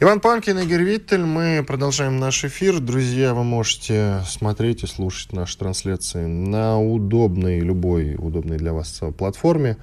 Иван 0.00 0.20
Панкин, 0.20 0.60
Игорь 0.60 0.84
Виттель. 0.84 1.24
Мы 1.24 1.64
продолжаем 1.66 2.20
наш 2.20 2.44
эфир. 2.44 2.78
Друзья, 2.78 3.34
вы 3.34 3.42
можете 3.42 4.20
смотреть 4.28 4.84
и 4.84 4.86
слушать 4.86 5.32
наши 5.32 5.58
трансляции 5.58 6.24
на 6.24 6.80
удобной, 6.80 7.58
любой 7.58 8.14
удобной 8.14 8.58
для 8.58 8.72
вас 8.72 9.00
платформе, 9.18 9.76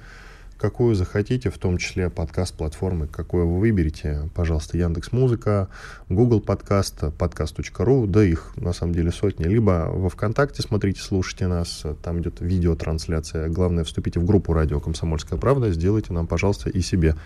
какую 0.56 0.94
захотите, 0.94 1.50
в 1.50 1.58
том 1.58 1.76
числе 1.76 2.08
подкаст-платформы, 2.08 3.08
какую 3.08 3.46
вы 3.46 3.60
выберете. 3.60 4.30
Пожалуйста, 4.34 4.78
Яндекс 4.78 5.12
Музыка, 5.12 5.68
Google 6.08 6.40
Подкаст, 6.40 7.14
подкаст.ру, 7.18 8.06
да 8.06 8.24
их 8.24 8.52
на 8.56 8.72
самом 8.72 8.94
деле 8.94 9.12
сотни. 9.12 9.44
Либо 9.44 9.90
во 9.92 10.08
ВКонтакте 10.08 10.62
смотрите, 10.62 11.02
слушайте 11.02 11.46
нас, 11.46 11.84
там 12.02 12.20
идет 12.22 12.40
видеотрансляция. 12.40 13.50
Главное, 13.50 13.84
вступите 13.84 14.18
в 14.18 14.24
группу 14.24 14.54
«Радио 14.54 14.80
Комсомольская 14.80 15.38
правда», 15.38 15.70
сделайте 15.72 16.14
нам, 16.14 16.26
пожалуйста, 16.26 16.70
и 16.70 16.80
себе 16.80 17.16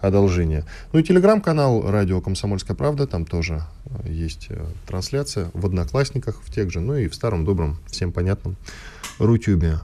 одолжение. 0.00 0.64
Ну 0.92 1.00
и 1.00 1.02
телеграм-канал 1.02 1.90
«Радио 1.90 2.20
Комсомольская 2.20 2.76
правда», 2.76 3.06
там 3.06 3.24
тоже 3.24 3.62
э, 3.86 4.10
есть 4.10 4.46
э, 4.50 4.64
трансляция 4.86 5.50
в 5.52 5.66
«Одноклассниках», 5.66 6.40
в 6.42 6.52
тех 6.52 6.70
же, 6.70 6.80
ну 6.80 6.96
и 6.96 7.08
в 7.08 7.14
старом 7.14 7.44
добром, 7.44 7.78
всем 7.86 8.12
понятном 8.12 8.56
Рутюбе. 9.18 9.78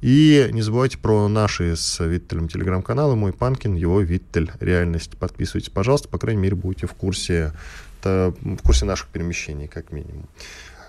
И 0.00 0.48
не 0.52 0.62
забывайте 0.62 0.98
про 0.98 1.28
наши 1.28 1.76
с 1.76 2.04
Виттелем 2.04 2.48
телеграм-каналы 2.48 3.16
«Мой 3.16 3.32
Панкин», 3.32 3.74
его 3.74 4.00
«Виттель. 4.00 4.50
Реальность». 4.60 5.16
Подписывайтесь, 5.16 5.70
пожалуйста, 5.70 6.08
по 6.08 6.18
крайней 6.18 6.42
мере, 6.42 6.56
будете 6.56 6.86
в 6.86 6.94
курсе, 6.94 7.52
в 8.02 8.58
курсе 8.64 8.84
наших 8.84 9.08
перемещений, 9.08 9.68
как 9.68 9.92
минимум. 9.92 10.28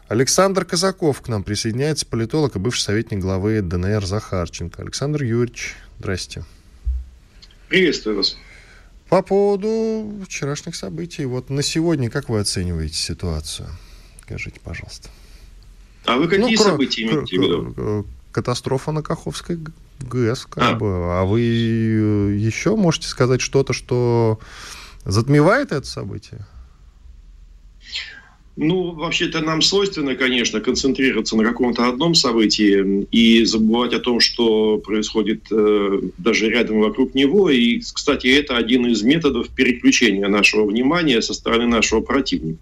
Александр 0.08 0.66
Казаков 0.66 1.22
к 1.22 1.28
нам 1.28 1.44
присоединяется, 1.44 2.06
политолог 2.06 2.56
и 2.56 2.60
бывший 2.60 2.82
советник 2.82 3.20
главы 3.20 3.62
ДНР 3.62 4.06
Захарченко. 4.06 4.82
Александр 4.82 5.24
Юрьевич, 5.24 5.76
здрасте. 6.00 6.44
Приветствую 7.70 8.18
вас. 8.18 8.38
По 9.14 9.22
поводу 9.22 10.26
вчерашних 10.28 10.76
событий, 10.76 11.26
вот 11.26 11.52
на 11.52 11.62
сегодня 11.62 12.10
как 12.10 12.30
вы 12.30 12.40
оцениваете 12.40 12.96
ситуацию? 12.96 13.70
Скажите, 14.24 14.60
пожалуйста. 14.60 15.08
А 16.06 16.18
вы 16.18 16.28
какие 16.28 16.58
ну, 16.58 16.64
события 16.64 17.04
имеете 17.04 17.38
в 17.38 17.44
виду? 17.44 18.08
Катастрофа 18.32 18.92
на 18.92 19.04
Каховской 19.04 19.60
ГЭС, 20.00 20.48
как 20.48 20.64
а. 20.64 20.74
бы. 20.74 20.88
А 21.14 21.26
вы 21.26 21.42
еще 21.42 22.76
можете 22.76 23.08
сказать 23.08 23.40
что-то, 23.40 23.72
что 23.72 24.40
затмевает 25.06 25.74
это 25.74 25.86
событие? 25.86 26.48
Ну, 28.56 28.92
вообще-то 28.92 29.42
нам 29.42 29.64
свойственно, 29.64 30.16
конечно, 30.16 30.60
концентрироваться 30.60 31.36
на 31.36 31.44
каком-то 31.44 31.88
одном 31.88 32.14
событии 32.14 33.08
и 33.12 33.46
забывать 33.46 33.94
о 33.94 34.00
том, 34.00 34.20
что 34.20 34.78
происходит 34.78 35.48
э, 35.50 36.02
даже 36.20 36.50
рядом 36.50 36.82
вокруг 36.82 37.16
него. 37.16 37.50
И, 37.50 37.80
кстати, 37.80 38.28
это 38.28 38.56
один 38.56 38.86
из 38.86 39.02
методов 39.02 39.50
переключения 39.50 40.28
нашего 40.28 40.66
внимания 40.66 41.22
со 41.24 41.34
стороны 41.34 41.66
нашего 41.66 42.02
противника. 42.02 42.60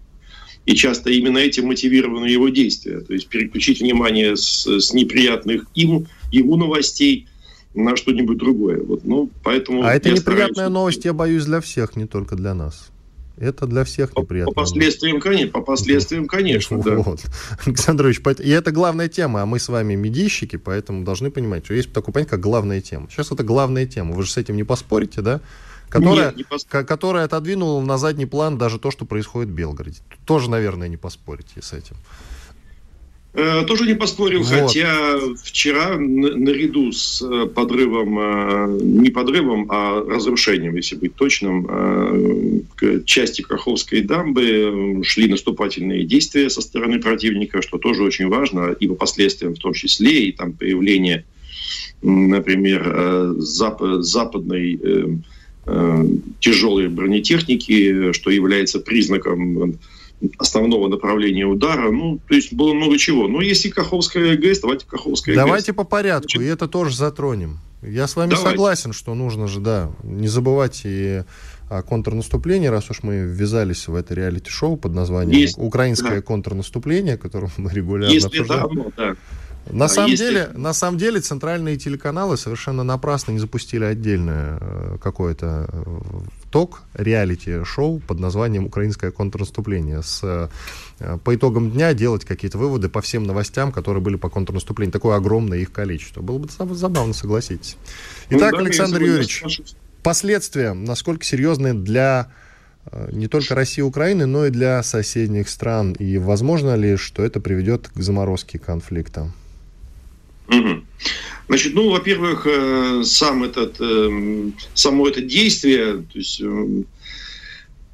И 0.64 0.74
часто 0.74 1.10
именно 1.10 1.38
этим 1.38 1.66
мотивированы 1.66 2.26
его 2.26 2.48
действия. 2.48 3.00
То 3.00 3.12
есть 3.12 3.28
переключить 3.28 3.80
внимание 3.80 4.36
с, 4.36 4.66
с 4.66 4.94
неприятных 4.94 5.66
им, 5.74 6.06
ему 6.30 6.56
новостей 6.56 7.26
на 7.74 7.96
что-нибудь 7.96 8.38
другое. 8.38 8.80
Вот, 8.82 9.04
ну, 9.04 9.28
поэтому 9.42 9.82
а 9.82 9.94
это 9.94 10.10
неприятная 10.10 10.52
стараюсь... 10.52 10.72
новость, 10.72 11.04
я 11.04 11.12
боюсь, 11.12 11.44
для 11.44 11.60
всех, 11.60 11.96
не 11.96 12.06
только 12.06 12.36
для 12.36 12.54
нас. 12.54 12.91
Это 13.36 13.66
для 13.66 13.84
всех 13.84 14.16
неприятно. 14.16 14.52
По 14.52 14.60
последствиям, 14.60 15.20
конечно, 15.20 15.52
по 15.52 15.62
последствиям, 15.62 16.26
конечно, 16.26 16.78
да. 16.78 16.96
Вот. 16.96 17.24
Александр 17.66 18.06
Ильич, 18.06 18.20
и 18.40 18.50
это 18.50 18.72
главная 18.72 19.08
тема, 19.08 19.42
а 19.42 19.46
мы 19.46 19.58
с 19.58 19.68
вами 19.68 19.94
медийщики, 19.94 20.56
поэтому 20.56 21.04
должны 21.04 21.30
понимать, 21.30 21.64
что 21.64 21.74
есть 21.74 21.92
такое 21.92 22.12
понятие, 22.12 22.30
как 22.30 22.40
главная 22.40 22.80
тема. 22.80 23.08
Сейчас 23.10 23.32
это 23.32 23.42
главная 23.42 23.86
тема, 23.86 24.12
вы 24.14 24.22
же 24.22 24.30
с 24.30 24.36
этим 24.36 24.56
не 24.56 24.64
поспорите, 24.64 25.22
да? 25.22 25.40
Которая, 25.88 26.28
Нет, 26.28 26.36
не 26.36 26.44
пос... 26.44 26.64
которая 26.64 27.26
отодвинула 27.26 27.82
на 27.84 27.98
задний 27.98 28.24
план 28.24 28.56
даже 28.56 28.78
то, 28.78 28.90
что 28.90 29.04
происходит 29.04 29.50
в 29.50 29.54
Белгороде. 29.54 29.98
Тоже, 30.24 30.48
наверное, 30.48 30.88
не 30.88 30.96
поспорите 30.96 31.60
с 31.60 31.74
этим. 31.74 31.96
Э, 33.34 33.64
тоже 33.66 33.86
не 33.86 33.94
поспорил, 33.94 34.42
вот. 34.42 34.48
хотя 34.48 35.16
вчера 35.42 35.96
наряду 35.96 36.92
с 36.92 37.22
э, 37.22 37.46
подрывом, 37.46 38.18
э, 38.18 38.78
не 38.82 39.08
подрывом, 39.08 39.68
а 39.70 40.04
разрушением, 40.06 40.76
если 40.76 40.96
быть 40.96 41.14
точным, 41.14 42.66
к 42.76 43.04
части 43.06 43.40
Каховской 43.40 44.02
дамбы 44.02 45.00
шли 45.04 45.28
наступательные 45.28 46.04
действия 46.04 46.50
со 46.50 46.60
стороны 46.60 47.00
противника, 47.00 47.62
что 47.62 47.78
тоже 47.78 48.02
очень 48.02 48.28
важно, 48.28 48.72
и 48.78 48.86
по 48.86 48.94
последствиям 48.96 49.54
в 49.54 49.58
том 49.58 49.72
числе, 49.72 50.24
и 50.26 50.32
там 50.32 50.52
появление, 50.52 51.24
например, 52.02 53.34
западной 53.38 54.78
тяжелой 56.40 56.88
бронетехники, 56.88 58.12
что 58.12 58.30
является 58.30 58.80
признаком 58.80 59.78
основного 60.38 60.88
направления 60.88 61.46
удара. 61.46 61.90
Ну, 61.90 62.18
то 62.26 62.34
есть 62.34 62.52
было 62.52 62.72
много 62.72 62.98
чего. 62.98 63.28
Но 63.28 63.40
если 63.40 63.68
Каховская 63.68 64.36
ГЭС, 64.36 64.60
давайте 64.60 64.86
Каховская 64.86 65.34
ГЭС. 65.34 65.44
Давайте 65.44 65.72
по 65.72 65.84
порядку, 65.84 66.30
Значит, 66.30 66.42
и 66.42 66.44
это 66.46 66.68
тоже 66.68 66.96
затронем. 66.96 67.58
Я 67.82 68.06
с 68.06 68.14
вами 68.14 68.30
давайте. 68.30 68.50
согласен, 68.50 68.92
что 68.92 69.14
нужно 69.14 69.48
же, 69.48 69.60
да, 69.60 69.90
не 70.04 70.28
забывать 70.28 70.82
и 70.84 71.22
о 71.68 71.82
контрнаступлении, 71.82 72.66
раз 72.68 72.90
уж 72.90 73.02
мы 73.02 73.20
ввязались 73.20 73.88
в 73.88 73.94
это 73.94 74.14
реалити-шоу 74.14 74.76
под 74.76 74.92
названием 74.92 75.40
Есть, 75.40 75.56
«Украинское 75.58 76.16
да. 76.16 76.22
контрнаступление», 76.22 77.16
которое 77.16 77.50
мы 77.56 77.70
регулярно 77.72 78.12
Если 78.12 78.26
обсуждаем. 78.26 78.62
Да, 78.62 78.68
ну, 78.74 78.92
да. 78.96 79.16
На, 79.70 79.84
а 79.84 79.88
самом 79.88 80.10
если... 80.10 80.24
деле, 80.24 80.50
на 80.54 80.72
самом 80.72 80.98
деле 80.98 81.20
центральные 81.20 81.76
телеканалы 81.76 82.36
совершенно 82.36 82.82
напрасно 82.82 83.32
не 83.32 83.38
запустили 83.38 83.84
отдельное 83.84 84.58
э, 84.60 84.98
какое-то 85.00 85.68
э, 85.72 85.84
ток 86.50 86.82
реалити-шоу 86.94 88.00
под 88.00 88.18
названием 88.18 88.66
«Украинское 88.66 89.10
контрнаступление». 89.12 90.02
С, 90.02 90.20
э, 90.98 91.18
по 91.24 91.34
итогам 91.34 91.70
дня 91.70 91.94
делать 91.94 92.24
какие-то 92.24 92.58
выводы 92.58 92.88
по 92.88 93.00
всем 93.00 93.22
новостям, 93.22 93.72
которые 93.72 94.02
были 94.02 94.16
по 94.16 94.28
контрнаступлению. 94.28 94.92
Такое 94.92 95.16
огромное 95.16 95.58
их 95.58 95.72
количество. 95.72 96.22
Было 96.22 96.38
бы 96.38 96.48
забавно, 96.74 97.14
согласитесь. 97.14 97.76
Ну 98.30 98.38
Итак, 98.38 98.52
ну, 98.52 98.58
да, 98.58 98.64
Александр 98.64 99.00
Юрьевич, 99.00 99.44
последствия, 100.02 100.72
насколько 100.72 101.24
серьезные 101.24 101.74
для 101.74 102.32
не 103.12 103.28
только 103.28 103.54
России 103.54 103.78
и 103.78 103.84
Украины, 103.84 104.26
но 104.26 104.46
и 104.46 104.50
для 104.50 104.82
соседних 104.82 105.48
стран? 105.48 105.92
И 105.92 106.18
возможно 106.18 106.74
ли, 106.74 106.96
что 106.96 107.22
это 107.24 107.40
приведет 107.40 107.88
к 107.88 108.02
заморозке 108.02 108.58
конфликта? 108.58 109.30
Значит, 111.48 111.74
ну, 111.74 111.90
во-первых, 111.90 112.46
э, 112.46 113.02
сам 113.04 113.44
этот, 113.44 113.76
э, 113.80 114.50
само 114.74 115.08
это 115.08 115.20
действие, 115.20 115.96
то 115.96 116.18
есть 116.18 116.40
э, 116.40 116.82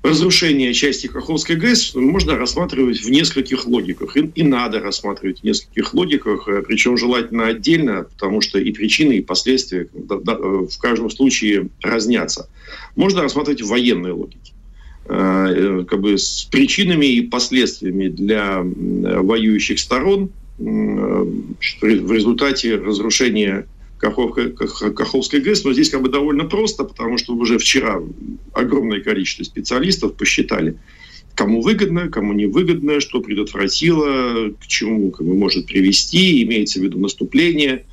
разрушение 0.02 0.72
части 0.74 1.06
Каховской 1.06 1.56
ГЭС 1.56 1.94
можно 1.94 2.36
рассматривать 2.36 3.00
в 3.00 3.10
нескольких 3.10 3.66
логиках. 3.66 4.16
И, 4.16 4.20
и 4.20 4.42
надо 4.42 4.78
рассматривать 4.80 5.40
в 5.40 5.44
нескольких 5.44 5.92
логиках, 5.92 6.48
причем 6.68 6.96
желательно 6.96 7.48
отдельно, 7.48 8.04
потому 8.04 8.42
что 8.42 8.60
и 8.60 8.70
причины, 8.70 9.14
и 9.14 9.22
последствия 9.22 9.88
в 9.92 10.78
каждом 10.78 11.10
случае 11.10 11.68
разнятся. 11.82 12.48
Можно 12.94 13.22
рассматривать 13.22 13.62
в 13.62 13.68
военной 13.68 14.12
логике 14.12 14.52
как 15.04 16.00
бы 16.00 16.18
с 16.18 16.46
причинами 16.50 17.06
и 17.06 17.22
последствиями 17.22 18.08
для 18.08 18.60
воюющих 18.62 19.80
сторон– 19.80 20.30
в 20.58 22.12
результате 22.12 22.76
разрушения 22.76 23.66
Каховской 23.98 25.40
ГЭС, 25.40 25.64
но 25.64 25.72
здесь 25.72 25.90
как 25.90 26.02
бы 26.02 26.08
довольно 26.08 26.44
просто, 26.44 26.84
потому 26.84 27.18
что 27.18 27.34
уже 27.34 27.58
вчера 27.58 28.00
огромное 28.52 29.00
количество 29.00 29.44
специалистов 29.44 30.14
посчитали, 30.14 30.76
кому 31.34 31.62
выгодно, 31.62 32.08
кому 32.08 32.32
невыгодно, 32.32 33.00
что 33.00 33.20
предотвратило, 33.20 34.50
к 34.50 34.66
чему 34.66 35.10
как 35.10 35.26
бы, 35.26 35.34
может 35.34 35.66
привести, 35.66 36.42
имеется 36.42 36.80
в 36.80 36.82
виду 36.82 36.98
наступление, 36.98 37.84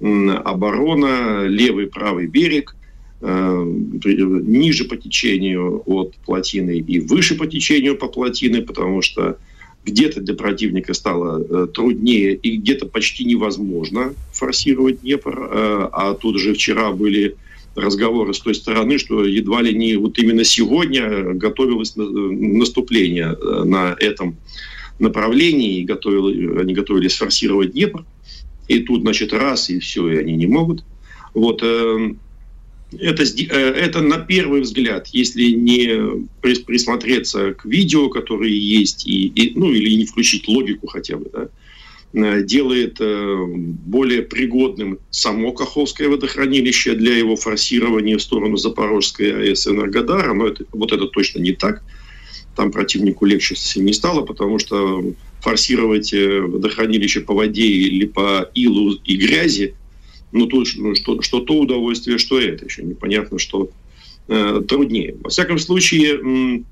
оборона, 0.00 1.46
левый, 1.46 1.86
правый 1.86 2.26
берег, 2.26 2.74
э, 3.20 3.64
ниже 3.64 4.84
по 4.84 4.96
течению 4.96 5.82
от 5.86 6.16
плотины 6.24 6.78
и 6.78 6.98
выше 6.98 7.36
по 7.36 7.46
течению 7.46 7.96
по 7.96 8.08
плотины, 8.08 8.62
потому 8.62 9.00
что 9.02 9.38
где-то 9.84 10.20
для 10.20 10.34
противника 10.34 10.94
стало 10.94 11.42
э, 11.42 11.66
труднее 11.72 12.34
и 12.34 12.56
где-то 12.56 12.86
почти 12.86 13.24
невозможно 13.24 14.14
форсировать 14.32 15.00
Днепр. 15.02 15.48
Э, 15.50 15.88
а 15.92 16.14
тут 16.14 16.38
же 16.38 16.54
вчера 16.54 16.92
были 16.92 17.36
разговоры 17.74 18.34
с 18.34 18.40
той 18.40 18.54
стороны, 18.54 18.98
что 18.98 19.24
едва 19.24 19.62
ли 19.62 19.74
не 19.74 19.96
вот 19.96 20.18
именно 20.18 20.44
сегодня 20.44 21.32
готовилось 21.32 21.94
наступление 21.96 23.34
на 23.64 23.96
этом 23.98 24.36
направлении, 24.98 25.78
и 25.78 25.84
готовили, 25.84 26.60
они 26.60 26.74
готовились 26.74 27.16
форсировать 27.16 27.72
Днепр, 27.72 28.04
и 28.68 28.80
тут, 28.80 29.00
значит, 29.00 29.32
раз, 29.32 29.70
и 29.70 29.78
все, 29.78 30.06
и 30.08 30.16
они 30.18 30.36
не 30.36 30.46
могут. 30.46 30.84
Вот, 31.32 31.62
это, 32.98 33.22
это 33.22 34.00
на 34.00 34.18
первый 34.18 34.60
взгляд, 34.60 35.08
если 35.08 35.50
не 35.50 36.26
присмотреться 36.40 37.54
к 37.54 37.64
видео, 37.64 38.08
которые 38.08 38.58
есть, 38.58 39.06
и, 39.06 39.26
и, 39.26 39.58
ну 39.58 39.72
или 39.72 39.94
не 39.94 40.06
включить 40.06 40.48
логику 40.48 40.86
хотя 40.86 41.16
бы, 41.16 41.30
да, 41.32 41.48
Э, 42.14 42.42
делает 42.42 42.98
э, 43.00 43.46
более 43.46 44.20
пригодным 44.20 44.98
само 45.10 45.52
Каховское 45.52 46.10
водохранилище 46.10 46.94
для 46.94 47.16
его 47.16 47.36
форсирования 47.36 48.18
в 48.18 48.22
сторону 48.22 48.58
Запорожской 48.58 49.32
АЭС 49.32 49.66
Энергодара, 49.68 50.34
но 50.34 50.48
это, 50.48 50.66
вот 50.72 50.92
это 50.92 51.06
точно 51.06 51.38
не 51.38 51.52
так. 51.52 51.82
Там 52.54 52.70
противнику 52.70 53.24
легче 53.24 53.56
совсем 53.56 53.86
не 53.86 53.94
стало, 53.94 54.26
потому 54.26 54.58
что 54.58 55.02
форсировать 55.40 56.12
э, 56.12 56.42
водохранилище 56.42 57.22
по 57.22 57.32
воде 57.32 57.66
или 57.66 58.04
по 58.04 58.50
илу 58.54 58.92
и 58.92 59.16
грязи, 59.16 59.74
ну, 60.32 60.46
тут, 60.46 60.68
ну 60.76 60.94
что, 60.94 61.22
что 61.22 61.40
то 61.40 61.58
удовольствие, 61.58 62.18
что 62.18 62.40
это. 62.40 62.64
Еще 62.64 62.82
непонятно, 62.82 63.38
что 63.38 63.70
э, 64.28 64.62
труднее. 64.66 65.16
Во 65.22 65.30
всяком 65.30 65.58
случае, 65.58 66.64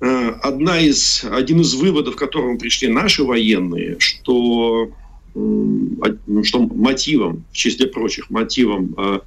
Э, 0.00 0.30
одна 0.42 0.80
из, 0.80 1.24
один 1.30 1.60
из 1.60 1.74
выводов, 1.74 2.16
к 2.16 2.18
которому 2.18 2.58
пришли 2.58 2.88
наши 2.88 3.22
военные, 3.22 3.96
что, 3.98 4.90
что 5.34 6.60
мотивом, 6.60 7.44
в 7.52 7.56
числе 7.56 7.86
прочих, 7.86 8.30
мотивом 8.30 8.94
э, 8.96 9.20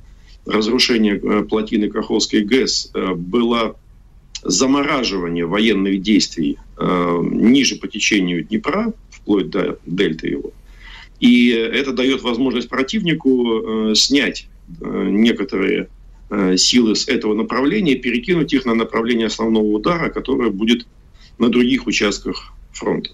разрушения 0.47 1.15
э, 1.15 1.43
плотины 1.43 1.89
Каховской 1.89 2.41
ГЭС 2.41 2.91
было 3.15 3.75
замораживание 4.41 5.45
военных 5.45 6.01
действий 6.01 6.57
ниже 6.77 7.77
по 7.77 7.87
течению 7.87 8.43
Днепра, 8.43 8.91
вплоть 9.09 9.49
до 9.49 9.79
дельты 9.85 10.27
его. 10.27 10.51
И 11.23 11.49
это 11.49 11.93
дает 11.93 12.21
возможность 12.21 12.69
противнику 12.69 13.93
снять 13.95 14.47
некоторые 14.79 15.87
Э, 16.35 16.57
силы 16.57 16.95
с 16.95 17.07
этого 17.07 17.35
направления, 17.35 17.93
перекинуть 17.93 18.53
их 18.53 18.65
на 18.65 18.73
направление 18.73 19.27
основного 19.27 19.65
удара, 19.65 20.09
которое 20.09 20.49
будет 20.49 20.87
на 21.37 21.49
других 21.49 21.85
участках 21.85 22.53
фронта. 22.71 23.11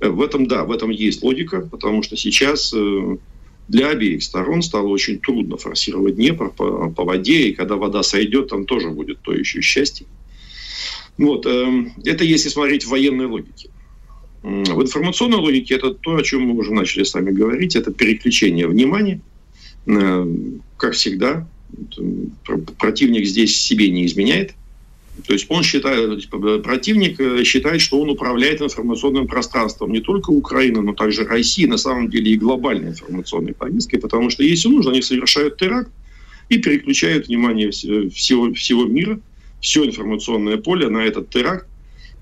Э, 0.00 0.08
в 0.08 0.22
этом, 0.22 0.46
да, 0.46 0.64
в 0.64 0.72
этом 0.72 0.88
есть 0.88 1.22
логика, 1.22 1.60
потому 1.60 2.02
что 2.02 2.16
сейчас 2.16 2.72
э, 2.74 3.16
для 3.68 3.88
обеих 3.90 4.22
сторон 4.22 4.62
стало 4.62 4.88
очень 4.88 5.18
трудно 5.18 5.58
форсировать 5.58 6.16
Днепр 6.16 6.48
по, 6.48 6.88
по 6.88 7.04
воде, 7.04 7.48
и 7.48 7.52
когда 7.52 7.76
вода 7.76 8.02
сойдет, 8.02 8.48
там 8.48 8.64
тоже 8.64 8.88
будет 8.88 9.20
то 9.20 9.34
еще 9.34 9.60
счастье. 9.60 10.06
Вот, 11.18 11.44
это 11.44 12.24
если 12.24 12.48
смотреть 12.48 12.84
в 12.84 12.88
военной 12.88 13.26
логике. 13.26 13.68
В 14.42 14.82
информационной 14.82 15.38
логике 15.38 15.76
это 15.76 15.94
то, 15.94 16.16
о 16.16 16.22
чем 16.22 16.42
мы 16.42 16.54
уже 16.54 16.72
начали 16.72 17.04
с 17.04 17.14
вами 17.14 17.30
говорить, 17.30 17.76
это 17.76 17.92
переключение 17.92 18.66
внимания. 18.66 19.20
Как 20.76 20.94
всегда, 20.94 21.46
противник 22.78 23.26
здесь 23.26 23.56
себе 23.56 23.90
не 23.90 24.06
изменяет. 24.06 24.54
То 25.26 25.34
есть 25.34 25.46
он 25.48 25.62
считает, 25.62 26.28
противник 26.62 27.20
э, 27.20 27.44
считает, 27.44 27.82
что 27.82 28.00
он 28.00 28.08
управляет 28.08 28.62
информационным 28.62 29.26
пространством 29.26 29.92
не 29.92 30.00
только 30.00 30.30
Украины, 30.30 30.80
но 30.80 30.94
также 30.94 31.24
России, 31.24 31.66
на 31.66 31.76
самом 31.76 32.08
деле 32.08 32.32
и 32.32 32.36
глобальной 32.36 32.88
информационной 32.88 33.52
повесткой, 33.52 33.98
потому 33.98 34.30
что 34.30 34.42
если 34.42 34.68
нужно, 34.68 34.90
они 34.90 35.02
совершают 35.02 35.58
теракт 35.58 35.90
и 36.48 36.56
переключают 36.56 37.28
внимание 37.28 37.70
всего, 37.70 38.52
всего 38.54 38.86
мира, 38.86 39.20
все 39.60 39.84
информационное 39.84 40.56
поле 40.56 40.88
на 40.88 41.04
этот 41.04 41.28
теракт, 41.28 41.66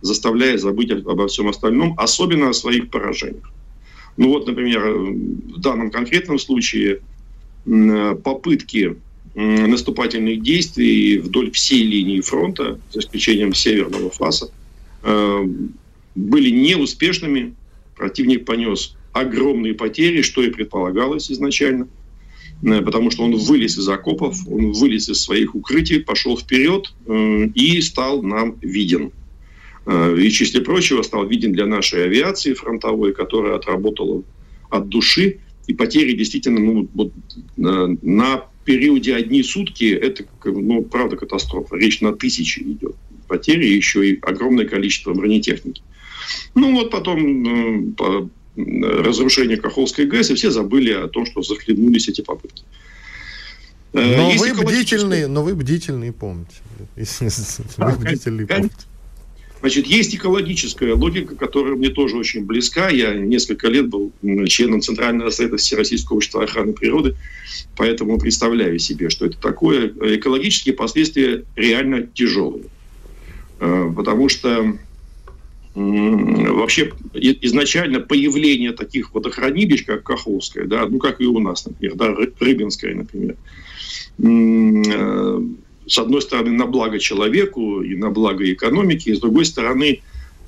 заставляя 0.01 0.59
забыть 0.59 0.91
обо 0.91 1.27
всем 1.29 1.49
остальном, 1.49 1.95
особенно 1.99 2.51
о 2.51 2.53
своих 2.53 2.91
поражениях. 2.91 3.51
Ну 4.17 4.29
вот, 4.29 4.47
например, 4.47 4.83
в 4.83 5.61
данном 5.61 5.91
конкретном 5.91 6.39
случае 6.39 7.01
попытки 7.65 8.97
наступательных 9.35 10.43
действий 10.43 11.19
вдоль 11.19 11.51
всей 11.53 11.85
линии 11.85 12.21
фронта, 12.21 12.81
за 12.93 13.01
исключением 13.01 13.55
северного 13.55 14.11
фаса, 14.11 14.51
э, 15.03 15.47
были 16.15 16.51
неуспешными. 16.51 17.55
Противник 17.97 18.45
понес 18.45 18.97
огромные 19.13 19.75
потери, 19.75 20.23
что 20.23 20.43
и 20.43 20.51
предполагалось 20.51 21.31
изначально, 21.31 21.89
э, 22.63 22.83
потому 22.83 23.11
что 23.11 23.23
он 23.25 23.37
вылез 23.37 23.79
из 23.79 23.89
окопов, 23.89 24.37
он 24.49 24.73
вылез 24.73 25.09
из 25.09 25.23
своих 25.23 25.55
укрытий, 25.55 26.01
пошел 26.01 26.37
вперед 26.37 26.93
э, 27.07 27.47
и 27.55 27.81
стал 27.83 28.23
нам 28.23 28.57
виден. 28.61 29.13
И, 29.87 30.29
в 30.29 30.33
числе 30.33 30.61
прочего, 30.61 31.03
стал 31.03 31.27
виден 31.27 31.53
для 31.53 31.67
нашей 31.67 32.05
авиации 32.05 32.55
фронтовой, 32.55 33.13
которая 33.13 33.57
отработала 33.57 34.23
от 34.69 34.89
души, 34.89 35.39
и 35.67 35.75
потери 35.75 36.13
действительно 36.13 36.61
ну, 36.61 36.89
вот, 36.95 37.13
на 37.57 38.45
периоде 38.65 39.15
одни 39.15 39.43
сутки 39.43 39.93
это, 39.93 40.25
ну, 40.45 40.83
правда, 40.83 41.17
катастрофа. 41.17 41.77
Речь 41.77 42.01
на 42.01 42.13
тысячи 42.13 42.61
идет 42.61 42.95
потери, 43.27 43.67
еще 43.67 44.09
и 44.09 44.19
огромное 44.21 44.67
количество 44.67 45.15
бронетехники. 45.15 45.83
Ну 46.55 46.73
вот 46.73 46.91
потом 46.91 47.19
э, 47.47 47.93
по, 47.97 48.29
разрушение 48.57 49.57
Каховской 49.57 50.07
ГЭС, 50.07 50.31
и 50.31 50.35
все 50.35 50.51
забыли 50.51 50.93
о 50.93 51.09
том, 51.09 51.25
что 51.27 51.43
захлебнулись 51.43 52.09
эти 52.09 52.21
попытки. 52.21 52.65
Э, 53.93 54.17
но 54.17 54.31
вы 54.31 54.53
бдительные, 54.55 55.27
но 55.29 55.43
вы 55.43 55.55
бдительные, 55.55 56.13
помните. 56.13 56.57
Вы 57.77 57.97
бдительные, 57.99 58.47
помните. 58.47 58.75
Значит, 59.61 59.87
есть 59.87 60.15
экологическая 60.15 60.95
логика, 60.95 61.37
которая 61.37 61.75
мне 61.75 61.91
тоже 61.91 62.17
очень 62.17 62.45
близка. 62.45 62.89
Я 62.89 63.15
несколько 63.15 63.69
лет 63.69 63.89
был 63.89 64.11
членом 64.47 64.81
Центрального 64.81 65.31
совета 65.31 65.59
Всероссийского 65.59 66.17
общества 66.17 66.45
охраны 66.45 66.73
природы, 66.73 67.15
поэтому 67.77 68.19
представляю 68.19 68.79
себе, 68.79 69.11
что 69.11 69.27
это 69.27 69.39
такое. 69.39 69.89
Экологические 70.17 70.75
последствия 70.75 71.45
реально 71.57 72.07
тяжелые. 72.07 72.65
Э, 73.61 73.93
потому 73.95 74.29
что 74.31 74.77
вообще 75.75 76.93
изначально 77.15 78.01
появление 78.01 78.73
таких 78.73 79.15
водохранилищ, 79.15 79.85
как 79.85 80.03
Каховская, 80.03 80.67
да, 80.67 80.87
ну 80.87 80.99
как 80.99 81.21
и 81.21 81.27
у 81.27 81.39
нас, 81.39 81.65
например, 81.65 81.95
да, 81.95 82.15
Рыбинская, 82.41 82.95
например, 82.95 83.37
э, 84.19 85.43
с 85.91 85.99
одной 85.99 86.23
стороны, 86.23 86.53
на 86.53 86.67
благо 86.67 87.01
человеку 87.01 87.83
и 87.83 87.97
на 87.97 88.11
благо 88.11 88.51
экономики, 88.51 89.09
и 89.09 89.15
с 89.15 89.19
другой 89.19 89.45
стороны, 89.45 90.03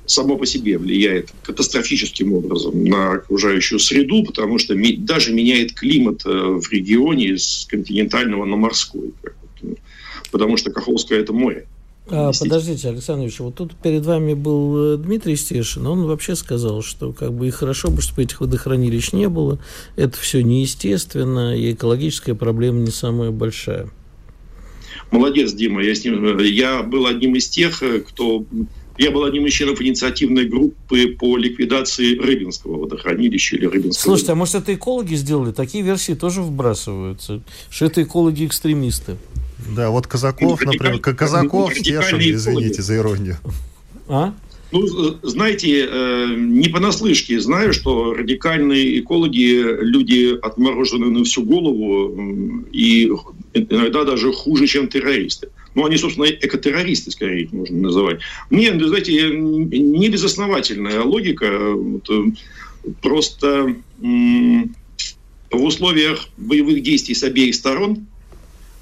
само 0.05 0.37
по 0.37 0.45
себе 0.45 0.77
влияет 0.77 1.33
катастрофическим 1.43 2.31
образом 2.31 2.85
на 2.85 3.15
окружающую 3.15 3.77
среду, 3.79 4.23
потому 4.23 4.57
что 4.57 4.73
даже 4.99 5.33
меняет 5.33 5.73
климат 5.73 6.21
э, 6.25 6.29
в 6.29 6.71
регионе 6.71 7.37
с 7.37 7.67
континентального 7.69 8.45
на 8.45 8.55
морской. 8.55 9.13
Потому 10.31 10.55
что 10.55 10.71
Каховское– 10.71 11.19
это 11.21 11.33
море. 11.33 11.67
А, 12.07 12.31
подождите, 12.39 12.87
Александр 12.87 13.23
Ильич, 13.23 13.39
вот 13.39 13.55
тут 13.55 13.75
перед 13.75 14.05
вами 14.05 14.33
был 14.33 14.93
э, 14.93 14.97
Дмитрий 14.97 15.35
Стешин, 15.35 15.85
он 15.87 16.05
вообще 16.05 16.37
сказал, 16.37 16.81
что 16.81 17.11
как 17.11 17.33
бы 17.33 17.49
и 17.49 17.51
хорошо 17.51 17.89
бы, 17.89 18.01
чтобы 18.01 18.23
этих 18.23 18.39
водохранилищ 18.39 19.11
не 19.11 19.27
было, 19.27 19.59
это 19.97 20.17
все 20.17 20.41
неестественно, 20.41 21.57
и 21.57 21.73
экологическая 21.73 22.33
проблема 22.33 22.79
не 22.79 22.91
самая 22.91 23.31
большая. 23.31 23.89
Молодец, 25.11 25.53
Дима. 25.53 25.83
Я, 25.83 25.95
с 25.95 26.03
ним, 26.03 26.37
я 26.39 26.83
был 26.83 27.05
одним 27.07 27.35
из 27.35 27.49
тех, 27.49 27.81
э, 27.83 27.99
кто... 27.99 28.45
Я 28.97 29.09
был 29.09 29.23
одним 29.23 29.47
из 29.47 29.53
членов 29.53 29.81
инициативной 29.81 30.45
группы 30.45 31.07
по 31.19 31.35
ликвидации 31.37 32.15
Рыбинского 32.15 32.77
водохранилища 32.77 33.55
или 33.55 33.65
Рыбинского... 33.65 34.03
Слушайте, 34.03 34.33
а 34.33 34.35
может 34.35 34.55
это 34.55 34.73
экологи 34.73 35.15
сделали? 35.15 35.51
Такие 35.51 35.83
версии 35.83 36.13
тоже 36.13 36.41
вбрасываются, 36.41 37.41
что 37.71 37.85
это 37.85 38.03
экологи-экстремисты. 38.03 39.17
Да, 39.75 39.89
вот 39.89 40.07
Казаков, 40.07 40.61
например, 40.61 40.99
Казаков, 40.99 41.73
Стешин, 41.73 42.19
извините 42.19 42.81
за 42.81 42.97
иронию. 42.97 43.37
А? 44.07 44.33
Ну, 44.73 44.87
знаете, 45.21 45.87
э, 45.87 46.35
не 46.35 46.67
понаслышке 46.67 47.39
знаю, 47.39 47.73
что 47.73 48.15
радикальные 48.15 49.01
экологи– 49.01 49.61
люди 49.81 50.35
отмороженные 50.41 51.11
на 51.11 51.23
всю 51.23 51.43
голову 51.43 52.65
и 52.71 53.07
иногда 53.53 54.03
даже 54.03 54.33
хуже, 54.33 54.65
чем 54.65 54.87
террористы. 54.87 55.49
Ну, 55.75 55.85
они, 55.85 55.97
собственно, 55.97 56.25
экотеррористы, 56.25 57.11
скорее 57.11 57.43
их 57.43 57.53
можно 57.53 57.77
называть. 57.81 58.21
Нет, 58.49 58.81
знаете, 58.81 59.29
не 59.29 60.09
безосновательная 60.09 61.01
логика. 61.01 61.45
Э, 61.45 62.23
просто 62.99 63.75
в 65.51 65.63
условиях 65.63 66.29
боевых 66.37 66.81
действий 66.81 67.13
с 67.13 67.21
обеих 67.21 67.53
сторон 67.53 68.07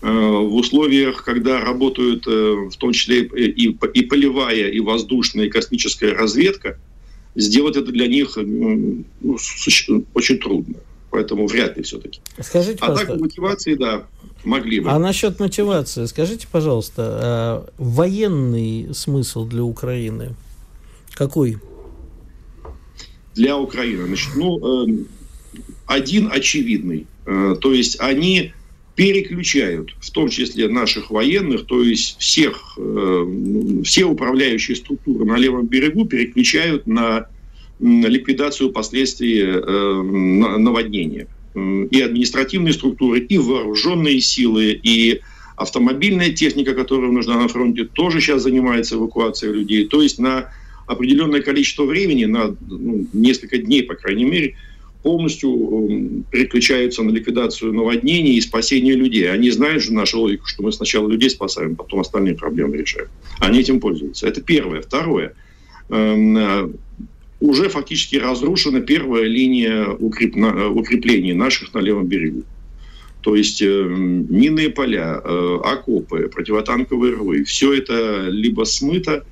в 0.10 0.55
условиях, 0.55 1.24
когда 1.24 1.62
работают 1.62 2.25
э, 2.27 2.70
в 2.72 2.75
том 2.77 2.91
числе 2.91 3.24
и, 3.24 3.70
и 3.70 4.01
полевая, 4.03 4.70
и 4.70 4.79
воздушная, 4.79 5.46
и 5.46 5.50
космическая 5.50 6.13
разведка, 6.13 6.79
сделать 7.36 7.75
это 7.75 7.91
для 7.91 8.08
них 8.08 8.38
э, 8.38 8.41
ну, 8.41 9.38
очень 10.13 10.38
трудно. 10.39 10.75
Поэтому 11.12 11.46
вряд 11.46 11.77
ли 11.77 11.84
все-таки. 11.84 12.20
Скажите, 12.39 12.79
а 12.81 12.96
так 12.96 13.20
мотивации, 13.20 13.75
да, 13.75 14.08
могли 14.43 14.79
бы. 14.79 14.89
А 14.89 14.98
насчет 14.98 15.39
мотивации, 15.39 16.05
скажите, 16.05 16.48
пожалуйста, 16.50 17.70
военный 17.77 18.93
смысл 18.93 19.46
для 19.46 19.63
Украины 19.63 20.36
какой? 21.13 21.58
Для 23.36 23.58
Украины, 23.58 24.08
значит, 24.08 24.31
ну, 24.36 24.88
э, 24.88 25.03
один 25.86 26.31
очевидный. 26.31 27.08
Э, 27.25 27.55
то 27.60 27.74
есть 27.74 28.00
они 28.00 28.53
переключают, 28.95 29.95
в 30.00 30.12
том 30.12 30.29
числе 30.29 30.67
наших 30.67 31.12
военных, 31.12 31.65
то 31.65 31.81
есть 31.81 32.17
всех, 32.19 32.77
э, 32.77 33.81
все 33.83 34.05
управляющие 34.05 34.75
структуры 34.75 35.25
на 35.25 35.38
левом 35.38 35.67
берегу 35.67 36.05
переключают 36.05 36.88
на 36.88 37.27
ликвидацию 37.79 38.71
последствий 38.71 39.41
э, 39.41 40.01
наводнения. 40.01 41.27
И 41.53 42.01
административные 42.01 42.74
структуры, 42.74 43.19
и 43.19 43.38
вооруженные 43.38 44.21
силы, 44.21 44.79
и 44.81 45.19
автомобильная 45.57 46.31
техника, 46.31 46.74
которая 46.74 47.12
нужна 47.12 47.38
на 47.38 47.48
фронте, 47.48 47.83
тоже 47.83 48.21
сейчас 48.21 48.43
занимается 48.43 48.95
эвакуацией 48.95 49.53
людей. 49.53 49.86
То 49.86 50.01
есть 50.01 50.17
на 50.17 50.50
определенное 50.88 51.41
количество 51.41 51.83
времени, 51.83 52.25
на 52.25 52.55
ну, 52.67 53.05
несколько 53.13 53.57
дней, 53.57 53.83
по 53.83 53.95
крайней 53.95 54.25
мере, 54.25 54.55
полностью 55.03 56.24
переключаются 56.31 57.03
на 57.03 57.12
ликвидацию 57.12 57.74
наводнений 57.74 58.36
и 58.36 58.41
спасение 58.41 58.96
людей. 58.96 59.31
Они 59.31 59.50
знают 59.51 59.84
же 59.84 59.93
нашу 59.93 60.20
логику, 60.22 60.48
что 60.48 60.63
мы 60.63 60.72
сначала 60.72 61.10
людей 61.10 61.29
спасаем, 61.29 61.75
потом 61.75 62.00
остальные 62.00 62.36
проблемы 62.36 62.77
решаем. 62.77 63.08
Они 63.39 63.60
этим 63.60 63.79
пользуются. 63.79 64.27
Это 64.27 64.41
первое. 64.41 64.81
Второе. 64.81 65.34
Эм, 65.89 66.38
э, 66.38 66.70
уже 67.39 67.70
фактически 67.70 68.17
разрушена 68.17 68.81
первая 68.81 69.24
линия 69.24 69.88
укреп... 69.88 70.36
укреплений 70.75 71.34
наших 71.34 71.74
на 71.74 71.79
левом 71.79 72.08
берегу. 72.08 72.43
То 73.22 73.36
есть 73.36 73.62
э, 73.62 73.65
минные 73.67 74.70
поля, 74.70 75.20
э, 75.24 75.60
окопы, 75.63 76.29
противотанковые 76.31 77.15
рвы, 77.15 77.43
все 77.43 77.74
это 77.74 78.27
либо 78.29 78.65
смыто, 78.65 79.24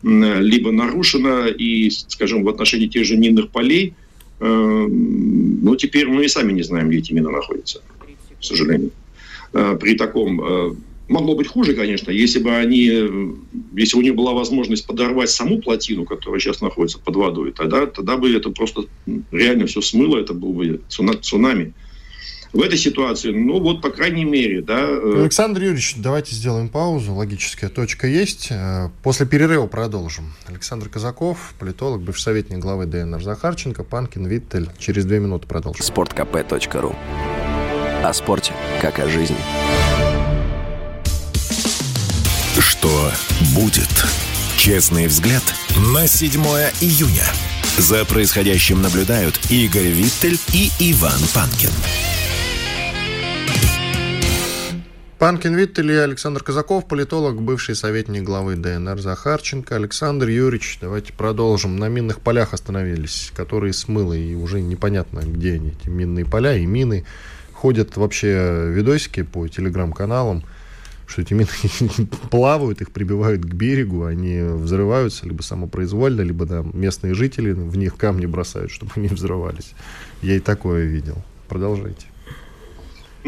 либо 0.00 0.70
нарушено, 0.70 1.48
и, 1.48 1.90
скажем, 1.90 2.44
в 2.44 2.48
отношении 2.48 2.86
тех 2.86 3.04
же 3.04 3.16
минных 3.16 3.50
полей– 3.50 3.94
Эм, 4.40 5.64
ну, 5.64 5.76
теперь 5.76 6.08
мы 6.08 6.24
и 6.24 6.28
сами 6.28 6.52
не 6.52 6.62
знаем, 6.62 6.88
где 6.88 6.98
эти 6.98 7.12
мины 7.12 7.30
находятся, 7.30 7.80
к 8.40 8.44
сожалению. 8.44 8.90
Э, 9.52 9.76
при 9.80 9.94
таком... 9.94 10.40
Э, 10.40 10.74
могло 11.08 11.34
быть 11.34 11.46
хуже, 11.46 11.72
конечно, 11.74 12.10
если 12.10 12.38
бы 12.38 12.54
они, 12.54 12.84
если 13.74 13.94
бы 13.94 14.00
у 14.00 14.02
них 14.02 14.14
была 14.14 14.34
возможность 14.34 14.86
подорвать 14.86 15.30
саму 15.30 15.58
плотину, 15.58 16.04
которая 16.04 16.38
сейчас 16.38 16.60
находится 16.60 16.98
под 16.98 17.16
водой, 17.16 17.52
тогда, 17.52 17.86
тогда 17.86 18.18
бы 18.18 18.30
это 18.30 18.50
просто 18.50 18.84
реально 19.32 19.66
все 19.66 19.80
смыло, 19.80 20.18
это 20.18 20.34
был 20.34 20.52
бы 20.52 20.82
цунами 20.88 21.72
в 22.52 22.62
этой 22.62 22.78
ситуации, 22.78 23.30
ну 23.30 23.60
вот, 23.60 23.82
по 23.82 23.90
крайней 23.90 24.24
мере, 24.24 24.62
да. 24.62 24.80
Э, 24.80 25.20
Александр 25.20 25.60
Юрьевич, 25.60 25.94
давайте 25.96 26.34
сделаем 26.34 26.68
паузу. 26.68 27.14
Логическая 27.14 27.68
точка 27.68 28.06
есть. 28.06 28.48
Э, 28.50 28.88
после 29.02 29.26
перерыва 29.26 29.66
продолжим. 29.66 30.32
Александр 30.46 30.88
Казаков, 30.88 31.54
политолог, 31.58 32.00
бывший 32.00 32.22
советник 32.22 32.58
главы 32.58 32.86
ДНР 32.86 33.22
Захарченко, 33.22 33.84
Панкин, 33.84 34.26
Виттель. 34.26 34.70
Через 34.78 35.04
две 35.04 35.18
минуты 35.20 35.46
продолжим. 35.46 35.84
Спорткп.ру 35.84 36.96
О 38.02 38.12
спорте, 38.12 38.52
как 38.80 38.98
о 38.98 39.08
жизни. 39.08 39.36
Что 42.58 43.12
будет? 43.54 43.88
Честный 44.56 45.06
взгляд 45.06 45.42
на 45.94 46.06
7 46.06 46.32
июня. 46.80 47.24
За 47.76 48.04
происходящим 48.04 48.82
наблюдают 48.82 49.38
Игорь 49.50 49.88
Виттель 49.88 50.38
и 50.52 50.70
Иван 50.80 51.20
Панкин. 51.32 51.70
Панкин 55.18 55.56
Виттель 55.56 55.90
и 55.90 55.96
Александр 55.96 56.44
Казаков, 56.44 56.86
политолог, 56.86 57.42
бывший 57.42 57.74
советник 57.74 58.22
главы 58.22 58.54
ДНР 58.54 59.00
Захарченко. 59.00 59.74
Александр 59.74 60.28
Юрьевич, 60.28 60.78
давайте 60.80 61.12
продолжим. 61.12 61.76
На 61.76 61.88
минных 61.88 62.20
полях 62.20 62.54
остановились, 62.54 63.32
которые 63.34 63.72
смыло, 63.72 64.12
и 64.12 64.36
уже 64.36 64.60
непонятно, 64.60 65.22
где 65.24 65.54
они, 65.54 65.70
эти 65.70 65.88
минные 65.88 66.24
поля 66.24 66.56
и 66.56 66.64
мины. 66.66 67.04
Ходят 67.52 67.96
вообще 67.96 68.70
видосики 68.70 69.24
по 69.24 69.48
телеграм-каналам, 69.48 70.44
что 71.08 71.22
эти 71.22 71.34
мины 71.34 71.48
плавают, 72.30 72.80
их 72.80 72.92
прибивают 72.92 73.42
к 73.42 73.52
берегу, 73.52 74.04
они 74.04 74.40
взрываются 74.40 75.26
либо 75.26 75.42
самопроизвольно, 75.42 76.20
либо 76.20 76.46
да, 76.46 76.64
местные 76.72 77.14
жители 77.14 77.50
в 77.50 77.76
них 77.76 77.96
камни 77.96 78.26
бросают, 78.26 78.70
чтобы 78.70 78.92
они 78.94 79.08
взрывались. 79.08 79.72
Я 80.22 80.36
и 80.36 80.40
такое 80.40 80.84
видел. 80.84 81.16
Продолжайте. 81.48 82.06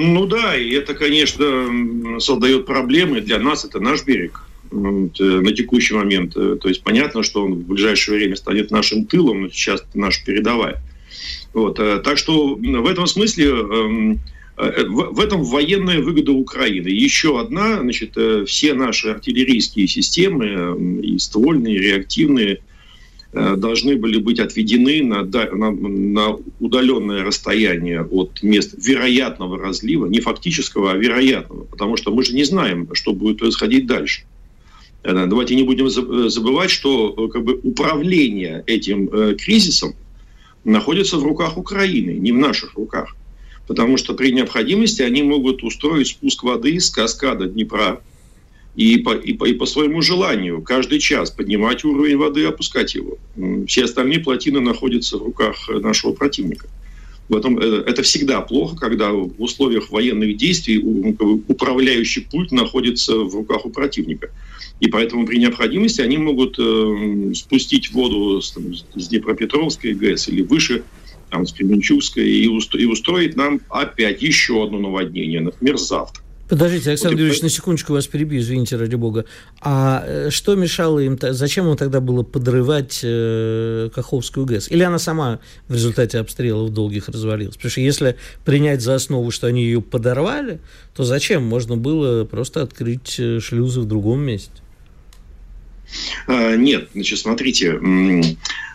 Ну 0.03 0.25
да, 0.25 0.57
и 0.57 0.71
это, 0.71 0.95
конечно, 0.95 2.21
создает 2.21 2.65
проблемы. 2.65 3.21
Для 3.21 3.39
нас 3.39 3.67
это 3.67 3.81
наш 3.81 4.03
берег 4.03 4.41
э, 4.71 4.75
на 4.75 5.53
текущий 5.53 5.93
момент. 5.93 6.35
Э, 6.37 6.57
то 6.57 6.69
есть 6.71 6.83
понятно, 6.83 7.23
что 7.23 7.45
он 7.45 7.57
в 7.57 7.67
ближайшее 7.67 8.17
время 8.17 8.37
станет 8.37 8.71
нашим 8.71 9.05
тылом, 9.05 9.51
сейчас 9.53 9.85
наша 9.93 10.25
передовая. 10.25 10.83
Вот. 11.53 11.79
Э, 11.79 12.01
так 12.03 12.17
что 12.17 12.55
в 12.55 12.87
этом 12.87 13.07
смысле 13.07 14.19
в 14.57 15.21
этом 15.21 15.43
военная 15.43 16.03
выгода 16.03 16.33
Украины. 16.33 16.89
Еще 16.89 17.41
одна, 17.41 17.81
значит, 17.81 18.15
все 18.47 18.75
наши 18.75 19.09
артиллерийские 19.09 19.87
системы, 19.87 21.01
и 21.03 21.19
ствольные, 21.19 21.77
и 21.77 21.79
реактивные, 21.79 22.61
должны 23.33 23.95
были 23.97 24.19
быть 24.19 24.41
отведены 24.41 25.05
на, 25.05 25.23
на, 25.23 25.71
на 25.71 26.37
удаленное 26.59 27.23
расстояние 27.23 28.03
от 28.03 28.43
мест 28.43 28.75
вероятного 28.77 29.57
разлива, 29.57 30.07
не 30.07 30.21
фактического, 30.21 30.93
а 30.93 30.97
вероятного, 30.97 31.65
потому 31.65 31.97
что 31.97 32.13
мы 32.13 32.25
же 32.25 32.35
не 32.35 32.43
знаем, 32.43 32.89
что 32.93 33.13
будет 33.13 33.39
происходить 33.39 33.87
дальше. 33.87 34.23
Э, 35.03 35.27
давайте 35.27 35.55
не 35.55 35.63
будем 35.63 35.89
забывать, 35.89 36.71
что 36.71 37.15
э, 37.17 37.33
как 37.33 37.45
бы, 37.45 37.61
управление 37.63 38.63
этим 38.67 39.09
э, 39.09 39.35
кризисом 39.35 39.95
находится 40.65 41.17
в 41.17 41.25
руках 41.25 41.57
Украины, 41.57 42.11
не 42.11 42.33
в 42.33 42.37
наших 42.37 42.75
руках. 42.75 43.17
Потому 43.67 43.97
что 43.97 44.15
при 44.15 44.33
необходимости 44.33 45.03
они 45.03 45.23
могут 45.23 45.63
устроить 45.63 46.09
спуск 46.09 46.43
воды 46.43 46.79
с 46.81 46.91
каскада 46.91 47.47
Днепра 47.47 48.01
и 48.81 48.97
по, 48.97 49.15
и, 49.15 49.35
по, 49.35 49.45
и 49.45 49.53
по 49.53 49.67
своему 49.67 50.01
желанию 50.01 50.63
каждый 50.63 51.01
час 51.01 51.31
поднимать 51.31 51.85
уровень 51.85 52.17
воды 52.17 52.41
и 52.41 52.45
опускать 52.45 52.95
его. 52.95 53.19
Все 53.67 53.85
остальные 53.85 54.21
плотины 54.21 54.61
находятся 54.61 55.19
в 55.19 55.23
руках 55.23 55.69
нашего 55.69 56.15
противника. 56.15 56.67
В 57.29 57.37
этом, 57.37 57.59
э, 57.59 57.85
это 57.87 58.03
всегда 58.03 58.41
плохо, 58.41 58.77
когда 58.77 59.13
в 59.13 59.33
условиях 59.37 59.91
военных 59.91 60.39
действий 60.39 60.79
управляющий 61.47 62.23
пульт 62.23 62.53
находится 62.53 63.17
в 63.17 63.35
руках 63.35 63.67
у 63.67 63.71
противника. 63.71 64.31
И 64.81 64.89
поэтому 64.89 65.27
при 65.27 65.37
необходимости 65.37 66.01
они 66.01 66.17
могут 66.17 66.59
э, 66.59 67.33
спустить 67.35 67.93
воду 67.93 68.41
с, 68.41 68.53
там, 68.53 68.75
с 68.75 69.09
Днепропетровской 69.09 69.93
ГЭС 69.93 70.29
или 70.29 70.41
выше, 70.41 70.85
там, 71.29 71.47
с 71.47 71.53
Кременчугской, 71.53 72.27
и, 72.27 72.49
устро, 72.49 72.81
и 72.81 72.87
устроить 72.87 73.37
нам 73.37 73.61
опять 73.69 74.23
еще 74.23 74.65
одно 74.65 74.79
наводнение, 74.79 75.43
например, 75.43 75.77
завтра. 75.77 76.25
Подождите, 76.51 76.91
Александр 76.91 77.19
Юрьевич, 77.19 77.43
на 77.43 77.49
секундочку 77.49 77.93
вас 77.93 78.09
перебью, 78.09 78.41
извините, 78.41 78.75
ради 78.75 78.97
бога. 78.97 79.25
А 79.61 80.03
э, 80.05 80.31
что 80.31 80.57
мешало 80.57 80.99
им, 80.99 81.17
зачем 81.21 81.69
им 81.69 81.77
тогда 81.77 82.01
было 82.01 82.25
подрывать 82.25 83.03
э, 83.05 83.89
Каховскую 83.95 84.47
ГЭС? 84.47 84.69
Или 84.69 84.83
она 84.83 84.99
сама 84.99 85.39
в 85.69 85.75
результате 85.75 86.19
обстрелов 86.19 86.71
долгих 86.71 87.09
развалилась? 87.09 87.55
Потому 87.55 87.71
что 87.71 87.81
если 87.81 88.17
принять 88.45 88.81
за 88.81 88.97
основу, 88.97 89.31
что 89.31 89.47
они 89.47 89.63
ее 89.63 89.81
подорвали, 89.81 90.59
то 90.97 91.05
зачем? 91.05 91.45
Можно 91.45 91.77
было 91.77 92.25
просто 92.25 92.63
открыть 92.63 93.15
э, 93.21 93.39
шлюзы 93.39 93.83
в 93.83 93.85
другом 93.85 94.21
месте. 94.21 94.51
А, 96.27 96.57
нет, 96.57 96.89
значит, 96.95 97.21
смотрите, 97.21 97.79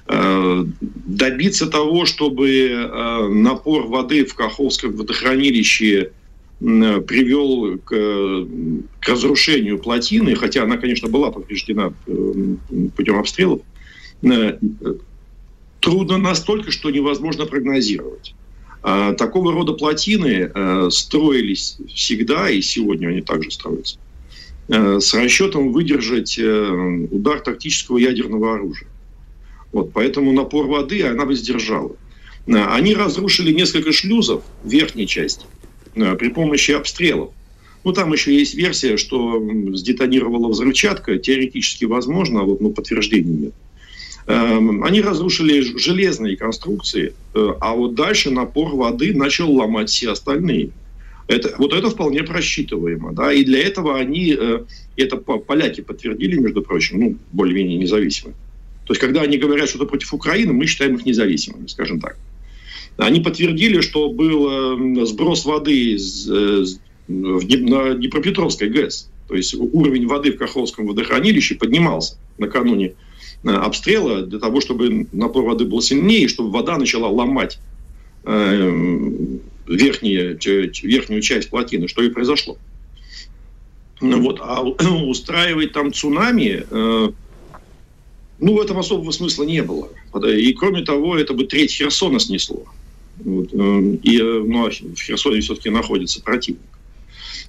э, 0.08 0.66
добиться 0.80 1.68
того, 1.68 2.06
чтобы 2.06 3.30
напор 3.34 3.88
воды 3.88 4.24
в 4.24 4.34
Каховском 4.34 4.96
водохранилище 4.96 6.12
привел 6.60 7.78
к, 7.80 7.90
к 9.00 9.10
разрушению 9.10 9.78
плотины, 9.80 10.36
хотя 10.36 10.64
она, 10.64 10.78
конечно, 10.78 11.10
была 11.10 11.32
повреждена 11.32 11.94
э, 12.08 12.56
путем 12.96 13.20
обстрелов, 13.20 13.62
э, 14.24 14.58
трудно 15.82 16.18
настолько, 16.18 16.72
что 16.72 16.90
невозможно 16.90 17.46
прогнозировать. 17.46 18.36
А 18.82 19.14
такого 19.14 19.52
рода 19.52 19.74
плотины 19.74 20.52
строились 20.92 21.78
всегда, 21.92 22.52
и 22.52 22.62
сегодня 22.62 23.08
они 23.08 23.22
также 23.22 23.50
строятся, 23.50 23.98
с 24.68 25.12
расчетом 25.16 25.72
выдержать 25.72 26.38
удар 26.38 27.40
тактического 27.40 27.98
ядерного 27.98 28.54
оружия. 28.54 28.88
Вот, 29.72 29.92
поэтому 29.92 30.34
напор 30.34 30.68
воды 30.68 31.02
она 31.02 31.26
бы 31.26 31.34
сдержала. 31.34 31.96
Они 32.46 32.94
разрушили 32.94 33.52
несколько 33.52 33.92
шлюзов 33.92 34.44
в 34.64 34.70
верхней 34.70 35.08
части– 35.08 35.48
Э, 35.56 35.65
при 35.96 36.30
помощи 36.30 36.72
обстрелов. 36.72 37.32
Ну, 37.84 37.94
там 37.94 38.12
еще 38.14 38.36
есть 38.36 38.56
версия, 38.56 38.98
что 38.98 39.42
сдетонировала 39.74 40.50
взрывчатка. 40.50 41.18
Теоретически 41.18 41.86
возможно, 41.86 42.42
а 42.42 42.44
вот 42.44 42.60
ну, 42.60 42.72
подтверждений 42.72 43.46
нет. 43.46 43.54
Эм, 44.28 44.84
они 44.84 45.02
разрушили 45.02 45.62
железные 45.62 46.36
конструкции, 46.36 47.14
э, 47.36 47.54
а 47.62 47.76
вот 47.76 47.94
дальше 47.94 48.32
напор 48.32 48.76
воды 48.76 49.14
начал 49.14 49.52
ломать 49.52 49.90
все 49.90 50.12
остальные. 50.12 50.72
Это, 51.28 51.54
вот 51.60 51.74
это 51.74 51.92
вполне 51.92 52.24
просчитываемо. 52.24 53.14
Да? 53.14 53.32
И 53.32 53.44
для 53.44 53.60
этого 53.60 54.00
они, 54.00 54.36
э, 54.38 54.64
это 54.98 55.18
поляки 55.18 55.82
подтвердили, 55.82 56.38
между 56.38 56.64
прочим, 56.64 57.00
ну, 57.00 57.18
более-менее 57.32 57.78
независимые. 57.78 58.36
То 58.86 58.94
есть, 58.94 59.02
когда 59.02 59.22
они 59.22 59.38
говорят 59.38 59.70
что-то 59.70 59.86
против 59.86 60.12
Украины, 60.12 60.54
мы 60.54 60.66
считаем 60.66 60.96
их 60.96 61.06
независимыми, 61.06 61.68
скажем 61.68 62.00
так. 62.00 62.18
Они 62.98 63.20
подтвердили, 63.20 63.82
что 63.82 64.10
был 64.10 65.02
э, 65.02 65.06
сброс 65.06 65.46
воды 65.46 65.98
на 67.08 67.94
Днепропетровской 67.94 68.70
ГЭС. 68.70 69.10
То 69.28 69.36
есть 69.36 69.54
уровень 69.56 70.08
воды 70.08 70.32
в 70.32 70.38
Каховском 70.38 70.88
водохранилище 70.88 71.56
поднимался 71.56 72.18
накануне 72.38 72.94
э, 73.44 73.50
обстрела 73.50 74.22
для 74.22 74.40
того, 74.40 74.62
чтобы 74.62 75.08
напор 75.12 75.44
воды 75.44 75.66
был 75.66 75.82
сильнее, 75.82 76.28
чтобы 76.28 76.52
вода 76.52 76.78
начала 76.78 77.08
ломать 77.08 77.60
э, 78.24 78.72
верхние, 79.68 80.38
верхнюю 80.84 81.22
часть 81.22 81.50
плотины, 81.50 81.88
что 81.88 82.04
и 82.04 82.10
произошло. 82.10 82.58
Вот. 84.00 84.40
А 84.42 84.62
устраивать 85.06 85.74
там 85.74 85.92
цунами, 85.92 86.66
э, 86.70 87.12
ну, 88.40 88.56
в 88.56 88.62
этом 88.62 88.78
особого 88.78 89.12
смысла 89.12 89.44
не 89.44 89.64
было. 89.64 89.90
И, 90.28 90.54
кроме 90.54 90.84
того, 90.84 91.18
это 91.18 91.34
бы 91.34 91.46
треть 91.46 91.72
Херсона 91.72 92.20
снесло. 92.20 92.66
Вот. 93.24 93.54
И 93.54 94.22
ну, 94.22 94.66
а 94.66 94.70
в 94.70 95.02
Херсоне 95.02 95.42
все-таки 95.42 95.70
находится 95.70 96.22
противник. 96.22 96.62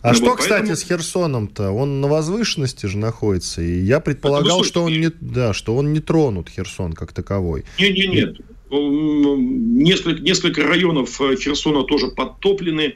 А 0.02 0.10
ну, 0.10 0.14
что, 0.14 0.24
вот, 0.26 0.38
кстати, 0.38 0.68
поэтому... 0.68 0.76
с 0.76 0.82
Херсоном-то? 0.84 1.70
Он 1.70 2.00
на 2.00 2.08
возвышенности 2.08 2.86
же 2.86 2.98
находится, 2.98 3.62
и 3.62 3.80
я 3.80 4.00
предполагал, 4.00 4.62
что 4.62 4.84
он 4.84 4.92
не, 4.92 5.10
да, 5.20 5.52
что 5.52 5.74
он 5.76 5.92
не 5.92 6.00
тронут 6.00 6.48
Херсон 6.48 6.92
как 6.92 7.12
таковой. 7.12 7.64
Нет, 7.78 7.96
нет, 7.96 8.12
нет. 8.12 8.40
Несколько, 8.70 10.22
несколько 10.22 10.62
районов 10.62 11.20
э, 11.20 11.36
Херсона 11.36 11.84
тоже 11.84 12.08
подтоплены, 12.08 12.82
э, 12.82 12.94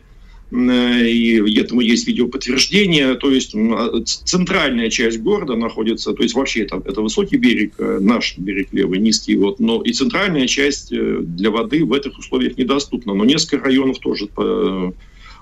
и 0.51 1.61
этому 1.61 1.81
есть 1.81 2.07
видеоподтверждение. 2.07 3.15
То 3.15 3.31
есть 3.31 3.55
а, 3.55 4.03
центральная 4.05 4.91
часть 4.91 5.21
города 5.21 5.55
находится, 5.55 6.13
то 6.13 6.23
есть 6.23 6.35
вообще 6.35 6.63
это, 6.63 6.83
это 6.85 7.03
высокий 7.03 7.37
берег, 7.37 7.75
э, 7.79 7.99
наш 8.01 8.37
берег 8.37 8.69
левый, 8.73 8.99
низкий, 8.99 9.37
вот, 9.37 9.61
но 9.61 9.83
и 9.83 9.93
центральная 9.93 10.47
часть 10.47 10.91
для 10.91 11.51
воды 11.51 11.85
в 11.85 11.93
этих 11.93 12.19
условиях 12.19 12.59
недоступна. 12.59 13.15
Но 13.15 13.25
несколько 13.25 13.65
районов 13.65 13.99
тоже 13.99 14.29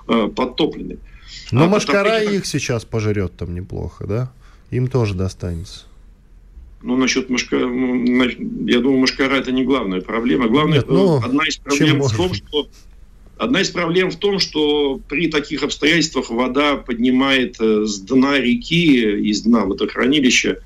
подтоплены. 0.05 0.97
Но 1.51 1.65
а 1.65 1.67
Машкара 1.67 2.19
потом... 2.19 2.33
их 2.33 2.45
сейчас 2.45 2.85
пожрет 2.85 3.35
там 3.37 3.53
неплохо, 3.53 4.05
да? 4.07 4.31
Им 4.71 4.87
тоже 4.87 5.15
достанется. 5.15 5.85
Ну, 6.81 6.95
насчет 6.95 7.29
Машкара, 7.29 7.65
я 7.65 8.79
думаю, 8.79 8.99
Машкара 8.99 9.35
это 9.35 9.51
не 9.51 9.65
главная 9.65 10.01
проблема. 10.01 10.47
Главная, 10.47 10.77
Нет, 10.77 10.87
ну, 10.87 11.17
одна 11.17 11.43
из 11.45 11.57
проблем 11.57 12.01
в 12.01 12.15
том, 12.15 12.33
что 12.33 12.69
Одна 13.39 13.61
из 13.61 13.69
проблем 13.69 14.11
в 14.11 14.17
том, 14.17 14.37
что 14.37 15.01
при 15.07 15.27
таких 15.27 15.63
обстоятельствах 15.63 16.29
вода 16.29 16.75
поднимает 16.75 17.55
э, 17.59 17.85
с 17.85 17.99
дна 17.99 18.37
реки, 18.37 19.01
из 19.29 19.41
дна 19.41 19.65
водохранилища, 19.65 20.59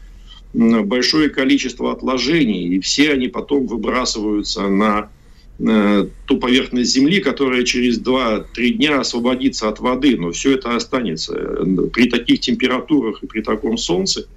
большое 0.54 1.30
количество 1.30 1.92
отложений, 1.92 2.76
и 2.76 2.80
все 2.80 3.14
они 3.14 3.28
потом 3.28 3.66
выбрасываются 3.66 4.68
на 4.68 5.10
Э, 5.60 6.08
ту 6.26 6.38
поверхность 6.38 6.92
Земли, 6.92 7.20
которая 7.20 7.64
через 7.64 8.00
2-3 8.00 8.70
дня 8.70 9.00
освободится 9.00 9.70
от 9.70 9.80
воды, 9.80 10.18
но 10.18 10.32
все 10.32 10.56
это 10.56 10.76
останется. 10.76 11.34
При 11.94 12.10
таких 12.10 12.40
температурах 12.40 13.22
и 13.22 13.28
при 13.28 13.42
таком 13.42 13.78
солнце 13.78 14.28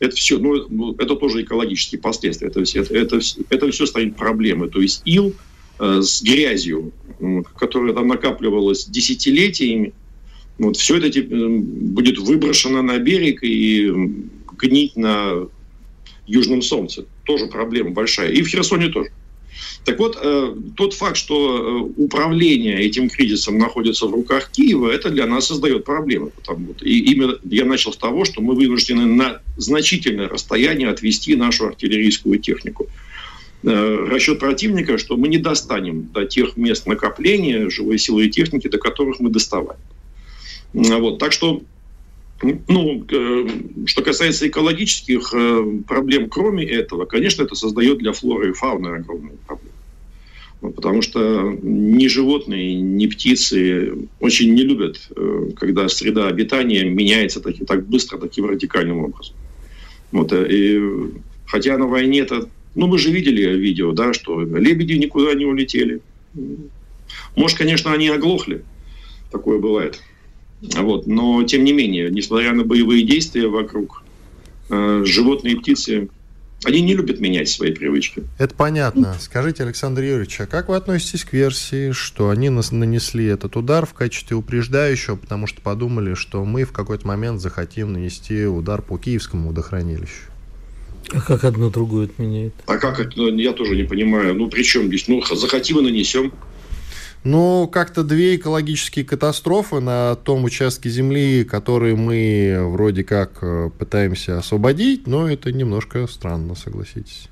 это 0.00 0.14
все, 0.14 0.38
ну, 0.38 0.66
ну, 0.68 0.94
это 0.98 1.16
тоже 1.16 1.42
экологические 1.42 2.00
последствия. 2.00 2.48
Это, 2.48 2.62
все, 2.64 2.82
это, 2.82 2.94
это, 2.94 3.20
это 3.48 3.70
все 3.70 3.86
станет 3.86 4.16
проблемой. 4.16 4.68
То 4.68 4.82
есть 4.82 5.00
ил 5.06 5.34
э, 5.78 6.02
с 6.02 6.22
грязью, 6.22 6.92
которая 7.56 7.94
там 7.94 8.08
накапливалась 8.08 8.86
десятилетиями, 8.86 9.92
вот 10.58 10.76
все 10.76 10.98
это 10.98 11.06
э, 11.06 11.22
будет 11.22 12.18
выброшено 12.18 12.82
на 12.82 12.98
берег 12.98 13.42
и 13.42 13.90
гнить 14.58 14.96
на 14.96 15.46
южном 16.26 16.62
солнце. 16.62 17.06
Тоже 17.24 17.46
проблема 17.46 17.90
большая. 17.90 18.30
И 18.30 18.42
в 18.42 18.48
Херсоне 18.48 18.88
тоже. 18.88 19.10
Так 19.84 19.98
вот, 19.98 20.18
э, 20.20 20.54
тот 20.76 20.94
факт, 20.94 21.16
что 21.16 21.88
э, 21.96 22.02
управление 22.02 22.80
этим 22.80 23.08
кризисом 23.08 23.58
находится 23.58 24.06
в 24.06 24.12
руках 24.12 24.50
Киева, 24.50 24.90
это 24.90 25.10
для 25.10 25.26
нас 25.26 25.46
создает 25.46 25.84
проблемы. 25.84 26.30
Потому, 26.30 26.74
и 26.82 26.98
именно 27.12 27.38
я 27.44 27.64
начал 27.64 27.92
с 27.92 27.96
того, 27.96 28.24
что 28.24 28.42
мы 28.42 28.54
вынуждены 28.54 29.06
на 29.06 29.40
значительное 29.56 30.28
расстояние 30.28 30.88
отвести 30.88 31.34
нашу 31.36 31.66
артиллерийскую 31.66 32.38
технику. 32.38 32.88
Э, 33.62 34.06
расчет 34.08 34.38
противника, 34.38 34.98
что 34.98 35.16
мы 35.16 35.28
не 35.28 35.38
достанем 35.38 36.08
до 36.12 36.24
тех 36.24 36.56
мест 36.56 36.86
накопления 36.86 37.68
живой 37.68 37.98
силы 37.98 38.26
и 38.26 38.30
техники, 38.30 38.68
до 38.68 38.78
которых 38.78 39.20
мы 39.20 39.30
доставали. 39.30 39.78
Вот, 40.72 41.18
так 41.18 41.32
что 41.32 41.62
ну, 42.68 43.04
что 43.86 44.02
касается 44.02 44.48
экологических 44.48 45.34
проблем, 45.86 46.30
кроме 46.30 46.64
этого, 46.64 47.04
конечно, 47.04 47.42
это 47.42 47.54
создает 47.54 47.98
для 47.98 48.12
флоры 48.12 48.50
и 48.50 48.52
фауны 48.52 48.86
огромные 48.88 49.36
проблемы. 49.46 49.74
Ну, 50.62 50.72
потому 50.72 51.00
что 51.00 51.58
ни 51.62 52.06
животные, 52.06 52.74
ни 52.74 53.06
птицы 53.06 53.94
очень 54.20 54.52
не 54.52 54.62
любят, 54.62 55.08
э, 55.16 55.50
когда 55.56 55.88
среда 55.88 56.28
обитания 56.28 56.84
меняется 56.84 57.40
так, 57.40 57.54
так 57.66 57.86
быстро, 57.86 58.18
таким 58.18 58.44
радикальным 58.44 58.98
образом. 59.04 59.34
Вот, 60.12 60.32
э, 60.32 60.46
и, 60.50 61.12
хотя 61.46 61.78
на 61.78 61.86
войне 61.86 62.20
это... 62.20 62.48
Ну, 62.74 62.86
мы 62.86 62.98
же 62.98 63.10
видели 63.10 63.56
видео, 63.56 63.92
да, 63.92 64.12
что 64.12 64.40
лебеди 64.40 64.92
никуда 64.94 65.34
не 65.34 65.44
улетели. 65.44 66.00
Может, 67.36 67.58
конечно, 67.58 67.92
они 67.92 68.08
оглохли. 68.08 68.64
Такое 69.30 69.58
бывает. 69.58 70.00
Вот, 70.60 71.06
но, 71.06 71.42
тем 71.44 71.64
не 71.64 71.72
менее, 71.72 72.10
несмотря 72.10 72.52
на 72.52 72.64
боевые 72.64 73.04
действия 73.04 73.48
вокруг, 73.48 74.04
э, 74.68 75.02
животные 75.06 75.54
и 75.54 75.56
птицы 75.56 76.08
они 76.64 76.82
не 76.82 76.94
любят 76.94 77.20
менять 77.20 77.48
свои 77.48 77.72
привычки. 77.72 78.24
Это 78.38 78.54
понятно. 78.54 79.16
Скажите, 79.18 79.62
Александр 79.62 80.02
Юрьевич, 80.02 80.40
а 80.40 80.46
как 80.46 80.68
вы 80.68 80.76
относитесь 80.76 81.24
к 81.24 81.32
версии, 81.32 81.92
что 81.92 82.28
они 82.28 82.50
нас 82.50 82.70
нанесли 82.70 83.24
этот 83.26 83.56
удар 83.56 83.86
в 83.86 83.94
качестве 83.94 84.36
упреждающего, 84.36 85.16
потому 85.16 85.46
что 85.46 85.62
подумали, 85.62 86.14
что 86.14 86.44
мы 86.44 86.64
в 86.64 86.72
какой-то 86.72 87.06
момент 87.06 87.40
захотим 87.40 87.94
нанести 87.94 88.44
удар 88.44 88.82
по 88.82 88.98
киевскому 88.98 89.48
водохранилищу? 89.48 90.29
А 91.12 91.20
как 91.20 91.44
одно 91.44 91.70
другое 91.70 92.06
отменяет? 92.06 92.54
А 92.66 92.76
как 92.76 93.00
это? 93.00 93.20
Я 93.20 93.52
тоже 93.52 93.76
не 93.76 93.84
понимаю. 93.84 94.34
Ну, 94.34 94.48
при 94.48 94.62
чем 94.62 94.86
здесь? 94.86 95.08
Ну, 95.08 95.22
захотим 95.22 95.78
и 95.78 95.82
нанесем. 95.82 96.32
Ну, 97.22 97.68
как-то 97.68 98.02
две 98.02 98.36
экологические 98.36 99.04
катастрофы 99.04 99.80
на 99.80 100.14
том 100.14 100.44
участке 100.44 100.88
земли, 100.88 101.44
которые 101.44 101.94
мы 101.94 102.58
вроде 102.70 103.04
как 103.04 103.38
э, 103.42 103.68
пытаемся 103.78 104.38
освободить, 104.38 105.06
но 105.06 105.30
это 105.30 105.52
немножко 105.52 106.06
странно, 106.06 106.54
согласитесь. 106.54 107.28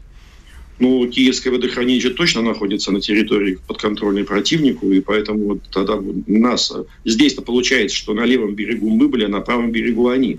Ну, 0.79 1.09
Киевское 1.09 1.51
водохранилище 1.51 2.11
точно 2.11 2.43
находится 2.43 2.93
на 2.93 3.01
территории 3.01 3.59
подконтрольной 3.67 4.25
противнику, 4.25 4.91
и 4.91 5.01
поэтому 5.01 5.47
вот 5.47 5.63
тогда 5.73 5.99
нас... 6.27 6.73
Здесь-то 7.07 7.41
получается, 7.41 7.97
что 7.97 8.13
на 8.13 8.25
левом 8.27 8.55
берегу 8.55 8.91
мы 8.91 9.09
были, 9.09 9.25
а 9.25 9.29
на 9.29 9.41
правом 9.41 9.73
берегу 9.73 10.09
они. 10.09 10.39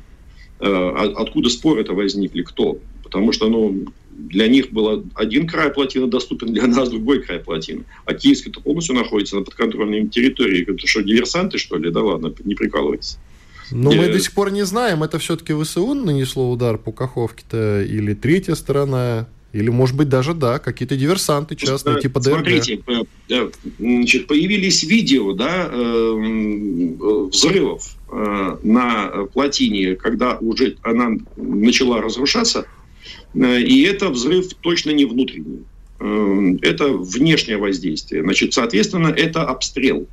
Э, 0.59 1.11
откуда 1.15 1.49
спор 1.49 1.79
это 1.79 1.93
возникли? 1.93 2.43
Кто? 2.43 2.77
Потому 3.09 3.31
что, 3.31 3.49
ну, 3.49 3.85
для 4.19 4.47
них 4.47 4.71
был 4.71 5.05
один 5.15 5.47
край 5.47 5.71
плотины 5.71 6.07
доступен, 6.07 6.53
для 6.53 6.67
нас 6.67 6.89
другой 6.89 7.23
край 7.23 7.39
плотины. 7.39 7.83
А 8.05 8.13
Киевский-то 8.13 8.61
полностью 8.61 8.95
находится 8.95 9.35
на 9.35 9.43
подконтрольной 9.43 10.07
территории. 10.07 10.63
Это 10.63 10.85
что, 10.85 11.01
диверсанты, 11.01 11.57
что 11.57 11.77
ли? 11.77 11.89
Да 11.89 12.01
ладно, 12.01 12.33
не 12.43 12.55
прикалывайтесь. 12.55 13.17
Но 13.71 13.91
мы 13.91 14.07
до 14.07 14.19
сих 14.19 14.33
пор 14.33 14.51
не 14.51 14.63
знаем, 14.63 15.03
это 15.03 15.19
все-таки 15.19 15.53
ВСУ 15.53 15.93
нанесло 15.93 16.51
удар 16.51 16.77
по 16.77 16.91
Каховке-то, 16.91 17.83
или 17.83 18.15
третья 18.15 18.55
сторона, 18.55 19.27
или, 19.53 19.69
может 19.69 19.95
быть, 19.95 20.09
даже, 20.09 20.33
да, 20.33 20.57
какие-то 20.57 20.95
диверсанты 20.95 21.55
частные, 21.55 21.95
да, 21.95 22.01
типа 22.01 22.19
ДРГ. 22.19 22.35
Смотрите, 22.35 22.81
э, 23.29 23.49
значит, 23.77 24.25
появились 24.25 24.83
видео, 24.83 25.33
да, 25.33 25.69
э, 25.71 27.27
взрывов 27.31 27.95
э, 28.11 28.57
на 28.63 29.27
плотине, 29.33 29.95
когда 29.95 30.37
уже 30.39 30.75
она 30.81 31.11
начала 31.37 32.01
разрушаться– 32.01 32.65
Э, 32.78 32.78
и 33.33 33.81
это 33.83 34.09
взрыв 34.09 34.53
точно 34.61 34.91
не 34.91 35.05
внутренний. 35.05 35.63
Э, 35.99 36.57
это 36.61 36.89
внешнее 36.89 37.57
воздействие. 37.57 38.23
Значит, 38.23 38.53
соответственно, 38.53 39.07
это 39.07 39.43
обстрел. 39.43 40.07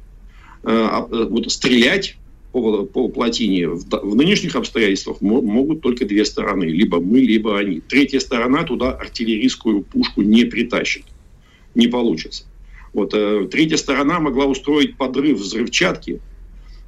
Э, 0.64 1.04
вот 1.08 1.50
стрелять 1.50 2.16
по, 2.52 2.84
по 2.84 3.08
плотине 3.08 3.68
в, 3.68 3.84
в 3.88 4.16
нынешних 4.16 4.56
обстоятельствах 4.56 5.20
могут 5.20 5.82
только 5.82 6.04
две 6.04 6.24
стороны. 6.24 6.64
Либо 6.64 7.00
мы, 7.00 7.20
либо 7.20 7.58
они. 7.58 7.80
Третья 7.80 8.20
сторона 8.20 8.64
туда 8.64 8.92
артиллерийскую 8.92 9.82
пушку 9.82 10.22
не 10.22 10.44
притащит. 10.44 11.04
Не 11.74 11.88
получится. 11.88 12.44
Вот, 12.92 13.10
третья 13.50 13.76
сторона 13.76 14.20
могла 14.20 14.46
устроить 14.46 14.96
подрыв 14.96 15.38
взрывчатки, 15.38 16.18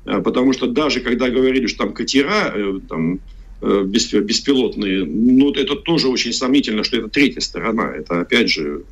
потому 0.04 0.54
что 0.54 0.66
даже 0.66 1.00
когда 1.00 1.28
говорили, 1.28 1.66
что 1.66 1.84
там 1.84 1.92
катера, 1.92 2.54
там, 2.88 3.20
беспилотные. 3.60 5.04
Ну, 5.04 5.52
это 5.52 5.76
тоже 5.76 6.08
очень 6.08 6.32
сомнительно, 6.32 6.84
что 6.84 6.96
это 6.98 7.08
третья 7.08 7.40
сторона. 7.40 7.92
Это, 7.94 8.20
опять 8.20 8.50
же, 8.50 8.84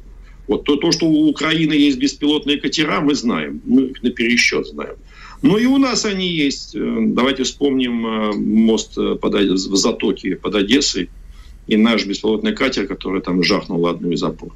вот 0.48 0.64
то, 0.64 0.76
то, 0.76 0.92
что 0.92 1.06
у 1.06 1.28
Украины 1.28 1.72
есть 1.72 1.98
беспилотные 1.98 2.60
катера, 2.60 3.00
мы 3.00 3.14
знаем. 3.14 3.60
Мы 3.64 3.86
их 3.86 4.02
на 4.02 4.10
пересчет 4.10 4.66
знаем. 4.66 4.96
Но 5.42 5.58
и 5.58 5.66
у 5.66 5.78
нас 5.78 6.04
они 6.04 6.28
есть. 6.28 6.74
Давайте 6.74 7.42
вспомним 7.42 7.94
мост 8.64 8.94
под, 8.94 9.34
в 9.34 9.76
Затоке 9.76 10.36
под 10.36 10.54
Одессой 10.54 11.10
и 11.66 11.76
наш 11.76 12.06
беспилотный 12.06 12.54
катер, 12.54 12.86
который 12.86 13.20
там 13.20 13.42
жахнул 13.42 13.86
одну 13.86 14.10
из 14.12 14.22
опор. 14.22 14.52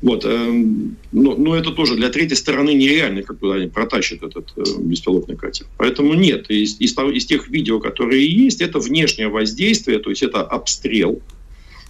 Вот. 0.00 0.24
Эм, 0.24 0.96
но, 1.12 1.34
но 1.34 1.56
это 1.56 1.70
тоже 1.70 1.96
для 1.96 2.10
третьей 2.10 2.36
стороны 2.36 2.74
нереально, 2.74 3.22
как 3.22 3.38
куда 3.38 3.54
они 3.54 3.68
протащат 3.68 4.22
этот 4.22 4.52
э, 4.56 4.62
беспилотный 4.80 5.36
катер. 5.36 5.66
Поэтому 5.76 6.14
нет. 6.14 6.50
Из, 6.50 6.78
из, 6.80 6.96
из 6.96 7.26
тех 7.26 7.48
видео, 7.48 7.80
которые 7.80 8.26
есть, 8.26 8.60
это 8.60 8.78
внешнее 8.78 9.28
воздействие, 9.28 9.98
то 9.98 10.10
есть 10.10 10.22
это 10.22 10.42
обстрел. 10.42 11.20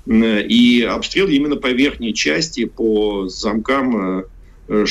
Э, 0.07 0.42
и 0.42 0.83
обстрел 0.83 1.29
именно 1.29 1.57
по 1.57 1.68
верхней 1.68 2.14
части, 2.14 2.64
по 2.64 3.29
замкам, 3.29 4.25
э, 4.68 4.87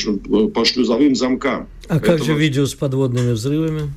по 0.54 0.65
шлюзовым 0.65 1.15
замкам. 1.15 1.67
А 1.88 1.99
как 1.99 2.23
же 2.23 2.34
видео 2.34 2.65
с 2.65 2.73
подводными 2.73 3.32
взрывами? 3.32 3.91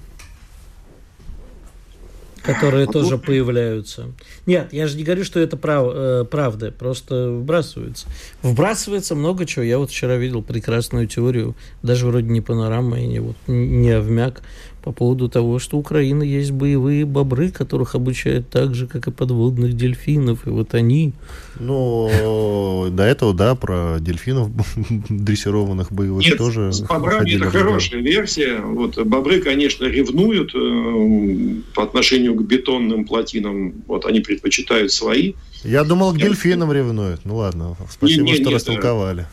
Которые 2.44 2.84
а 2.84 2.92
тоже 2.92 3.10
тут... 3.10 3.24
появляются. 3.24 4.12
Нет, 4.46 4.72
я 4.72 4.86
же 4.86 4.96
не 4.96 5.02
говорю, 5.02 5.24
что 5.24 5.40
это 5.40 5.56
прав, 5.56 5.86
э, 5.94 6.24
правда, 6.30 6.70
просто 6.70 7.30
вбрасывается. 7.30 8.06
Вбрасывается 8.42 9.14
много 9.14 9.46
чего. 9.46 9.64
Я 9.64 9.78
вот 9.78 9.90
вчера 9.90 10.16
видел 10.16 10.42
прекрасную 10.42 11.08
теорию, 11.08 11.56
даже 11.82 12.06
вроде 12.06 12.28
не 12.28 12.40
панорама, 12.40 13.00
и 13.00 13.06
не, 13.06 13.20
вот, 13.20 13.36
не 13.46 13.90
овмяк, 13.90 14.42
по 14.84 14.92
поводу 14.92 15.30
того, 15.30 15.58
что 15.58 15.78
у 15.78 15.80
Украины 15.80 16.24
есть 16.24 16.50
боевые 16.50 17.06
бобры, 17.06 17.50
которых 17.50 17.94
обучают 17.94 18.50
так 18.50 18.74
же, 18.74 18.86
как 18.86 19.06
и 19.06 19.10
подводных 19.10 19.72
дельфинов. 19.72 20.46
И 20.46 20.50
вот 20.50 20.74
они... 20.74 21.14
Ну, 21.58 22.90
до 22.90 23.02
этого, 23.02 23.32
да, 23.32 23.54
про 23.54 23.96
дельфинов 23.98 24.50
дрессированных 25.08 25.90
боевых 25.90 26.26
Нет, 26.26 26.36
тоже... 26.36 26.70
с 26.70 26.82
бобрами 26.82 27.34
это 27.34 27.50
хорошая 27.50 28.02
версия. 28.02 28.60
Вот 28.60 28.98
бобры, 29.06 29.40
конечно, 29.40 29.86
ревнуют 29.86 30.54
э, 30.54 31.62
по 31.74 31.82
отношению 31.82 32.34
к 32.34 32.42
бетонным 32.42 33.06
плотинам. 33.06 33.72
Вот 33.86 34.04
они 34.04 34.20
предпочитают 34.20 34.92
свои. 34.92 35.32
Я 35.62 35.84
думал, 35.84 36.12
к 36.12 36.18
дельфинам 36.18 36.70
ревнуют. 36.70 37.22
Ну 37.24 37.36
ладно, 37.36 37.74
спасибо, 37.90 38.24
не, 38.24 38.32
не, 38.32 38.34
что 38.34 38.50
нет, 38.50 38.54
растолковали 38.54 39.26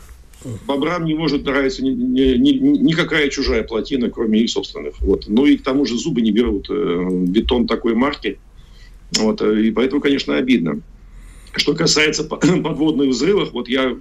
бобрам 0.66 1.04
не 1.04 1.14
может 1.14 1.44
нравиться 1.44 1.82
ни, 1.84 1.90
ни, 1.90 2.34
ни, 2.36 2.50
никакая 2.78 3.28
чужая 3.28 3.62
плотина, 3.62 4.10
кроме 4.10 4.40
их 4.40 4.50
собственных. 4.50 5.00
Вот. 5.00 5.24
Ну 5.28 5.46
и 5.46 5.56
к 5.56 5.62
тому 5.62 5.84
же 5.84 5.96
зубы 5.96 6.20
не 6.20 6.30
берут 6.30 6.68
э, 6.70 7.08
бетон 7.26 7.66
такой 7.66 7.94
марки. 7.94 8.38
Вот. 9.18 9.42
И 9.42 9.70
поэтому, 9.70 10.00
конечно, 10.00 10.36
обидно. 10.36 10.80
Что 11.54 11.74
касается 11.74 12.24
подводных 12.24 13.10
взрывов, 13.10 13.52
вот 13.52 13.68
я 13.68 13.96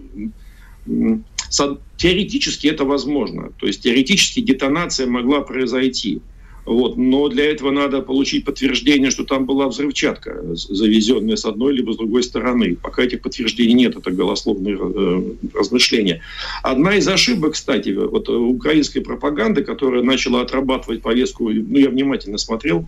теоретически 1.97 2.67
это 2.67 2.85
возможно. 2.85 3.51
То 3.57 3.67
есть 3.67 3.83
теоретически 3.83 4.39
детонация 4.41 5.07
могла 5.07 5.41
произойти. 5.41 6.21
Вот. 6.65 6.97
Но 6.97 7.27
для 7.27 7.45
этого 7.45 7.71
надо 7.71 8.01
получить 8.01 8.45
подтверждение, 8.45 9.09
что 9.09 9.23
там 9.23 9.45
была 9.45 9.67
взрывчатка, 9.67 10.41
завезенная 10.53 11.35
с 11.35 11.45
одной 11.45 11.73
либо 11.73 11.93
с 11.93 11.97
другой 11.97 12.23
стороны. 12.23 12.75
Пока 12.75 13.03
этих 13.03 13.21
подтверждений 13.21 13.73
нет, 13.73 13.95
это 13.95 14.11
голословные 14.11 14.77
э, 14.79 15.23
размышления. 15.53 16.21
Одна 16.61 16.95
из 16.95 17.07
ошибок, 17.07 17.53
кстати, 17.53 17.89
вот 17.89 18.29
украинской 18.29 18.99
пропаганды, 18.99 19.63
которая 19.63 20.03
начала 20.03 20.41
отрабатывать 20.41 21.01
повестку, 21.01 21.49
ну, 21.49 21.77
я 21.77 21.89
внимательно 21.89 22.37
смотрел, 22.37 22.87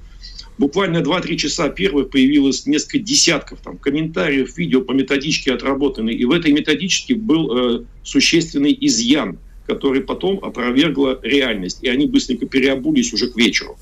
буквально 0.60 0.98
2-3 0.98 1.36
часа 1.36 1.70
первых 1.70 2.10
появилось 2.10 2.68
несколько 2.68 3.00
десятков 3.00 3.60
там, 3.64 3.78
комментариев, 3.78 4.56
видео 4.56 4.82
по 4.82 4.92
методичке 4.92 5.52
отработаны. 5.52 6.12
И 6.12 6.26
в 6.26 6.32
этой 6.32 6.52
методичке 6.52 7.16
был 7.16 7.58
э, 7.58 7.84
существенный 8.04 8.78
изъян– 8.80 9.40
который 9.68 10.02
потом 10.02 10.40
опровергла 10.44 11.20
реальность. 11.22 11.80
И 11.82 11.88
они 11.88 12.08
быстренько 12.08 12.46
переобулись 12.46 13.14
уже 13.14 13.30
к 13.30 13.36
вечеру. 13.36 13.78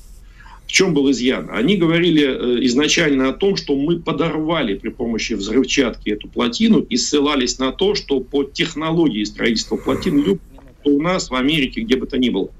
В 0.66 0.72
чем 0.72 0.94
был 0.94 1.10
изъян? 1.10 1.50
Они 1.52 1.76
говорили 1.76 2.24
э, 2.24 2.64
изначально 2.66 3.28
о 3.28 3.32
том, 3.32 3.56
что 3.56 3.76
мы 3.76 3.98
подорвали 3.98 4.74
при 4.74 4.88
помощи 4.88 5.34
взрывчатки 5.34 6.10
эту 6.10 6.28
плотину 6.28 6.80
и 6.80 6.96
ссылались 6.96 7.58
на 7.58 7.72
то, 7.72 7.94
что 7.94 8.20
по 8.20 8.44
технологии 8.44 9.24
строительства 9.24 9.76
плотин 9.76 10.38
у 10.84 11.02
нас 11.02 11.30
в 11.30 11.34
Америке, 11.34 11.82
где 11.82 11.96
бы 11.96 12.06
то 12.06 12.16
ни 12.16 12.30
было. 12.30 12.50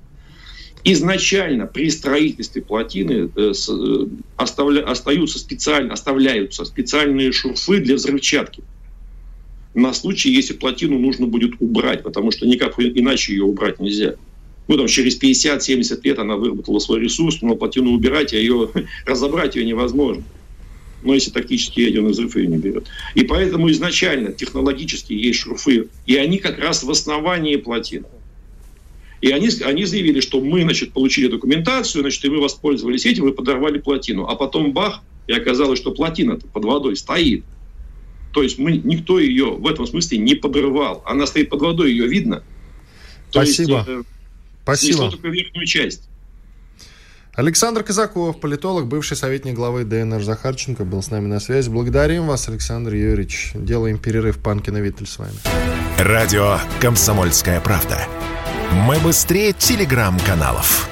Изначально 0.84 1.66
при 1.66 1.88
строительстве 1.90 2.60
плотины 2.60 3.30
э, 3.34 3.52
э, 3.52 4.06
оставля, 4.36 4.82
остаются 4.82 5.38
специально, 5.38 5.92
оставляются 5.94 6.64
специальные 6.64 7.32
шурфы 7.32 7.78
для 7.78 7.94
взрывчатки 7.94 8.62
на 9.74 9.92
случай, 9.94 10.30
если 10.30 10.54
плотину 10.54 10.98
нужно 10.98 11.26
будет 11.26 11.52
убрать, 11.60 12.02
потому 12.02 12.30
что 12.30 12.46
никак 12.46 12.78
иначе 12.78 13.32
ее 13.32 13.44
убрать 13.44 13.80
нельзя. 13.80 14.16
Ну, 14.68 14.76
там, 14.76 14.86
через 14.86 15.20
50-70 15.20 16.00
лет 16.04 16.18
она 16.18 16.36
выработала 16.36 16.78
свой 16.78 17.00
ресурс, 17.00 17.42
но 17.42 17.56
плотину 17.56 17.92
убирать, 17.92 18.32
а 18.32 18.36
ее 18.36 18.70
разобрать 19.06 19.56
ее 19.56 19.64
невозможно. 19.64 20.22
Но 21.02 21.14
если 21.14 21.30
тактический 21.30 21.84
ядерный 21.84 22.10
взрыв 22.10 22.36
ее 22.36 22.46
не 22.46 22.58
берет. 22.58 22.86
И 23.14 23.24
поэтому 23.24 23.70
изначально 23.70 24.32
технологически 24.32 25.12
есть 25.12 25.40
шурфы, 25.40 25.88
и 26.06 26.16
они 26.16 26.38
как 26.38 26.58
раз 26.58 26.84
в 26.84 26.90
основании 26.90 27.56
плотины. 27.56 28.06
И 29.20 29.30
они, 29.30 29.48
они 29.64 29.84
заявили, 29.84 30.20
что 30.20 30.40
мы, 30.40 30.62
значит, 30.62 30.92
получили 30.92 31.28
документацию, 31.28 32.02
значит, 32.02 32.24
и 32.24 32.28
мы 32.28 32.40
воспользовались 32.40 33.06
этим, 33.06 33.28
и 33.28 33.32
подорвали 33.32 33.78
плотину. 33.78 34.26
А 34.26 34.34
потом 34.34 34.72
бах, 34.72 35.00
и 35.28 35.32
оказалось, 35.32 35.78
что 35.78 35.92
плотина-то 35.92 36.46
под 36.48 36.64
водой 36.64 36.96
стоит. 36.96 37.44
То 38.32 38.42
есть 38.42 38.58
мы, 38.58 38.72
никто 38.78 39.18
ее 39.18 39.50
в 39.50 39.66
этом 39.66 39.86
смысле 39.86 40.18
не 40.18 40.34
подрывал. 40.34 41.02
Она 41.06 41.26
стоит 41.26 41.50
под 41.50 41.60
водой, 41.60 41.90
ее 41.92 42.06
видно. 42.06 42.42
То 43.30 43.44
Спасибо. 43.44 43.78
Есть, 43.78 43.88
э, 43.88 44.02
Спасибо. 44.62 45.10
только 45.10 45.28
верхнюю 45.28 45.66
часть. 45.66 46.08
Александр 47.34 47.82
Казаков, 47.82 48.40
политолог, 48.40 48.86
бывший 48.86 49.16
советник 49.16 49.54
главы 49.54 49.84
ДНР 49.84 50.22
Захарченко, 50.22 50.84
был 50.84 51.02
с 51.02 51.10
нами 51.10 51.28
на 51.28 51.40
связи. 51.40 51.70
Благодарим 51.70 52.26
вас, 52.26 52.46
Александр 52.48 52.92
Юрьевич. 52.94 53.52
Делаем 53.54 53.98
перерыв. 53.98 54.38
Панкина 54.38 54.78
Виттель 54.78 55.06
с 55.06 55.18
вами. 55.18 55.32
Радио 55.98 56.58
«Комсомольская 56.80 57.60
правда». 57.60 58.06
Мы 58.86 58.98
быстрее 59.00 59.54
телеграм-каналов. 59.54 60.90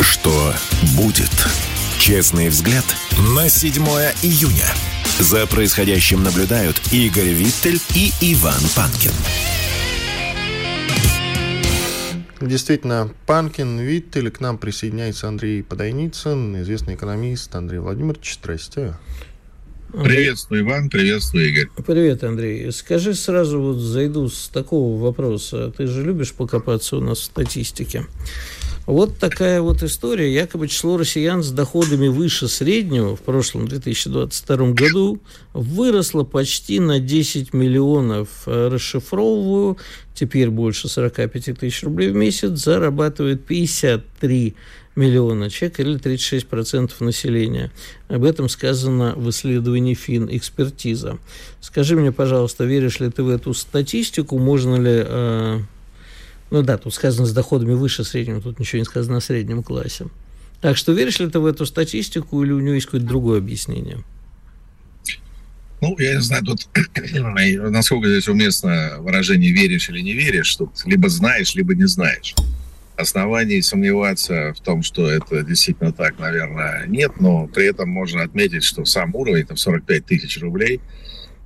Что 0.00 0.52
будет? 0.96 1.30
Честный 2.06 2.50
взгляд 2.50 2.84
на 3.34 3.48
7 3.48 3.82
июня. 4.22 4.68
За 5.18 5.44
происходящим 5.44 6.22
наблюдают 6.22 6.80
Игорь 6.92 7.30
Виттель 7.30 7.80
и 7.96 8.12
Иван 8.20 8.60
Панкин. 8.76 9.10
Действительно, 12.40 13.12
Панкин, 13.26 13.80
Виттель, 13.80 14.30
к 14.30 14.38
нам 14.38 14.56
присоединяется 14.56 15.26
Андрей 15.26 15.64
Подойницын, 15.64 16.62
известный 16.62 16.94
экономист. 16.94 17.52
Андрей 17.56 17.80
Владимирович, 17.80 18.38
здрасте. 18.40 18.94
Приветствую, 19.92 20.60
Иван, 20.60 20.90
приветствую, 20.90 21.48
Игорь. 21.48 21.70
Привет, 21.84 22.22
Андрей. 22.22 22.70
Скажи 22.70 23.14
сразу, 23.14 23.60
вот 23.60 23.78
зайду 23.78 24.28
с 24.28 24.46
такого 24.46 25.02
вопроса. 25.02 25.72
Ты 25.76 25.88
же 25.88 26.04
любишь 26.04 26.34
покопаться 26.34 26.98
у 26.98 27.00
нас 27.00 27.18
в 27.18 27.24
статистике. 27.24 28.06
Вот 28.86 29.18
такая 29.18 29.60
вот 29.60 29.82
история. 29.82 30.32
Якобы 30.32 30.68
число 30.68 30.96
россиян 30.96 31.42
с 31.42 31.50
доходами 31.50 32.06
выше 32.06 32.46
среднего 32.46 33.16
в 33.16 33.20
прошлом 33.20 33.66
2022 33.66 34.56
году 34.70 35.20
выросло 35.52 36.22
почти 36.22 36.78
на 36.78 37.00
10 37.00 37.52
миллионов. 37.52 38.28
Э, 38.46 38.68
расшифровываю. 38.68 39.76
Теперь 40.14 40.50
больше 40.50 40.88
45 40.88 41.58
тысяч 41.58 41.82
рублей 41.82 42.10
в 42.10 42.14
месяц. 42.14 42.50
Зарабатывает 42.50 43.44
53 43.44 44.54
миллиона 44.94 45.50
человек 45.50 45.80
или 45.80 45.98
36% 45.98 46.92
населения. 47.00 47.72
Об 48.06 48.22
этом 48.22 48.48
сказано 48.48 49.14
в 49.16 49.28
исследовании 49.30 49.94
ФИН 49.94 50.28
«Экспертиза». 50.30 51.18
Скажи 51.60 51.96
мне, 51.96 52.12
пожалуйста, 52.12 52.64
веришь 52.64 53.00
ли 53.00 53.10
ты 53.10 53.24
в 53.24 53.28
эту 53.30 53.52
статистику? 53.52 54.38
Можно 54.38 54.76
ли 54.76 55.04
э, 55.04 55.60
ну 56.50 56.62
да, 56.62 56.78
тут 56.78 56.94
сказано 56.94 57.26
с 57.26 57.32
доходами 57.32 57.74
выше 57.74 58.04
среднего, 58.04 58.40
тут 58.40 58.60
ничего 58.60 58.78
не 58.78 58.84
сказано 58.84 59.16
о 59.16 59.20
среднем 59.20 59.62
классе. 59.62 60.06
Так 60.60 60.76
что 60.76 60.92
веришь 60.92 61.18
ли 61.18 61.28
ты 61.28 61.38
в 61.38 61.46
эту 61.46 61.66
статистику 61.66 62.42
или 62.42 62.52
у 62.52 62.60
него 62.60 62.74
есть 62.74 62.86
какое-то 62.86 63.06
другое 63.06 63.38
объяснение? 63.38 63.98
Ну, 65.82 65.94
я 65.98 66.14
не 66.14 66.22
знаю, 66.22 66.44
тут 66.44 66.68
насколько 67.70 68.08
здесь 68.08 68.28
уместно 68.28 68.96
выражение 69.00 69.52
«веришь 69.52 69.88
или 69.90 70.00
не 70.00 70.14
веришь», 70.14 70.56
тут 70.56 70.70
либо 70.86 71.08
знаешь, 71.08 71.54
либо 71.54 71.74
не 71.74 71.86
знаешь. 71.86 72.34
Оснований 72.96 73.60
сомневаться 73.60 74.54
в 74.54 74.60
том, 74.60 74.82
что 74.82 75.10
это 75.10 75.42
действительно 75.42 75.92
так, 75.92 76.18
наверное, 76.18 76.86
нет, 76.86 77.20
но 77.20 77.46
при 77.46 77.66
этом 77.66 77.90
можно 77.90 78.22
отметить, 78.22 78.64
что 78.64 78.86
сам 78.86 79.14
уровень, 79.14 79.44
там, 79.44 79.58
45 79.58 80.06
тысяч 80.06 80.40
рублей, 80.40 80.80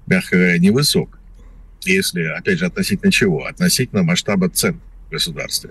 мягко 0.06 0.36
говоря, 0.36 0.58
невысок. 0.58 1.18
Если, 1.84 2.22
опять 2.22 2.58
же, 2.58 2.66
относительно 2.66 3.10
чего? 3.10 3.46
Относительно 3.46 4.04
масштаба 4.04 4.48
цен 4.48 4.78
государстве. 5.10 5.70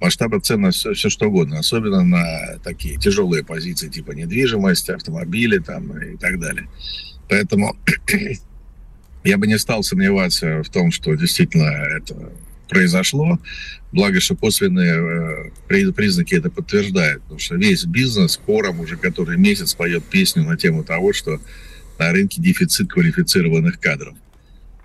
масштаба 0.00 0.40
цен 0.40 0.62
на 0.62 0.70
все, 0.70 0.92
все 0.92 1.08
что 1.08 1.28
угодно, 1.28 1.58
особенно 1.58 2.02
на 2.02 2.58
такие 2.62 2.98
тяжелые 2.98 3.44
позиции 3.44 3.88
типа 3.88 4.12
недвижимость, 4.12 4.90
автомобили 4.90 5.58
там 5.58 5.96
и 5.98 6.16
так 6.16 6.40
далее. 6.40 6.68
Поэтому 7.28 7.76
я 9.24 9.38
бы 9.38 9.46
не 9.46 9.58
стал 9.58 9.82
сомневаться 9.82 10.62
в 10.62 10.68
том, 10.68 10.92
что 10.92 11.14
действительно 11.14 11.64
это 11.64 12.32
произошло. 12.68 13.38
Благо, 13.92 14.20
что 14.20 14.36
косвенные 14.36 14.94
э, 14.94 15.50
признаки 15.68 16.34
это 16.34 16.50
подтверждают. 16.50 17.22
Потому 17.22 17.38
что 17.38 17.56
весь 17.56 17.84
бизнес 17.84 18.36
кором 18.36 18.80
уже 18.80 18.96
который 18.96 19.38
месяц 19.38 19.74
поет 19.74 20.04
песню 20.04 20.44
на 20.44 20.56
тему 20.56 20.84
того, 20.84 21.12
что 21.12 21.40
на 21.98 22.10
рынке 22.10 22.42
дефицит 22.42 22.90
квалифицированных 22.90 23.78
кадров. 23.78 24.14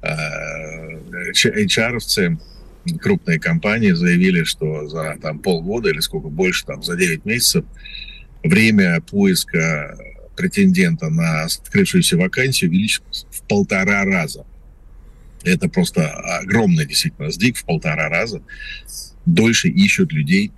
HR-овцы, 0.02 2.38
крупные 3.02 3.40
компании 3.40 3.92
заявили, 3.92 4.44
что 4.44 4.88
за 4.88 5.18
там, 5.22 5.40
полгода 5.40 5.90
или 5.90 6.00
сколько 6.00 6.30
больше, 6.30 6.66
там, 6.66 6.84
за 6.84 6.96
9 6.96 7.26
месяцев 7.26 7.66
время 8.44 9.02
поиска 9.02 9.98
претендента 10.36 11.10
на 11.10 11.44
открывшуюся 11.44 12.18
вакансию 12.18 12.70
увеличилось 12.70 13.26
в 13.30 13.42
полтора 13.44 14.06
раза. 14.06 14.46
Это 15.44 15.70
просто 15.70 16.10
огромный 16.10 16.86
действительно 16.86 17.32
сдвиг 17.32 17.58
в 17.58 17.66
полтора 17.66 18.10
раза. 18.10 18.42
Дольше 19.26 19.70
ищут 19.70 20.12
людей 20.12 20.52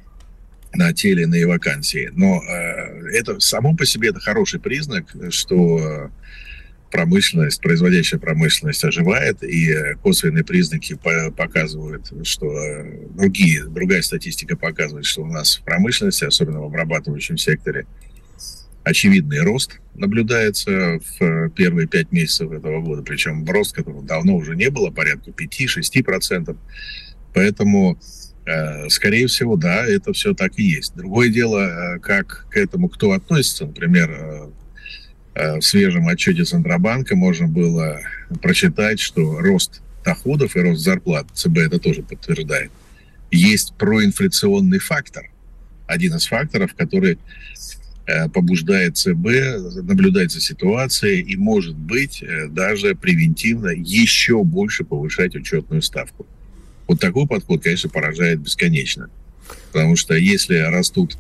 на 0.74 0.94
те 0.94 1.10
или 1.10 1.24
иные 1.24 1.48
вакансии. 1.48 2.10
Но 2.14 2.42
э, 2.44 3.18
это 3.18 3.40
само 3.40 3.76
по 3.76 3.86
себе 3.86 4.10
это 4.10 4.20
хороший 4.20 4.60
признак, 4.60 5.06
что 5.30 6.10
промышленность, 6.92 7.62
производящая 7.62 8.20
промышленность 8.20 8.84
оживает, 8.84 9.44
и 9.44 9.74
косвенные 10.04 10.44
признаки 10.44 10.98
показывают, 11.36 12.12
что 12.24 12.46
э, 12.52 13.08
другие, 13.16 13.66
другая 13.66 14.02
статистика 14.02 14.56
показывает, 14.56 15.06
что 15.06 15.24
у 15.24 15.26
нас 15.26 15.58
в 15.58 15.64
промышленности, 15.64 16.26
особенно 16.26 16.62
в 16.62 16.66
обрабатывающем 16.66 17.38
секторе, 17.38 17.88
очевидный 18.84 19.42
рост 19.42 19.80
наблюдается 19.94 21.00
в 21.20 21.50
первые 21.52 21.88
пять 21.88 22.12
месяцев 22.12 22.52
этого 22.52 22.82
года, 22.82 23.04
причем 23.04 23.46
рост, 23.46 23.76
которого 23.76 24.04
давно 24.04 24.36
уже 24.36 24.56
не 24.56 24.70
было, 24.70 24.90
порядка 24.92 25.32
5-6%. 25.32 26.58
Поэтому, 27.34 27.98
э, 28.46 28.90
скорее 28.90 29.28
всего, 29.28 29.56
да, 29.56 29.86
это 29.86 30.14
все 30.14 30.34
так 30.34 30.58
и 30.58 30.64
есть. 30.64 30.96
Другое 30.96 31.30
дело, 31.30 31.60
э, 31.96 32.00
как 32.00 32.48
к 32.50 32.58
этому 32.58 32.90
кто 32.90 33.12
относится. 33.12 33.66
Например, 33.66 34.12
Э, 34.12 34.50
в 35.34 35.62
свежем 35.62 36.08
отчете 36.08 36.44
Центробанка 36.44 37.16
можно 37.16 37.48
было 37.48 38.02
прочитать, 38.42 39.00
что 39.00 39.40
рост 39.40 39.82
доходов 40.04 40.56
и 40.56 40.60
рост 40.60 40.82
зарплат, 40.82 41.28
ЦБ 41.34 41.58
это 41.58 41.80
тоже 41.80 42.04
подтверждает, 42.04 42.72
есть 43.32 43.74
проинфляционный 43.78 44.80
фактор. 44.80 45.30
Один 45.88 46.16
из 46.16 46.28
факторов, 46.28 46.74
который 46.74 47.18
э, 48.06 48.30
побуждает 48.30 48.98
ЦБ 48.98 49.84
наблюдать 49.84 50.32
за 50.32 50.42
ситуацией 50.42 51.22
и, 51.22 51.36
может 51.36 51.76
быть, 51.76 52.24
э, 52.24 52.48
даже 52.48 52.96
превентивно 52.96 53.70
еще 53.70 54.44
больше 54.44 54.84
повышать 54.84 55.36
учетную 55.36 55.82
ставку. 55.82 56.26
Вот 56.88 57.00
такой 57.00 57.28
подход, 57.28 57.64
конечно, 57.64 57.90
поражает 57.90 58.40
бесконечно. 58.40 59.10
Потому 59.72 59.96
что 59.96 60.14
если 60.14 60.56
растут 60.58 61.18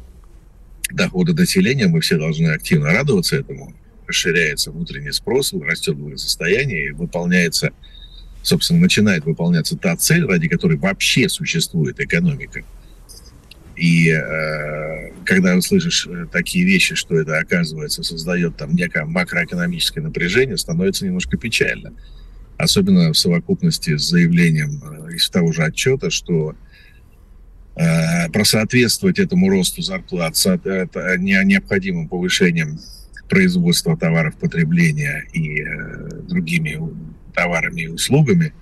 доходы 0.91 1.33
населения, 1.33 1.87
мы 1.87 2.01
все 2.01 2.17
должны 2.17 2.47
активно 2.49 2.91
радоваться 2.91 3.37
этому, 3.37 3.73
расширяется 4.11 4.71
внутренний 4.71 5.11
спрос, 5.11 5.53
растет 5.53 5.95
благосостояние, 5.95 6.87
и 6.87 6.91
выполняется, 6.91 7.71
собственно, 8.43 8.81
начинает 8.81 9.25
выполняться 9.25 9.77
та 9.77 9.95
цель, 9.95 10.25
ради 10.25 10.49
которой 10.49 10.77
вообще 10.77 11.29
существует 11.29 11.99
экономика. 11.99 12.63
И 13.77 14.09
э, 14.09 15.11
когда 15.25 15.59
слышишь 15.61 16.07
э, 16.07 16.27
такие 16.31 16.65
вещи, 16.65 16.93
что 16.93 17.17
это, 17.17 17.39
оказывается, 17.39 18.03
создает 18.03 18.57
там 18.57 18.75
некое 18.75 19.05
макроэкономическое 19.05 20.03
напряжение, 20.03 20.57
становится 20.57 21.05
немножко 21.05 21.37
печально. 21.37 21.93
Особенно 22.57 23.11
в 23.11 23.17
совокупности 23.17 23.97
с 23.97 24.03
заявлением 24.03 24.83
э, 24.83 25.15
из 25.15 25.29
того 25.29 25.51
же 25.51 25.63
отчета, 25.63 26.11
что 26.11 26.53
э, 27.75 28.29
просоответствовать 28.29 29.19
этому 29.19 29.49
росту 29.49 29.81
зарплат 29.81 30.35
необходимым 30.35 32.07
повышением 32.07 32.77
производства 33.31 33.95
товаров 33.95 34.35
потребления 34.35 35.25
и 35.31 35.63
э, 35.63 36.09
другими 36.27 36.77
товарами 37.33 37.83
и 37.83 37.87
услугами 37.87 38.53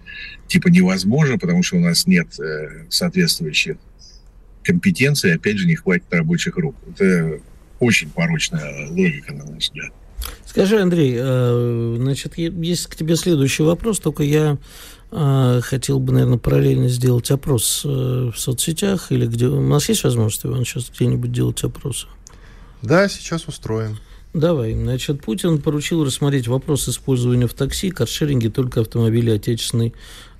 типа 0.47 0.67
невозможно, 0.67 1.39
потому 1.39 1.63
что 1.63 1.77
у 1.77 1.79
нас 1.79 2.05
нет 2.05 2.39
э, 2.39 2.85
соответствующих 2.89 3.77
компетенций, 4.63 5.33
опять 5.33 5.57
же, 5.57 5.65
не 5.65 5.75
хватит 5.75 6.05
рабочих 6.11 6.55
рук. 6.57 6.75
Это 6.87 7.39
очень 7.79 8.11
порочная 8.11 8.89
логика, 8.89 9.33
на 9.33 9.45
мой 9.45 9.57
взгляд. 9.57 9.91
Скажи, 10.45 10.79
Андрей, 10.79 11.15
э, 11.17 11.95
значит, 11.97 12.37
есть 12.37 12.85
к 12.85 12.95
тебе 12.95 13.15
следующий 13.15 13.63
вопрос, 13.63 13.99
только 13.99 14.21
я 14.21 14.59
э, 15.11 15.61
хотел 15.63 15.99
бы, 15.99 16.13
наверное, 16.13 16.37
параллельно 16.37 16.89
сделать 16.89 17.31
опрос 17.31 17.81
э, 17.85 17.87
в 17.89 18.37
соцсетях 18.37 19.11
или 19.11 19.25
где... 19.25 19.47
У 19.47 19.67
нас 19.67 19.89
есть 19.89 20.03
возможность, 20.03 20.45
Иван, 20.45 20.63
сейчас 20.63 20.91
где-нибудь 20.91 21.31
делать 21.31 21.63
опросы? 21.63 22.05
Да, 22.83 23.09
сейчас 23.09 23.47
устроим. 23.47 23.97
Давай. 24.33 24.73
Значит, 24.73 25.21
Путин 25.21 25.59
поручил 25.59 26.05
рассмотреть 26.05 26.47
вопрос 26.47 26.87
использования 26.87 27.47
в 27.47 27.53
такси, 27.53 27.89
каршеринге 27.89 28.49
только 28.49 28.81
автомобилей 28.81 29.33
отечественной 29.33 29.93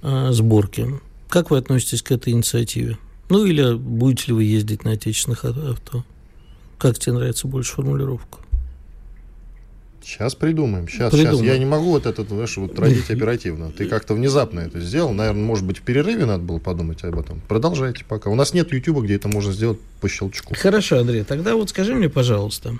э, 0.03 0.31
сборки. 0.31 0.87
Как 1.27 1.49
вы 1.49 1.57
относитесь 1.57 2.01
к 2.01 2.11
этой 2.11 2.33
инициативе? 2.33 2.97
Ну 3.29 3.45
или 3.45 3.75
будете 3.75 4.27
ли 4.27 4.33
вы 4.33 4.43
ездить 4.43 4.83
на 4.83 4.91
отечественных 4.91 5.45
авто? 5.45 6.03
Как 6.77 6.97
тебе 6.97 7.13
нравится 7.13 7.47
больше 7.47 7.73
формулировка? 7.73 8.39
Сейчас 10.03 10.33
придумаем. 10.33 10.87
Сейчас, 10.87 11.11
придумаем. 11.11 11.37
сейчас. 11.37 11.53
Я 11.53 11.57
не 11.59 11.65
могу 11.65 11.91
вот 11.91 12.07
это, 12.07 12.23
знаешь, 12.23 12.57
вот 12.57 12.79
родить 12.79 13.11
оперативно. 13.11 13.71
Ты 13.71 13.85
как-то 13.85 14.15
внезапно 14.15 14.61
это 14.61 14.79
сделал. 14.79 15.13
Наверное, 15.13 15.43
может 15.43 15.65
быть, 15.65 15.77
в 15.77 15.81
перерыве 15.81 16.25
надо 16.25 16.41
было 16.41 16.57
подумать 16.57 17.03
об 17.03 17.19
этом. 17.19 17.41
Продолжайте 17.47 18.05
пока. 18.05 18.31
У 18.31 18.35
нас 18.35 18.53
нет 18.53 18.71
YouTube, 18.71 19.03
где 19.03 19.15
это 19.15 19.27
можно 19.27 19.53
сделать 19.53 19.79
по 20.01 20.09
щелчку. 20.09 20.55
Хорошо, 20.57 20.97
Андрей. 20.97 21.23
Тогда 21.23 21.55
вот 21.55 21.69
скажи 21.69 21.93
мне, 21.93 22.09
пожалуйста, 22.09 22.75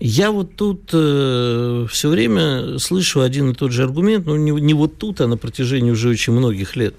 я 0.00 0.30
вот 0.30 0.56
тут 0.56 0.90
э, 0.94 1.86
все 1.90 2.08
время 2.08 2.78
слышу 2.78 3.20
один 3.20 3.50
и 3.50 3.54
тот 3.54 3.70
же 3.70 3.82
аргумент, 3.82 4.26
но 4.26 4.36
не, 4.36 4.50
не 4.50 4.72
вот 4.72 4.96
тут, 4.96 5.20
а 5.20 5.26
на 5.26 5.36
протяжении 5.36 5.90
уже 5.90 6.08
очень 6.08 6.32
многих 6.32 6.74
лет, 6.74 6.96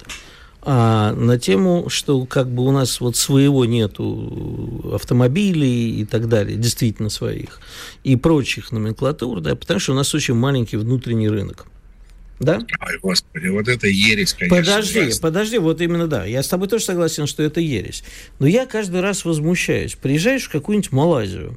а 0.62 1.12
на 1.14 1.36
тему, 1.36 1.88
что 1.88 2.24
как 2.26 2.48
бы 2.48 2.64
у 2.64 2.70
нас 2.70 3.00
вот 3.00 3.16
своего 3.16 3.64
нету 3.64 4.92
автомобилей 4.94 6.00
и 6.00 6.04
так 6.04 6.28
далее, 6.28 6.56
действительно 6.56 7.10
своих, 7.10 7.60
и 8.04 8.14
прочих 8.14 8.70
номенклатур, 8.70 9.40
да, 9.40 9.56
потому 9.56 9.80
что 9.80 9.92
у 9.92 9.96
нас 9.96 10.14
очень 10.14 10.34
маленький 10.34 10.76
внутренний 10.76 11.28
рынок. 11.28 11.66
Да? 12.38 12.60
Ой, 12.80 12.98
господи, 13.02 13.48
вот 13.48 13.68
это 13.68 13.88
ересь, 13.88 14.32
конечно. 14.32 14.58
Подожди, 14.58 15.00
ужасно. 15.00 15.22
подожди, 15.22 15.58
вот 15.58 15.80
именно 15.80 16.08
да. 16.08 16.24
Я 16.24 16.42
с 16.42 16.48
тобой 16.48 16.66
тоже 16.66 16.84
согласен, 16.84 17.28
что 17.28 17.42
это 17.42 17.60
ересь. 17.60 18.02
Но 18.40 18.48
я 18.48 18.66
каждый 18.66 19.00
раз 19.00 19.24
возмущаюсь. 19.24 19.94
Приезжаешь 19.94 20.44
в 20.44 20.50
какую-нибудь 20.50 20.90
Малайзию, 20.90 21.56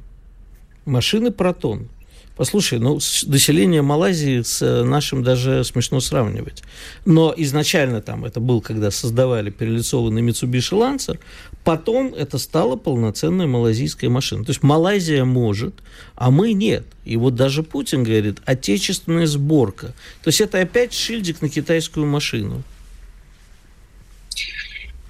машины 0.86 1.30
«Протон». 1.30 1.88
Послушай, 2.36 2.78
ну, 2.80 2.96
население 2.96 3.80
Малайзии 3.80 4.42
с 4.42 4.60
э, 4.60 4.84
нашим 4.84 5.22
даже 5.22 5.64
смешно 5.64 6.00
сравнивать. 6.00 6.62
Но 7.06 7.32
изначально 7.34 8.02
там 8.02 8.26
это 8.26 8.40
был, 8.40 8.60
когда 8.60 8.90
создавали 8.90 9.48
перелицованный 9.48 10.20
Mitsubishi 10.20 10.76
Lancer, 10.78 11.18
потом 11.64 12.12
это 12.14 12.36
стала 12.36 12.76
полноценная 12.76 13.46
малайзийская 13.46 14.10
машина. 14.10 14.44
То 14.44 14.50
есть 14.50 14.62
Малайзия 14.62 15.24
может, 15.24 15.76
а 16.14 16.30
мы 16.30 16.52
нет. 16.52 16.84
И 17.06 17.16
вот 17.16 17.36
даже 17.36 17.62
Путин 17.62 18.04
говорит, 18.04 18.42
отечественная 18.44 19.26
сборка. 19.26 19.94
То 20.22 20.28
есть 20.28 20.42
это 20.42 20.60
опять 20.60 20.92
шильдик 20.92 21.40
на 21.40 21.48
китайскую 21.48 22.04
машину. 22.04 22.62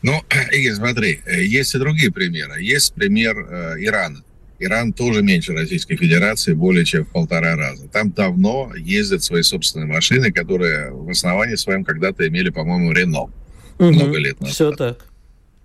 Ну, 0.03 0.23
Игорь, 0.53 0.75
смотри, 0.75 1.21
э, 1.27 1.43
есть 1.43 1.75
и 1.75 1.79
другие 1.79 2.13
примеры. 2.13 2.63
Есть 2.63 2.95
пример 2.95 3.37
э, 3.37 3.75
Ирана. 3.81 4.23
Иран 4.59 4.93
тоже 4.93 5.23
меньше 5.23 5.53
Российской 5.53 5.97
Федерации 5.97 6.55
более 6.55 6.85
чем 6.85 7.05
в 7.05 7.09
полтора 7.09 7.57
раза. 7.57 7.89
Там 7.89 8.11
давно 8.13 8.73
ездят 8.77 9.23
свои 9.23 9.43
собственные 9.43 9.87
машины, 9.87 10.33
которые 10.33 10.91
в 10.91 11.11
основании 11.11 11.57
своем 11.57 11.85
когда-то 11.85 12.27
имели, 12.27 12.51
по-моему, 12.51 12.93
Рено. 12.93 13.31
Угу, 13.79 13.91
много 13.91 14.19
лет 14.19 14.41
назад. 14.41 14.55
Все 14.55 14.71
так. 14.73 15.07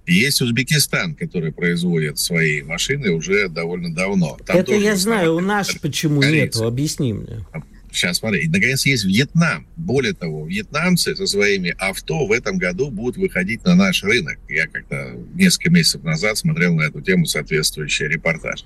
Есть 0.07 0.41
Узбекистан, 0.41 1.15
который 1.15 1.51
производит 1.51 2.17
свои 2.17 2.61
машины 2.63 3.11
уже 3.11 3.47
довольно 3.47 3.93
давно. 3.93 4.37
Там 4.45 4.57
Это 4.57 4.73
я 4.73 4.95
знаю, 4.95 5.35
у 5.35 5.39
нас 5.39 5.73
почему 5.81 6.21
нет, 6.21 6.55
объясни 6.57 7.13
мне. 7.13 7.45
Сейчас 7.91 8.17
смотри. 8.17 8.47
Наконец, 8.47 8.85
есть 8.85 9.03
Вьетнам. 9.03 9.67
Более 9.75 10.13
того, 10.13 10.47
вьетнамцы 10.47 11.15
со 11.15 11.27
своими 11.27 11.75
авто 11.77 12.25
в 12.25 12.31
этом 12.31 12.57
году 12.57 12.89
будут 12.89 13.17
выходить 13.17 13.63
на 13.65 13.75
наш 13.75 14.03
рынок. 14.03 14.39
Я 14.47 14.67
как-то 14.67 15.17
несколько 15.33 15.69
месяцев 15.69 16.03
назад 16.03 16.37
смотрел 16.37 16.73
на 16.73 16.83
эту 16.83 17.01
тему 17.01 17.25
соответствующий 17.25 18.07
репортаж. 18.07 18.65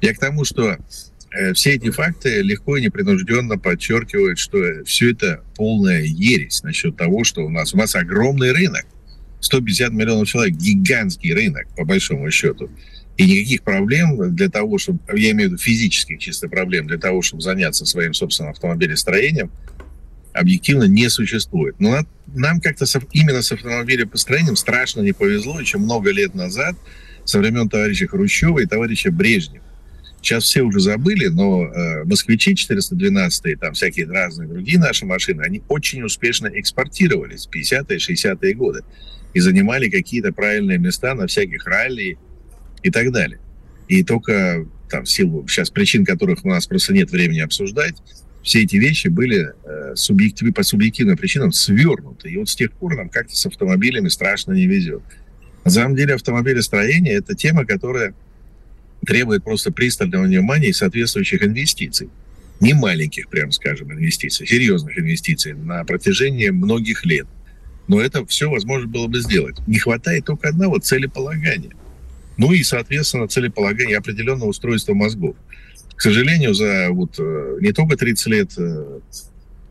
Я 0.00 0.14
к 0.14 0.18
тому, 0.18 0.44
что 0.44 0.78
э, 1.32 1.52
все 1.52 1.72
эти 1.72 1.90
факты 1.90 2.42
легко 2.42 2.76
и 2.76 2.82
непринужденно 2.82 3.58
подчеркивают, 3.58 4.38
что 4.38 4.84
все 4.84 5.10
это 5.10 5.42
полная 5.56 6.02
ересь 6.02 6.62
насчет 6.62 6.96
того, 6.96 7.24
что 7.24 7.44
у 7.44 7.50
нас, 7.50 7.74
у 7.74 7.76
нас 7.76 7.96
огромный 7.96 8.52
рынок. 8.52 8.86
150 9.40 9.92
миллионов 9.92 10.28
человек, 10.28 10.54
гигантский 10.54 11.34
рынок, 11.34 11.66
по 11.76 11.84
большому 11.84 12.30
счету. 12.30 12.70
И 13.20 13.26
никаких 13.26 13.64
проблем 13.64 14.34
для 14.34 14.48
того, 14.48 14.78
чтобы, 14.78 14.98
я 15.14 15.32
имею 15.32 15.50
в 15.50 15.52
виду 15.52 15.62
физических 15.62 16.18
чисто 16.18 16.48
проблем, 16.48 16.86
для 16.86 16.96
того, 16.96 17.20
чтобы 17.20 17.42
заняться 17.42 17.84
своим 17.84 18.14
собственным 18.14 18.52
автомобилестроением, 18.52 19.50
объективно 20.32 20.84
не 20.84 21.10
существует. 21.10 21.78
Но 21.78 21.98
нам 22.28 22.62
как-то 22.62 22.86
именно 23.12 23.42
с 23.42 23.52
автомобилепостроением 23.52 24.56
страшно 24.56 25.02
не 25.02 25.12
повезло, 25.12 25.60
еще 25.60 25.76
много 25.76 26.10
лет 26.12 26.34
назад, 26.34 26.76
со 27.26 27.38
времен 27.38 27.68
товарища 27.68 28.08
Хрущева 28.08 28.60
и 28.60 28.64
товарища 28.64 29.10
Брежнева. 29.10 29.66
Сейчас 30.22 30.44
все 30.44 30.62
уже 30.62 30.80
забыли, 30.80 31.26
но 31.26 31.66
э, 31.66 32.04
москвичи 32.04 32.56
412 32.56 33.46
и 33.48 33.54
там 33.54 33.74
всякие 33.74 34.06
разные 34.06 34.48
другие 34.48 34.78
наши 34.78 35.04
машины, 35.04 35.42
они 35.42 35.60
очень 35.68 36.02
успешно 36.04 36.46
экспортировались 36.46 37.46
в 37.46 37.54
50-е, 37.54 37.98
60-е 37.98 38.54
годы 38.54 38.80
и 39.34 39.40
занимали 39.40 39.90
какие-то 39.90 40.32
правильные 40.32 40.78
места 40.78 41.14
на 41.14 41.26
всяких 41.26 41.66
ралли 41.66 42.16
и 42.82 42.90
так 42.90 43.12
далее. 43.12 43.38
И 43.88 44.04
только 44.04 44.66
там 44.88 45.04
в 45.04 45.10
силу 45.10 45.46
сейчас 45.48 45.70
причин, 45.70 46.04
которых 46.04 46.44
у 46.44 46.48
нас 46.48 46.66
просто 46.66 46.92
нет 46.92 47.10
времени 47.10 47.40
обсуждать, 47.40 47.94
все 48.42 48.62
эти 48.62 48.76
вещи 48.76 49.08
были 49.08 49.52
э, 49.64 49.94
субъектив, 49.96 50.54
по 50.54 50.62
субъективным 50.62 51.16
причинам 51.16 51.52
свернуты. 51.52 52.30
И 52.30 52.36
вот 52.36 52.48
с 52.48 52.56
тех 52.56 52.72
пор 52.72 52.96
нам 52.96 53.08
как-то 53.08 53.36
с 53.36 53.46
автомобилями 53.46 54.08
страшно 54.08 54.52
не 54.52 54.66
везет. 54.66 55.02
На 55.64 55.70
самом 55.70 55.94
деле 55.94 56.14
автомобилестроение– 56.14 57.14
это 57.16 57.34
тема, 57.34 57.66
которая 57.66 58.14
требует 59.06 59.44
просто 59.44 59.72
пристального 59.72 60.24
внимания 60.24 60.68
и 60.68 60.72
соответствующих 60.72 61.42
инвестиций. 61.42 62.08
Не 62.60 62.74
маленьких, 62.74 63.28
прям 63.28 63.52
скажем, 63.52 63.92
инвестиций, 63.92 64.46
серьезных 64.46 64.98
инвестиций 64.98 65.54
на 65.54 65.84
протяжении 65.84 66.48
многих 66.48 67.04
лет. 67.04 67.26
Но 67.88 68.00
это 68.00 68.24
все 68.26 68.50
возможно 68.50 68.86
было 68.86 69.06
бы 69.06 69.20
сделать. 69.20 69.56
Не 69.66 69.78
хватает 69.78 70.24
только 70.26 70.48
одного– 70.48 70.78
целеполагания. 70.80 71.72
Ну 72.40 72.52
и, 72.52 72.62
соответственно, 72.62 73.28
целеполагания 73.28 73.98
определенного 73.98 74.48
устройства 74.48 74.94
мозгов. 74.94 75.36
К 75.94 76.00
сожалению, 76.00 76.54
за 76.54 76.88
вот 76.88 77.16
э, 77.18 77.58
не 77.60 77.72
только 77.72 77.98
30 77.98 78.26
лет, 78.28 78.52
э, 78.56 79.00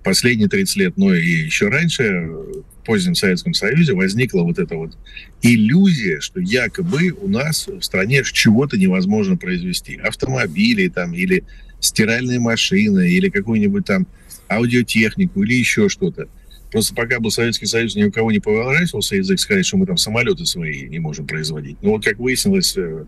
последние 0.04 0.50
30 0.50 0.76
лет, 0.76 0.94
но 0.96 1.16
и 1.16 1.28
еще 1.28 1.70
раньше 1.70 2.04
в 2.04 2.86
позднем 2.86 3.16
Советском 3.16 3.56
Союзе 3.56 3.94
возникла 3.94 4.44
вот 4.44 4.60
эта 4.60 4.76
вот 4.76 4.96
иллюзия, 5.42 6.20
что 6.20 6.40
якобы 6.40 7.10
у 7.10 7.28
нас 7.28 7.66
в 7.66 7.82
стране 7.82 8.22
чего-то 8.24 8.78
невозможно 8.78 9.36
произвести. 9.36 9.96
Автомобили 9.96 10.90
там 10.90 11.16
или 11.16 11.46
стиральные 11.80 12.40
машины 12.40 13.10
или 13.10 13.30
какую-нибудь 13.30 13.86
там 13.86 14.06
аудиотехнику 14.48 15.42
или 15.42 15.56
еще 15.56 15.90
что-то. 15.90 16.28
Просто 16.72 16.94
пока 16.94 17.20
был 17.20 17.32
Советский 17.32 17.66
Союз, 17.66 17.96
ни 17.96 18.04
у 18.04 18.12
кого 18.12 18.32
не 18.32 18.40
поворачивался 18.40 19.16
язык 19.16 19.40
сказать, 19.40 19.66
что 19.66 19.78
мы 19.78 19.88
там 19.88 19.98
самолеты 19.98 20.46
свои 20.46 20.88
не 20.88 21.00
можем 21.00 21.26
производить. 21.26 21.78
Но 21.82 21.92
вот 21.92 22.04
как 22.04 22.20
выяснилось, 22.20 22.78
э, 22.78 23.06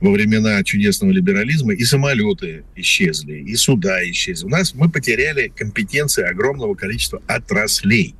во 0.00 0.12
времена 0.12 0.62
чудесного 0.62 1.10
либерализма 1.10 1.72
и 1.72 1.84
самолеты 1.84 2.64
исчезли, 2.76 3.40
и 3.40 3.56
суда 3.56 4.08
исчезли. 4.10 4.46
У 4.46 4.50
нас 4.50 4.74
мы 4.74 4.90
потеряли 4.90 5.50
компетенции 5.54 6.22
огромного 6.22 6.74
количества 6.74 7.22
отраслей. 7.26 8.14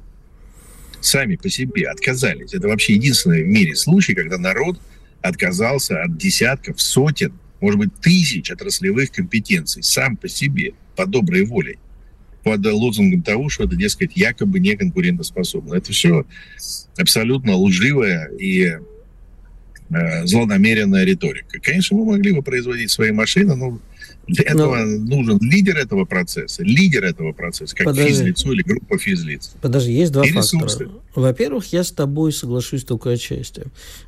Сами 1.01 1.37
по 1.37 1.49
себе 1.49 1.87
отказались. 1.87 2.55
Это 2.55 2.67
вообще 2.67 2.95
единственный 2.95 3.45
в 3.45 3.47
мире 3.47 3.77
случай, 3.77 4.15
когда 4.15 4.39
народ 4.39 4.81
отказался 5.21 6.03
от 6.03 6.17
десятков, 6.17 6.81
сотен, 6.81 7.33
может 7.61 7.79
быть, 7.79 7.95
тысяч 8.01 8.51
отраслевых 8.51 9.13
компетенций 9.13 9.83
сам 9.83 10.17
по 10.17 10.29
себе, 10.29 10.73
по 10.97 11.07
доброй 11.07 11.45
воле 11.45 11.79
под 12.43 12.65
лозунгом 12.65 13.23
того, 13.23 13.49
что 13.49 13.65
это, 13.65 13.77
дескать, 13.77 14.17
якобы 14.17 14.59
не 14.61 14.77
конкурентоспособно. 14.77 15.75
Это 15.75 15.93
все 15.93 16.25
абсолютно 16.97 17.57
лживое 17.57 18.31
и 18.39 18.77
э, 19.91 20.27
злонамеренная 20.27 21.05
риторика. 21.05 21.59
Конечно, 21.61 21.97
мы 21.97 22.05
могли 22.05 22.33
бы 22.33 22.43
производить 22.43 22.91
свои 22.91 23.13
машины, 23.13 23.55
но 23.55 23.81
для 24.29 24.45
этого 24.45 24.77
Но... 24.77 25.17
нужен 25.17 25.39
лидер 25.41 25.77
этого 25.79 26.05
процесса, 26.05 26.63
лидер 26.63 27.05
этого 27.05 27.33
процесса, 27.33 27.75
как 27.75 27.87
Подожди. 27.87 28.11
физлицо 28.11 28.53
или 28.53 28.63
группа 28.63 28.99
физлиц. 28.99 29.55
Подожди, 29.61 29.93
есть 29.93 30.13
два 30.13 30.27
и 30.27 30.31
фактора. 30.31 30.65
Ресурсы. 30.65 30.89
Во-первых, 31.15 31.73
я 31.73 31.83
с 31.83 31.91
тобой 31.91 32.33
соглашусь 32.33 32.85
только 32.85 33.11
отчасти. 33.11 33.65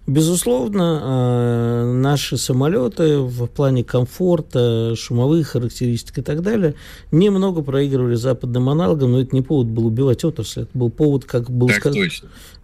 Безусловно, 0.06 1.00
э, 1.02 1.92
наши 1.94 2.36
самолеты 2.36 3.18
в 3.18 3.46
плане 3.46 3.82
комфорта, 3.82 4.94
шумовых 4.96 5.48
характеристик 5.48 6.18
и 6.18 6.22
так 6.22 6.42
далее 6.42 6.74
немного 7.10 7.62
проигрывали 7.62 8.14
западным 8.14 8.68
аналогам, 8.68 9.12
но 9.12 9.22
это 9.22 9.34
не 9.34 9.42
повод 9.42 9.68
был 9.68 9.86
убивать 9.86 10.22
отрасль, 10.24 10.62
это 10.62 10.70
был 10.74 10.90
повод, 10.90 11.24
как 11.24 11.50
был 11.50 11.70
сказано. 11.70 12.08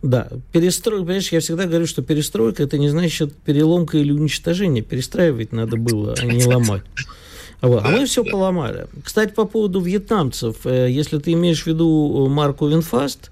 Да, 0.02 0.28
перестройка, 0.52 1.04
понимаешь, 1.04 1.32
я 1.32 1.40
всегда 1.40 1.64
говорю, 1.64 1.86
что 1.86 2.02
перестройка 2.02 2.62
это 2.62 2.78
не 2.78 2.88
значит 2.88 3.34
переломка 3.34 3.98
или 3.98 4.12
уничтожение. 4.12 4.84
Перестраивать 4.84 5.52
надо 5.52 5.76
было, 5.76 6.14
а 6.16 6.24
не 6.24 6.44
ломать. 6.46 6.82
Вот. 7.60 7.84
А 7.84 7.88
мы 7.88 8.04
все 8.04 8.24
поломали. 8.24 8.86
Кстати, 9.02 9.32
по 9.32 9.44
поводу 9.44 9.80
вьетнамцев. 9.80 10.66
Э, 10.66 10.90
если 10.90 11.18
ты 11.18 11.32
имеешь 11.32 11.62
в 11.62 11.66
виду 11.66 12.26
марку 12.28 12.66
VinFast, 12.66 13.30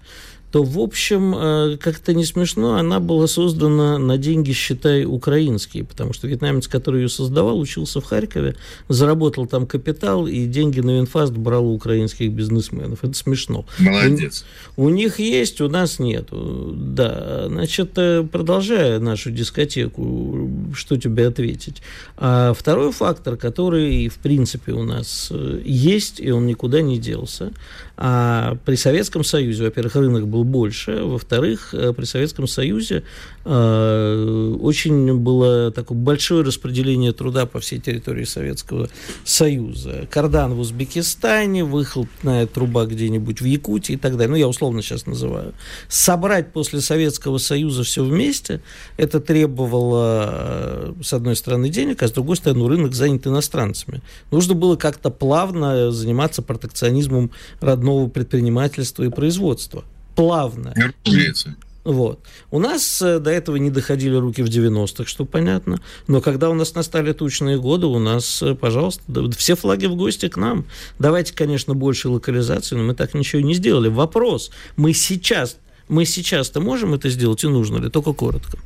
то, 0.54 0.62
в 0.62 0.78
общем, 0.78 1.34
э, 1.36 1.76
как-то 1.78 2.14
не 2.14 2.24
смешно, 2.24 2.76
она 2.76 3.00
была 3.00 3.26
создана 3.26 3.98
на 3.98 4.18
деньги, 4.18 4.52
считай, 4.52 5.04
украинские, 5.04 5.82
потому 5.82 6.12
что 6.12 6.28
вьетнамец, 6.28 6.68
который 6.68 7.02
ее 7.02 7.08
создавал, 7.08 7.58
учился 7.58 8.00
в 8.00 8.04
Харькове, 8.04 8.54
заработал 8.88 9.46
там 9.46 9.66
капитал, 9.66 10.28
и 10.28 10.46
деньги 10.46 10.78
на 10.78 10.98
VinFast 10.98 11.32
брал 11.32 11.66
у 11.66 11.74
украинских 11.74 12.30
бизнесменов. 12.30 13.02
Это 13.02 13.14
смешно. 13.14 13.64
Молодец. 13.80 14.44
У, 14.76 14.84
у 14.84 14.88
них 14.90 15.18
есть, 15.18 15.60
у 15.60 15.68
нас 15.68 15.98
нет. 15.98 16.28
Да, 16.30 17.48
значит, 17.48 17.90
э, 17.96 18.22
продолжая 18.22 19.00
нашу 19.00 19.32
дискотеку, 19.32 20.70
что 20.72 20.96
тебе 20.96 21.26
ответить? 21.26 21.82
А 22.16 22.54
второй 22.54 22.92
фактор, 22.92 23.36
который, 23.36 24.06
в 24.08 24.18
принципе, 24.18 24.70
у 24.70 24.84
нас 24.84 25.30
э, 25.32 25.62
есть, 25.64 26.20
и 26.20 26.30
он 26.30 26.46
никуда 26.46 26.80
не 26.80 27.00
делся, 27.00 27.50
а 27.96 28.56
при 28.64 28.74
Советском 28.74 29.22
Союзе, 29.22 29.64
во-первых, 29.64 29.94
рынок 29.94 30.26
был 30.26 30.44
больше, 30.44 31.02
во-вторых, 31.02 31.72
э, 31.74 31.92
при 31.92 32.04
Советском 32.04 32.48
Союзе 32.48 33.04
очень 33.44 35.16
было 35.18 35.70
такое 35.70 35.96
большое 35.96 36.44
распределение 36.44 37.12
труда 37.12 37.46
по 37.46 37.60
всей 37.60 37.78
территории 37.78 38.24
Советского 38.24 38.88
Союза. 39.24 40.06
Кардан 40.10 40.54
в 40.54 40.60
Узбекистане, 40.60 41.64
выхлопная 41.64 42.46
труба 42.46 42.86
где-нибудь 42.86 43.40
в 43.40 43.44
Якутии 43.44 43.94
и 43.94 43.96
так 43.96 44.12
далее. 44.16 44.30
Ну, 44.30 44.36
я 44.36 44.48
условно 44.48 44.82
сейчас 44.82 45.06
называю. 45.06 45.54
Собрать 45.88 46.52
после 46.52 46.80
Советского 46.80 47.38
Союза 47.38 47.84
все 47.84 48.04
вместе, 48.04 48.60
это 48.96 49.20
требовало, 49.20 50.28
э, 50.32 50.92
с 51.02 51.12
одной 51.12 51.36
стороны, 51.36 51.68
денег, 51.68 52.02
а 52.02 52.08
с 52.08 52.12
другой 52.12 52.36
стороны, 52.36 52.68
рынок 52.68 52.94
занят 52.94 53.26
иностранцами. 53.26 54.02
Нужно 54.30 54.54
было 54.54 54.76
как-то 54.76 55.10
плавно 55.10 55.90
заниматься 55.90 56.42
протекционизмом 56.42 57.30
родного 57.60 57.94
одного 57.94 58.08
предпринимательства 58.08 59.04
и 59.04 59.10
производства. 59.10 59.84
Плавно. 60.16 60.74
Разумеется. 61.04 61.56
Вот. 61.84 62.20
У 62.50 62.58
нас 62.58 63.02
э, 63.02 63.18
до 63.18 63.30
этого 63.30 63.56
не 63.56 63.70
доходили 63.70 64.16
руки 64.16 64.42
в 64.42 64.46
90-х, 64.46 65.04
что 65.06 65.26
понятно. 65.26 65.82
Но 66.06 66.22
когда 66.22 66.48
у 66.48 66.54
нас 66.54 66.74
настали 66.74 67.12
тучные 67.12 67.58
годы, 67.58 67.86
у 67.86 67.98
нас, 67.98 68.42
э, 68.42 68.54
пожалуйста, 68.54 69.02
все 69.36 69.54
флаги 69.54 69.84
в 69.86 69.94
гости 69.94 70.28
к 70.28 70.38
нам. 70.38 70.64
Давайте, 70.98 71.34
конечно, 71.34 71.74
больше 71.74 72.08
локализации, 72.08 72.76
но 72.76 72.84
мы 72.84 72.94
так 72.94 73.12
ничего 73.12 73.42
не 73.42 73.52
сделали. 73.52 73.88
Вопрос, 73.88 74.50
мы 74.76 74.94
сейчас, 74.94 75.58
мы 75.88 76.06
сейчас-то 76.06 76.62
можем 76.62 76.94
это 76.94 77.10
сделать 77.10 77.44
и 77.44 77.48
нужно 77.48 77.76
ли? 77.76 77.90
Только 77.90 78.14
коротко. 78.14 78.58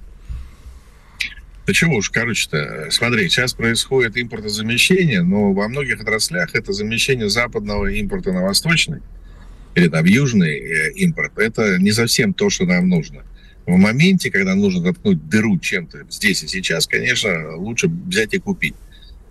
Да 1.66 1.74
чего 1.74 1.96
уж, 1.96 2.10
короче-то, 2.10 2.86
смотри, 2.90 3.28
сейчас 3.28 3.52
происходит 3.52 4.16
импортозамещение, 4.16 5.22
но 5.22 5.52
во 5.52 5.68
многих 5.68 6.00
отраслях 6.00 6.54
это 6.54 6.72
замещение 6.72 7.28
западного 7.28 7.86
импорта 7.88 8.32
на 8.32 8.42
восточный 8.42 9.00
или 9.74 9.88
там 9.88 10.04
южный 10.04 10.58
э, 10.58 10.92
импорт, 10.94 11.38
это 11.38 11.78
не 11.78 11.92
совсем 11.92 12.34
то, 12.34 12.50
что 12.50 12.66
нам 12.66 12.88
нужно. 12.88 13.24
В 13.66 13.76
моменте, 13.76 14.30
когда 14.30 14.54
нужно 14.54 14.82
заткнуть 14.82 15.28
дыру 15.28 15.58
чем-то 15.58 16.06
здесь 16.10 16.42
и 16.42 16.48
сейчас, 16.48 16.86
конечно, 16.86 17.56
лучше 17.56 17.88
взять 17.88 18.32
и 18.34 18.38
купить. 18.38 18.74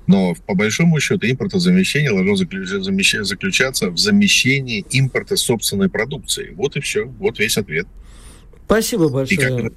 Но 0.06 0.36
по 0.46 0.56
большому 0.56 1.00
счету 1.00 1.28
импортозамещение 1.28 2.12
должно 2.12 2.36
заключаться 2.36 3.90
в 3.90 3.98
замещении 3.98 4.86
импорта 4.92 5.36
собственной 5.36 5.90
продукции. 5.90 6.54
Вот 6.56 6.78
и 6.78 6.80
все. 6.80 7.06
Вот 7.06 7.40
весь 7.40 7.58
ответ. 7.58 7.88
Спасибо 8.66 9.10
большое. 9.10 9.72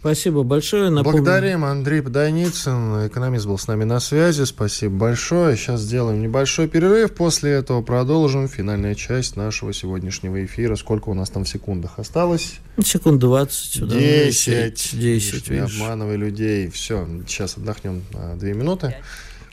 Спасибо 0.00 0.44
большое. 0.44 0.88
Напомню... 0.88 1.18
Благодарим. 1.18 1.62
Андрей 1.62 2.00
Подойницын, 2.00 3.06
экономист, 3.08 3.44
был 3.44 3.58
с 3.58 3.66
нами 3.68 3.84
на 3.84 4.00
связи. 4.00 4.44
Спасибо 4.44 4.96
большое. 4.96 5.58
Сейчас 5.58 5.80
сделаем 5.80 6.22
небольшой 6.22 6.68
перерыв. 6.68 7.12
После 7.12 7.50
этого 7.52 7.82
продолжим 7.82 8.48
финальная 8.48 8.94
часть 8.94 9.36
нашего 9.36 9.74
сегодняшнего 9.74 10.42
эфира. 10.42 10.76
Сколько 10.76 11.10
у 11.10 11.14
нас 11.14 11.28
там 11.28 11.44
в 11.44 11.48
секундах 11.50 11.98
осталось? 11.98 12.60
Секунд 12.82 13.18
20. 13.20 13.88
10. 13.88 14.98
10. 14.98 15.50
Не 15.50 15.58
обманывай 15.58 16.16
людей. 16.16 16.70
Все, 16.70 17.06
сейчас 17.28 17.58
отдохнем 17.58 18.02
2 18.12 18.48
минуты. 18.54 18.96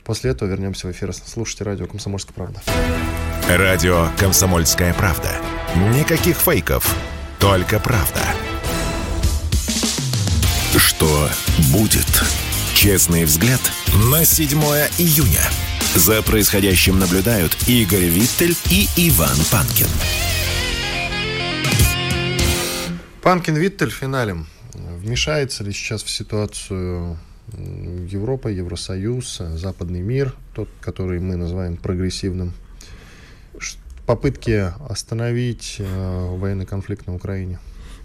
После 0.02 0.30
этого 0.30 0.48
вернемся 0.48 0.86
в 0.86 0.92
эфир. 0.92 1.12
Слушайте 1.12 1.64
радио 1.64 1.86
«Комсомольская 1.86 2.32
правда». 2.34 2.62
Радио 3.50 4.08
«Комсомольская 4.18 4.94
правда». 4.94 5.28
Никаких 5.94 6.38
фейков, 6.38 6.96
только 7.38 7.78
правда. 7.78 8.22
Что 10.76 11.30
будет? 11.72 12.06
Честный 12.74 13.24
взгляд 13.24 13.60
на 14.12 14.24
7 14.24 14.58
июня. 14.98 15.42
За 15.94 16.22
происходящим 16.22 16.98
наблюдают 16.98 17.56
Игорь 17.66 18.04
Виттель 18.04 18.54
и 18.70 18.86
Иван 18.96 19.36
Панкин. 19.50 19.86
Панкин 23.22 23.56
Виттель 23.56 23.90
финалем. 23.90 24.46
Вмешается 24.74 25.64
ли 25.64 25.72
сейчас 25.72 26.02
в 26.02 26.10
ситуацию 26.10 27.18
Европа, 27.56 28.48
Евросоюз, 28.48 29.38
западный 29.54 30.02
мир, 30.02 30.34
тот, 30.54 30.68
который 30.82 31.18
мы 31.18 31.36
называем 31.36 31.78
прогрессивным? 31.78 32.52
Попытки 34.06 34.72
остановить 34.88 35.76
э, 35.78 36.36
военный 36.36 36.64
конфликт 36.64 37.06
на 37.06 37.14
Украине? 37.14 37.58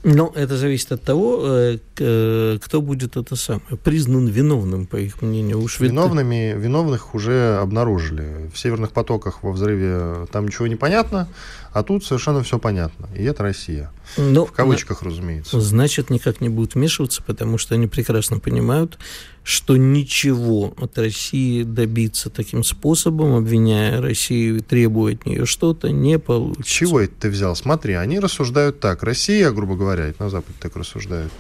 Ну, 0.04 0.32
это 0.36 0.58
зависит 0.58 0.92
от 0.92 1.02
того, 1.02 1.40
э, 1.44 1.78
э, 1.98 2.58
кто 2.62 2.82
будет 2.82 3.16
это 3.16 3.38
самое, 3.38 3.78
признан 3.84 4.28
виновным, 4.28 4.86
по 4.86 4.98
их 4.98 5.22
мнению. 5.22 5.62
Уж 5.62 5.80
Виновными, 5.80 6.56
виновных 6.58 7.16
уже 7.16 7.58
обнаружили. 7.62 8.52
В 8.54 8.60
северных 8.60 8.92
потоках 8.92 9.44
во 9.44 9.54
взрыве 9.54 10.28
там 10.32 10.48
ничего 10.48 10.68
не 10.68 10.76
понятно, 10.76 11.30
а 11.72 11.84
тут 11.84 12.04
совершенно 12.04 12.44
все 12.44 12.60
понятно. 12.60 13.08
И 13.16 13.24
это 13.24 13.44
Россия. 13.44 13.92
Но, 14.18 14.24
ну, 14.24 14.46
в 14.46 14.52
кавычках, 14.52 15.04
разумеется. 15.04 15.62
Значит, 15.62 16.10
никак 16.10 16.42
не 16.42 16.50
будут 16.50 16.76
вмешиваться, 16.76 17.24
потому 17.24 17.58
что 17.58 17.76
они 17.76 17.88
прекрасно 17.88 18.40
понимают, 18.40 19.00
что 19.44 19.76
ничего 19.76 20.74
от 20.78 20.98
России 20.98 21.64
добиться 21.64 22.30
таким 22.30 22.64
способом, 22.64 23.36
обвиняя 23.36 24.02
Россию 24.02 24.58
и 24.58 24.60
требуя 24.62 25.14
от 25.14 25.26
нее 25.26 25.46
что-то, 25.46 25.90
не 25.92 26.18
получится. 26.18 26.64
Чего 26.64 27.02
это 27.02 27.14
ты 27.22 27.30
взял? 27.30 27.56
Смотри, 27.56 27.94
они 27.94 28.20
рассуждают 28.20 28.80
так. 28.80 29.04
Россия, 29.04 29.52
грубо 29.52 29.76
говоря, 29.76 30.14
на 30.18 30.30
Западе 30.30 30.56
так 30.60 30.76
рассуждают, 30.78 31.32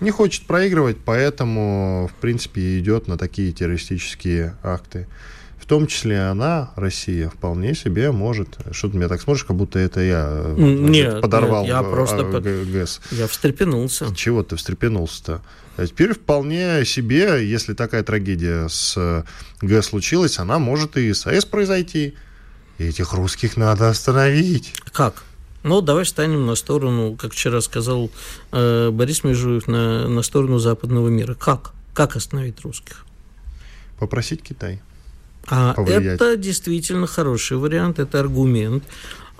не 0.00 0.10
хочет 0.10 0.46
проигрывать, 0.46 0.98
поэтому, 1.04 2.10
в 2.12 2.20
принципе, 2.20 2.80
идет 2.80 3.06
на 3.06 3.16
такие 3.16 3.52
террористические 3.52 4.56
акты. 4.62 5.06
В 5.62 5.66
том 5.66 5.86
числе 5.86 6.22
она, 6.22 6.72
Россия, 6.74 7.28
вполне 7.28 7.76
себе 7.76 8.10
может. 8.10 8.58
Что 8.72 8.88
ты 8.88 8.96
меня 8.96 9.08
так 9.08 9.22
смотришь, 9.22 9.44
как 9.44 9.54
будто 9.54 9.78
это 9.78 10.00
я 10.00 10.28
э, 10.28 10.54
нет, 10.58 11.20
подорвал 11.20 11.62
нет, 11.62 11.70
я 11.70 11.82
просто 11.84 12.24
ГЭС. 12.24 13.00
Я 13.12 13.28
встрепенулся. 13.28 14.12
Чего 14.12 14.42
ты 14.42 14.56
встрепенулся-то? 14.56 15.40
А 15.76 15.86
теперь 15.86 16.14
вполне 16.14 16.84
себе, 16.84 17.48
если 17.48 17.74
такая 17.74 18.02
трагедия 18.02 18.66
с 18.68 18.94
э, 18.96 19.22
ГЭС 19.60 19.86
случилась, 19.86 20.40
она 20.40 20.58
может 20.58 20.96
и 20.96 21.14
с 21.14 21.28
АЭС 21.28 21.44
произойти. 21.44 22.16
И 22.78 22.84
этих 22.84 23.12
русских 23.12 23.56
надо 23.56 23.88
остановить. 23.88 24.74
Как? 24.90 25.22
Ну, 25.62 25.80
давай 25.80 26.02
встанем 26.02 26.44
на 26.44 26.56
сторону, 26.56 27.16
как 27.16 27.34
вчера 27.34 27.60
сказал 27.60 28.10
э, 28.50 28.90
Борис 28.90 29.22
Межуев, 29.22 29.68
на, 29.68 30.08
на 30.08 30.22
сторону 30.22 30.58
западного 30.58 31.06
мира. 31.06 31.34
Как? 31.34 31.72
Как 31.94 32.16
остановить 32.16 32.62
русских? 32.62 33.06
Попросить 34.00 34.42
Китай. 34.42 34.80
А 35.48 35.74
повлиять. 35.74 36.14
это 36.14 36.36
действительно 36.36 37.06
хороший 37.06 37.56
вариант, 37.56 37.98
это 37.98 38.20
аргумент 38.20 38.84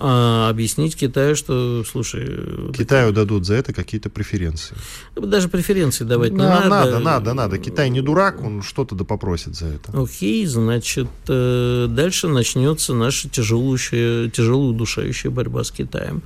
а, 0.05 0.49
объяснить 0.49 0.97
Китаю, 0.97 1.37
что, 1.37 1.85
слушай... 1.85 2.73
Китаю 2.73 3.13
дадут 3.13 3.47
за 3.47 3.55
это 3.55 3.73
какие-то 3.73 4.11
преференции. 4.11 4.75
Даже 5.15 5.49
преференции 5.49 6.05
давать 6.05 6.35
да, 6.35 6.43
не 6.43 6.49
надо. 6.49 6.69
Надо, 6.69 6.99
надо, 6.99 7.35
надо. 7.35 7.59
Китай 7.59 7.89
не 7.89 8.01
дурак, 8.01 8.43
он 8.43 8.63
что-то 8.63 8.97
да 8.97 9.05
попросит 9.05 9.55
за 9.55 9.67
это. 9.67 9.93
Окей, 9.93 10.45
значит, 10.47 11.09
э, 11.29 11.87
дальше 11.89 12.27
начнется 12.27 12.95
наша 12.95 13.29
тяжелая, 13.29 14.29
тяжелая 14.29 14.71
удушающая 14.71 15.31
борьба 15.31 15.63
с 15.63 15.71
Китаем. 15.71 16.23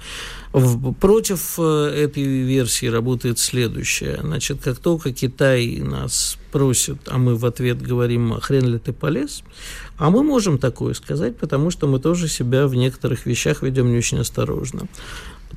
Против 1.00 1.58
э, 1.58 1.62
этой 2.04 2.22
версии 2.22 2.86
работает 2.86 3.38
следующее. 3.38 4.20
Значит, 4.22 4.60
как 4.62 4.78
только 4.78 5.12
Китай 5.12 5.78
нас 5.78 6.38
просит, 6.50 6.96
а 7.06 7.18
мы 7.18 7.36
в 7.36 7.44
ответ 7.44 7.82
говорим, 7.82 8.32
«А 8.32 8.40
хрен 8.40 8.66
ли 8.66 8.78
ты 8.78 8.92
полез, 8.92 9.42
а 9.98 10.10
мы 10.10 10.22
можем 10.22 10.58
такое 10.58 10.94
сказать, 10.94 11.36
потому 11.36 11.70
что 11.70 11.86
мы 11.86 11.98
тоже 11.98 12.28
себя 12.28 12.66
в 12.66 12.74
некоторых 12.74 13.26
вещах 13.26 13.62
ведем 13.62 13.90
не 13.90 13.98
очень 13.98 14.18
осторожно 14.18 14.88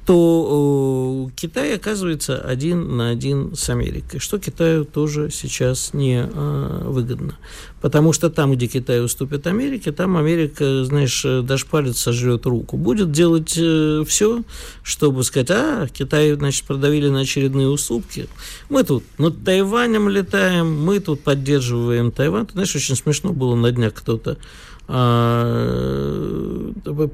то 0.05 1.27
э, 1.29 1.31
Китай 1.35 1.75
оказывается 1.75 2.39
один 2.39 2.97
на 2.97 3.09
один 3.09 3.55
с 3.55 3.69
Америкой, 3.69 4.19
что 4.19 4.39
Китаю 4.39 4.85
тоже 4.85 5.29
сейчас 5.31 5.93
не 5.93 6.23
э, 6.23 6.81
выгодно. 6.85 7.37
Потому 7.81 8.11
что 8.11 8.29
там, 8.29 8.53
где 8.53 8.67
Китай 8.67 9.03
уступит 9.03 9.47
Америке, 9.47 9.91
там 9.91 10.17
Америка, 10.17 10.83
знаешь, 10.83 11.23
даже 11.23 11.65
палец 11.65 11.97
сожрет 11.99 12.45
руку. 12.45 12.75
Будет 12.75 13.11
делать 13.11 13.55
э, 13.57 14.03
все, 14.07 14.43
чтобы 14.83 15.23
сказать, 15.23 15.51
а, 15.51 15.87
Китай, 15.87 16.33
значит, 16.33 16.65
продавили 16.65 17.09
на 17.09 17.21
очередные 17.21 17.67
уступки. 17.67 18.27
Мы 18.69 18.83
тут 18.83 19.03
над 19.17 19.43
Тайванем 19.43 20.09
летаем, 20.09 20.81
мы 20.81 20.99
тут 20.99 21.21
поддерживаем 21.21 22.11
Тайвань. 22.11 22.47
Ты 22.47 22.53
знаешь, 22.53 22.75
очень 22.75 22.95
смешно 22.95 23.31
было 23.31 23.55
на 23.55 23.71
днях 23.71 23.93
кто-то 23.93 24.37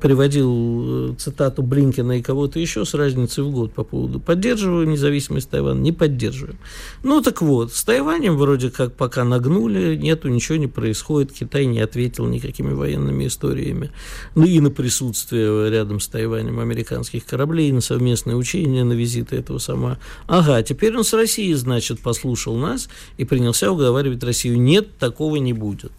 приводил 0.02 1.12
э, 1.12 1.16
цитату 1.18 1.62
Блинкина 1.62 2.20
и 2.20 2.22
кого-то 2.22 2.58
еще 2.58 2.86
с 2.86 2.94
разницей 2.94 3.44
в 3.44 3.52
год 3.52 3.74
по 3.74 3.84
поводу 3.84 4.22
поддерживаю 4.22 4.88
независимость 4.88 5.50
Тайваня, 5.50 5.80
не 5.80 5.92
поддерживаем. 5.92 6.58
Ну 7.04 7.22
так 7.22 7.42
вот, 7.42 7.74
с 7.74 7.84
Тайванем 7.84 8.38
вроде 8.38 8.70
как 8.70 8.94
пока 8.94 9.26
нагнули, 9.26 9.98
нету, 9.98 10.30
ничего 10.30 10.58
не 10.58 10.68
происходит, 10.68 11.34
Китай 11.34 11.66
не 11.66 11.82
ответил 11.82 12.26
никакими 12.28 12.72
военными 12.72 13.28
историями. 13.28 13.92
Ну 14.36 14.46
и 14.46 14.62
на 14.62 14.72
присутствие 14.72 15.70
рядом 15.70 16.00
с 16.00 16.08
Тайванем 16.08 16.62
американских 16.62 17.26
кораблей, 17.26 17.74
на 17.74 17.82
совместные 17.82 18.38
учения, 18.38 18.86
на 18.86 18.94
визиты 18.94 19.36
этого 19.36 19.58
сама. 19.58 20.00
Ага, 20.28 20.64
теперь 20.64 20.96
он 20.96 21.04
с 21.04 21.12
Россией, 21.14 21.56
значит, 21.56 22.00
послушал 22.00 22.56
нас 22.56 22.88
и 23.18 23.26
принялся 23.26 23.70
уговаривать 23.70 24.24
Россию. 24.24 24.62
Нет, 24.62 24.98
такого 24.98 25.36
не 25.36 25.52
будет. 25.52 25.92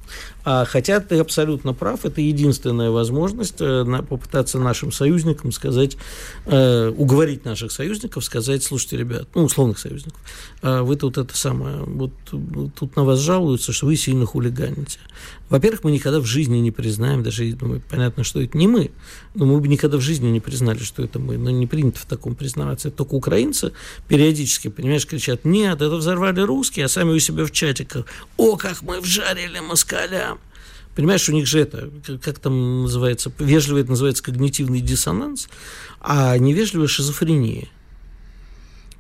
А, 0.44 0.64
хотя 0.64 1.00
ты 1.00 1.18
абсолютно 1.18 1.72
прав, 1.72 2.04
это 2.04 2.20
единственная 2.20 2.90
возможность 2.90 3.57
э, 3.61 3.84
попытаться 4.09 4.59
нашим 4.59 4.92
союзникам 4.92 5.50
сказать, 5.50 5.96
э, 6.46 6.92
уговорить 6.96 7.44
наших 7.44 7.72
союзников, 7.72 8.24
сказать, 8.24 8.62
слушайте, 8.62 8.96
ребят, 8.96 9.28
ну, 9.34 9.44
условных 9.44 9.78
союзников, 9.78 10.20
а 10.62 10.82
вы 10.82 10.96
тут 10.96 11.18
это 11.18 11.36
самое, 11.36 11.78
вот 11.78 12.12
тут 12.30 12.96
на 12.96 13.04
вас 13.04 13.18
жалуются, 13.18 13.72
что 13.72 13.86
вы 13.86 13.96
сильно 13.96 14.24
хулиганите. 14.24 15.00
Во-первых, 15.48 15.84
мы 15.84 15.92
никогда 15.92 16.18
в 16.18 16.26
жизни 16.26 16.59
не 16.59 16.72
признаем, 16.72 17.22
даже 17.22 17.57
ну, 17.61 17.80
понятно, 17.88 18.24
что 18.24 18.40
это 18.40 18.59
не 18.59 18.66
мы, 18.66 18.90
но 19.34 19.46
мы 19.46 19.61
бы 19.61 19.68
никогда 19.68 19.96
в 19.96 20.00
жизни 20.00 20.28
не 20.28 20.40
признали, 20.40 20.78
что 20.78 21.02
это 21.04 21.18
мы, 21.18 21.38
но 21.38 21.50
не 21.50 21.66
принято 21.66 22.00
в 22.00 22.07
таком 22.07 22.34
признаваться. 22.34 22.88
Это 22.88 22.98
только 22.98 23.14
украинцы 23.14 23.72
периодически, 24.09 24.68
понимаешь, 24.68 25.07
кричат, 25.07 25.44
нет, 25.44 25.76
это 25.76 25.94
взорвали 25.96 26.40
русские, 26.40 26.86
а 26.86 26.88
сами 26.88 27.11
у 27.11 27.18
себя 27.20 27.44
в 27.44 27.52
чатиках, 27.52 28.07
о, 28.36 28.57
как 28.57 28.82
мы 28.82 29.00
вжарили 29.00 29.61
москалям. 29.97 30.38
Понимаешь, 30.94 31.28
у 31.28 31.32
них 31.32 31.47
же 31.47 31.61
это, 31.61 31.90
как 32.22 32.38
там 32.38 32.82
называется, 32.82 33.30
вежливо 33.38 33.78
это 33.78 33.90
называется 33.90 34.22
когнитивный 34.22 34.80
диссонанс, 34.80 35.49
а 36.01 36.38
невежливая 36.38 36.88
шизофрения. 36.88 37.68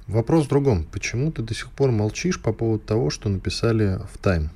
Вопрос 0.06 0.44
в 0.44 0.48
другом. 0.48 0.84
Почему 0.84 1.32
ты 1.32 1.42
до 1.42 1.54
сих 1.54 1.70
пор 1.70 1.90
молчишь 1.90 2.38
по 2.38 2.52
поводу 2.52 2.84
того, 2.84 3.10
что 3.10 3.28
написали 3.28 3.98
в 4.12 4.18
Тайм? 4.18 4.50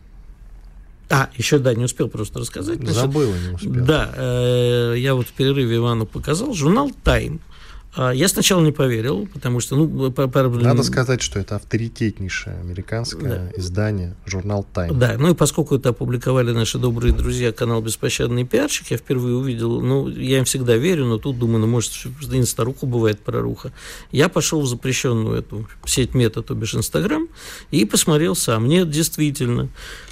А, 1.08 1.30
еще, 1.34 1.58
да, 1.58 1.74
не 1.74 1.84
успел 1.84 2.08
просто 2.08 2.38
рассказать. 2.38 2.86
Забыла, 2.86 3.34
не 3.34 3.54
успел. 3.54 3.84
Да, 3.84 4.12
э, 4.14 4.94
я 4.98 5.14
вот 5.14 5.26
в 5.26 5.32
перерыве 5.32 5.76
Ивану 5.76 6.06
показал. 6.06 6.54
Журнал 6.54 6.92
«Тайм» 7.02 7.40
А, 7.40 7.49
я 7.96 8.28
сначала 8.28 8.60
не 8.60 8.70
поверил, 8.70 9.28
потому 9.32 9.58
что, 9.60 9.74
ну, 9.74 10.12
по, 10.12 10.28
по... 10.28 10.48
надо 10.48 10.84
сказать, 10.84 11.20
что 11.20 11.40
это 11.40 11.56
авторитетнейшее 11.56 12.60
американское 12.60 13.50
да. 13.52 13.60
издание, 13.60 14.14
журнал 14.26 14.64
Time. 14.72 14.94
Да, 14.94 15.16
ну 15.18 15.32
и 15.32 15.34
поскольку 15.34 15.76
это 15.76 15.88
опубликовали 15.88 16.52
наши 16.52 16.78
добрые 16.78 17.12
друзья, 17.12 17.52
канал 17.52 17.82
Беспощадный 17.82 18.44
пиарщик, 18.44 18.92
я 18.92 18.96
впервые 18.96 19.34
увидел, 19.34 19.80
ну, 19.80 20.08
я 20.08 20.38
им 20.38 20.44
всегда 20.44 20.76
верю, 20.76 21.06
но 21.06 21.18
тут 21.18 21.38
думаю, 21.38 21.60
ну, 21.60 21.66
может, 21.66 21.92
и 22.32 22.42
старуху 22.44 22.86
бывает 22.86 23.20
проруха. 23.20 23.72
Я 24.12 24.28
пошел 24.28 24.60
в 24.60 24.66
запрещенную 24.66 25.38
эту 25.38 25.68
сеть 25.84 26.14
мета, 26.14 26.42
то 26.42 26.54
бишь 26.54 26.74
Инстаграм, 26.74 27.26
и 27.72 27.84
посмотрел 27.84 28.36
сам. 28.36 28.68
Нет, 28.68 28.88
действительно, 28.90 29.68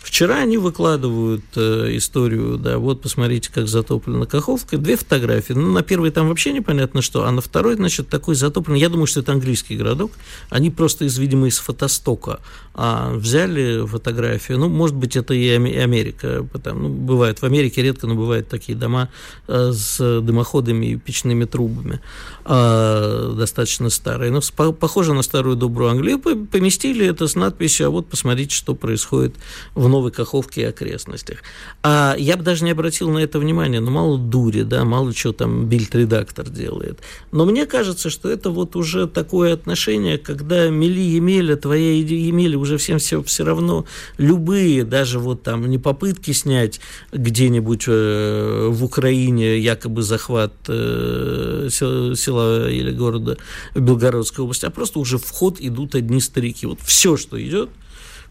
Вчера 0.09 0.37
они 0.37 0.57
выкладывают 0.57 1.45
э, 1.55 1.91
историю, 1.99 2.57
да, 2.57 2.79
вот 2.79 3.03
посмотрите, 3.03 3.51
как 3.53 3.69
затоплена 3.69 4.25
Каховка, 4.25 4.79
две 4.79 4.97
фотографии. 4.97 5.53
Ну, 5.53 5.71
на 5.71 5.83
первой 5.83 6.11
там 6.11 6.29
вообще 6.29 6.55
непонятно 6.55 7.03
что, 7.03 7.27
а 7.27 7.31
на 7.31 7.43
второй, 7.43 7.75
значит, 7.75 8.09
такой 8.09 8.35
затопленный, 8.35 8.81
я 8.81 8.89
думаю, 8.89 9.07
что 9.07 9.21
это 9.21 9.33
английский 9.33 9.77
городок, 9.77 10.13
они 10.49 10.71
просто, 10.71 11.05
из, 11.05 11.19
видимо, 11.19 11.47
из 11.47 11.59
фотостока 11.59 12.41
а, 12.73 13.13
взяли 13.13 13.85
фотографию, 13.87 14.59
ну, 14.59 14.71
может 14.71 14.97
быть, 14.97 15.15
это 15.15 15.35
и 15.35 15.47
Америка, 15.51 16.47
потому, 16.53 16.89
ну, 16.89 16.89
бывает, 16.89 17.43
в 17.43 17.45
Америке 17.45 17.83
редко, 17.83 18.07
но 18.07 18.15
бывают 18.15 18.49
такие 18.49 18.79
дома 18.79 19.11
а, 19.47 19.73
с 19.73 19.99
дымоходами 20.23 20.87
и 20.87 20.97
печными 20.97 21.45
трубами, 21.45 22.01
а, 22.47 23.35
достаточно 23.35 23.91
старые, 23.91 24.33
но 24.33 24.41
по, 24.57 24.73
похоже 24.73 25.13
на 25.13 25.21
старую 25.21 25.57
добрую 25.57 25.91
Англию, 25.91 26.19
поместили 26.19 27.07
это 27.07 27.29
с 27.29 27.35
надписью, 27.35 27.89
а 27.89 27.91
вот 27.91 28.09
посмотрите, 28.09 28.55
что 28.55 28.75
происходит 28.75 29.35
в 29.75 29.87
Новой 29.99 30.13
Каховке 30.13 30.61
и 30.61 30.65
окрестностях. 30.65 31.39
А 31.83 32.15
я 32.17 32.37
бы 32.37 32.45
даже 32.45 32.63
не 32.65 32.71
обратил 32.71 33.11
на 33.11 33.19
это 33.19 33.41
внимания, 33.41 33.81
ну, 33.81 33.91
мало 33.91 34.17
дури, 34.17 34.63
да, 34.63 34.85
мало 34.85 35.13
что 35.13 35.33
там 35.33 35.67
бильд-редактор 35.67 36.49
делает. 36.49 37.01
Но 37.33 37.45
мне 37.45 37.67
кажется, 37.67 38.09
что 38.09 38.31
это 38.31 38.51
вот 38.51 38.77
уже 38.77 39.09
такое 39.09 39.55
отношение, 39.55 40.17
когда 40.17 40.69
мели 40.69 41.01
Емеля, 41.01 41.57
твоя 41.57 41.95
Емеля, 41.95 42.57
уже 42.59 42.79
всем 42.79 42.99
все, 42.99 43.25
все 43.25 43.45
равно 43.45 43.87
любые, 44.19 44.85
даже 44.85 45.19
вот 45.19 45.43
там 45.43 45.69
не 45.69 45.79
попытки 45.79 46.31
снять 46.31 46.81
где-нибудь 47.13 47.85
э, 47.89 48.69
в 48.71 48.85
Украине 48.85 49.59
якобы 49.59 50.03
захват 50.03 50.53
э, 50.69 51.69
села 51.71 52.71
или 52.71 52.93
города 52.93 53.37
в 53.75 53.81
Белгородской 53.81 54.45
области, 54.45 54.65
а 54.65 54.71
просто 54.71 55.01
уже 55.01 55.19
в 55.19 55.29
ход 55.29 55.57
идут 55.59 55.97
одни 55.97 56.21
старики. 56.21 56.67
Вот 56.67 56.79
все, 56.85 57.17
что 57.17 57.43
идет– 57.43 57.71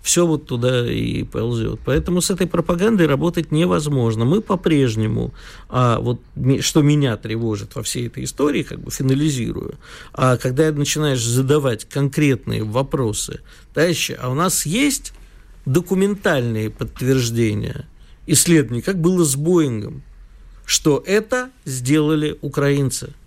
все 0.07 0.25
вот 0.25 0.45
туда 0.45 0.89
и 0.89 1.23
ползет. 1.23 1.81
Поэтому 1.83 2.21
с 2.21 2.31
этой 2.31 2.47
пропагандой 2.47 3.07
работать 3.07 3.51
невозможно. 3.51 4.23
Мы 4.23 4.41
по-прежнему, 4.41 5.33
а 5.67 5.99
вот 5.99 6.21
что 6.61 6.81
меня 6.81 7.17
тревожит 7.17 7.75
во 7.75 7.83
всей 7.83 8.07
этой 8.07 8.23
истории, 8.23 8.63
как 8.63 8.79
бы 8.79 8.89
финализирую, 8.89 9.75
а 10.13 10.37
когда 10.37 10.71
начинаешь 10.71 11.21
задавать 11.21 11.83
конкретные 11.83 12.63
вопросы, 12.63 13.41
товарищи, 13.73 14.17
а 14.17 14.29
у 14.29 14.33
нас 14.33 14.65
есть 14.65 15.11
документальные 15.65 16.69
подтверждения 16.69 17.85
исследований, 18.27 18.81
как 18.81 19.01
было 19.01 19.25
с 19.25 19.35
Боингом, 19.35 20.03
что 20.65 21.03
это 21.05 21.49
сделали 21.65 22.37
украинцы– 22.41 23.13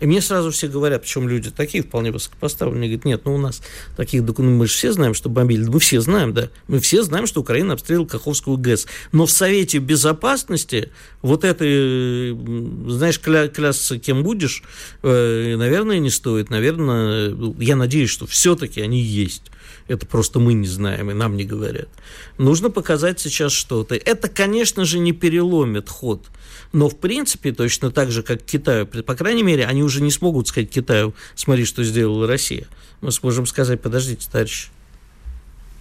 и 0.00 0.06
мне 0.06 0.20
сразу 0.20 0.50
все 0.50 0.68
говорят, 0.68 1.02
причем 1.02 1.28
люди 1.28 1.50
такие 1.50 1.82
вполне 1.82 2.12
высокопоставленные, 2.12 2.88
говорят, 2.88 3.04
нет, 3.04 3.22
ну 3.24 3.34
у 3.34 3.38
нас 3.38 3.62
таких 3.96 4.24
документов, 4.24 4.58
мы 4.58 4.66
же 4.66 4.72
все 4.72 4.92
знаем, 4.92 5.14
что 5.14 5.28
бомбили. 5.28 5.64
Мы 5.64 5.80
все 5.80 6.00
знаем, 6.00 6.32
да. 6.32 6.50
Мы 6.68 6.78
все 6.78 7.02
знаем, 7.02 7.26
что 7.26 7.40
Украина 7.40 7.74
обстреливала 7.74 8.06
Каховскую 8.06 8.56
ГЭС. 8.58 8.86
Но 9.12 9.26
в 9.26 9.30
Совете 9.30 9.78
Безопасности 9.78 10.90
вот 11.22 11.44
это, 11.44 11.64
знаешь, 11.64 13.18
кля 13.18 13.48
клясться 13.48 13.98
кем 13.98 14.22
будешь, 14.22 14.62
э, 15.02 15.56
наверное, 15.56 15.98
не 15.98 16.10
стоит. 16.10 16.50
Наверное, 16.50 17.34
я 17.58 17.76
надеюсь, 17.76 18.10
что 18.10 18.26
все-таки 18.26 18.80
они 18.80 19.00
есть. 19.00 19.50
Это 19.88 20.06
просто 20.06 20.38
мы 20.38 20.52
не 20.52 20.66
знаем, 20.66 21.10
и 21.10 21.14
нам 21.14 21.36
не 21.36 21.44
говорят. 21.44 21.88
Нужно 22.36 22.70
показать 22.70 23.18
сейчас 23.18 23.52
что-то. 23.52 23.94
Это, 23.94 24.28
конечно 24.28 24.84
же, 24.84 24.98
не 24.98 25.12
переломит 25.12 25.88
ход 25.88 26.28
но, 26.72 26.88
в 26.88 26.96
принципе, 26.96 27.52
точно 27.52 27.90
так 27.90 28.10
же, 28.10 28.22
как 28.22 28.42
Китаю, 28.42 28.86
по 28.86 29.14
крайней 29.14 29.42
мере, 29.42 29.64
они 29.66 29.82
уже 29.82 30.02
не 30.02 30.10
смогут 30.10 30.48
сказать 30.48 30.70
Китаю, 30.70 31.14
смотри, 31.34 31.64
что 31.64 31.82
сделала 31.82 32.26
Россия. 32.26 32.66
Мы 33.00 33.12
сможем 33.12 33.46
сказать, 33.46 33.80
подождите, 33.80 34.28
товарищ, 34.30 34.68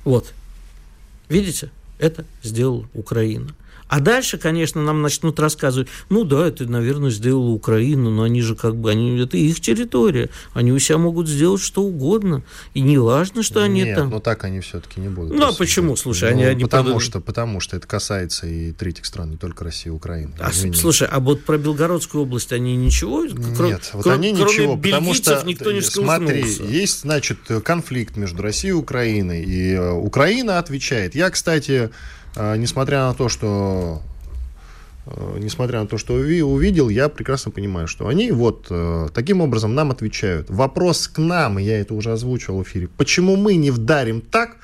вот, 0.06 0.34
видите, 1.30 1.72
это 2.00 2.26
сделала 2.44 2.88
Украина. 2.94 3.54
А 3.88 4.00
дальше, 4.00 4.38
конечно, 4.38 4.82
нам 4.82 5.02
начнут 5.02 5.40
рассказывать, 5.40 5.88
ну 6.10 6.24
да, 6.24 6.48
это, 6.48 6.66
наверное, 6.66 7.10
сделала 7.10 7.50
Украина, 7.50 8.10
но 8.10 8.24
они 8.24 8.42
же 8.42 8.56
как 8.56 8.76
бы, 8.76 8.92
они, 8.92 9.20
это 9.20 9.38
их 9.38 9.60
территория, 9.62 10.30
они 10.54 10.72
у 10.72 10.80
себя 10.80 10.98
могут 10.98 11.28
сделать 11.28 11.62
что 11.62 11.84
угодно, 11.84 12.44
и 12.74 12.82
не 12.82 12.98
важно, 12.98 13.44
что 13.44 13.64
они 13.64 13.84
Нет, 13.84 13.96
там. 13.96 14.10
но 14.10 14.20
так 14.20 14.44
они 14.44 14.60
все-таки 14.60 15.00
не 15.00 15.10
будут. 15.10 15.38
Ну 15.38 15.48
а 15.48 15.54
почему, 15.54 15.96
слушай, 15.96 16.30
ну, 16.32 16.38
они, 16.38 16.44
они 16.44 16.64
потому 16.64 16.96
под... 16.96 17.04
что, 17.04 17.22
потому 17.22 17.60
что 17.60 17.78
это 17.78 17.88
касается 17.88 18.48
и 18.48 18.74
третьих 18.74 19.06
стран, 19.06 19.32
не 19.32 19.38
только 19.38 19.64
России 19.64 19.90
и 19.90 19.92
Украины. 19.92 20.34
А, 20.40 20.52
слушай, 20.52 21.08
а 21.10 21.20
вот 21.20 21.44
про 21.44 21.58
Белгородскую 21.58 22.24
область 22.24 22.52
они 22.52 22.76
ничего? 22.76 23.26
Кро... 23.56 23.68
Нет, 23.68 23.90
вот 23.94 24.08
они 24.08 24.34
кроме 24.34 24.52
ничего, 24.52 24.78
потому 24.78 25.14
что, 25.14 25.42
никто 25.46 25.72
не 25.72 25.82
смотри, 25.82 26.44
есть, 26.60 27.02
значит, 27.02 27.40
конфликт 27.64 28.18
между 28.18 28.42
Россией 28.44 28.72
и 28.72 28.74
Украиной, 28.76 29.44
и 29.44 29.74
э, 29.74 29.92
Украина 29.92 30.60
отвечает. 30.60 31.16
Я, 31.16 31.30
кстати, 31.30 31.90
несмотря 32.58 33.08
на 33.08 33.14
то, 33.14 33.30
что 33.30 34.02
э, 35.06 35.38
несмотря 35.40 35.82
на 35.82 35.88
то, 35.88 35.98
что 35.98 36.14
увидел, 36.14 36.90
я 36.90 37.10
прекрасно 37.10 37.52
понимаю, 37.52 37.88
что 37.88 38.08
они 38.08 38.32
вот 38.32 38.68
э, 38.70 39.08
таким 39.14 39.42
образом 39.42 39.76
нам 39.76 39.92
отвечают. 39.92 40.50
Вопрос 40.50 41.08
к 41.08 41.18
нам, 41.20 41.58
я 41.58 41.80
это 41.80 41.94
уже 41.94 42.12
озвучивал 42.12 42.60
в 42.60 42.64
эфире, 42.64 42.90
почему 42.98 43.36
мы 43.36 43.56
не 43.56 43.72
вдарим 43.72 44.22
так, 44.22 44.58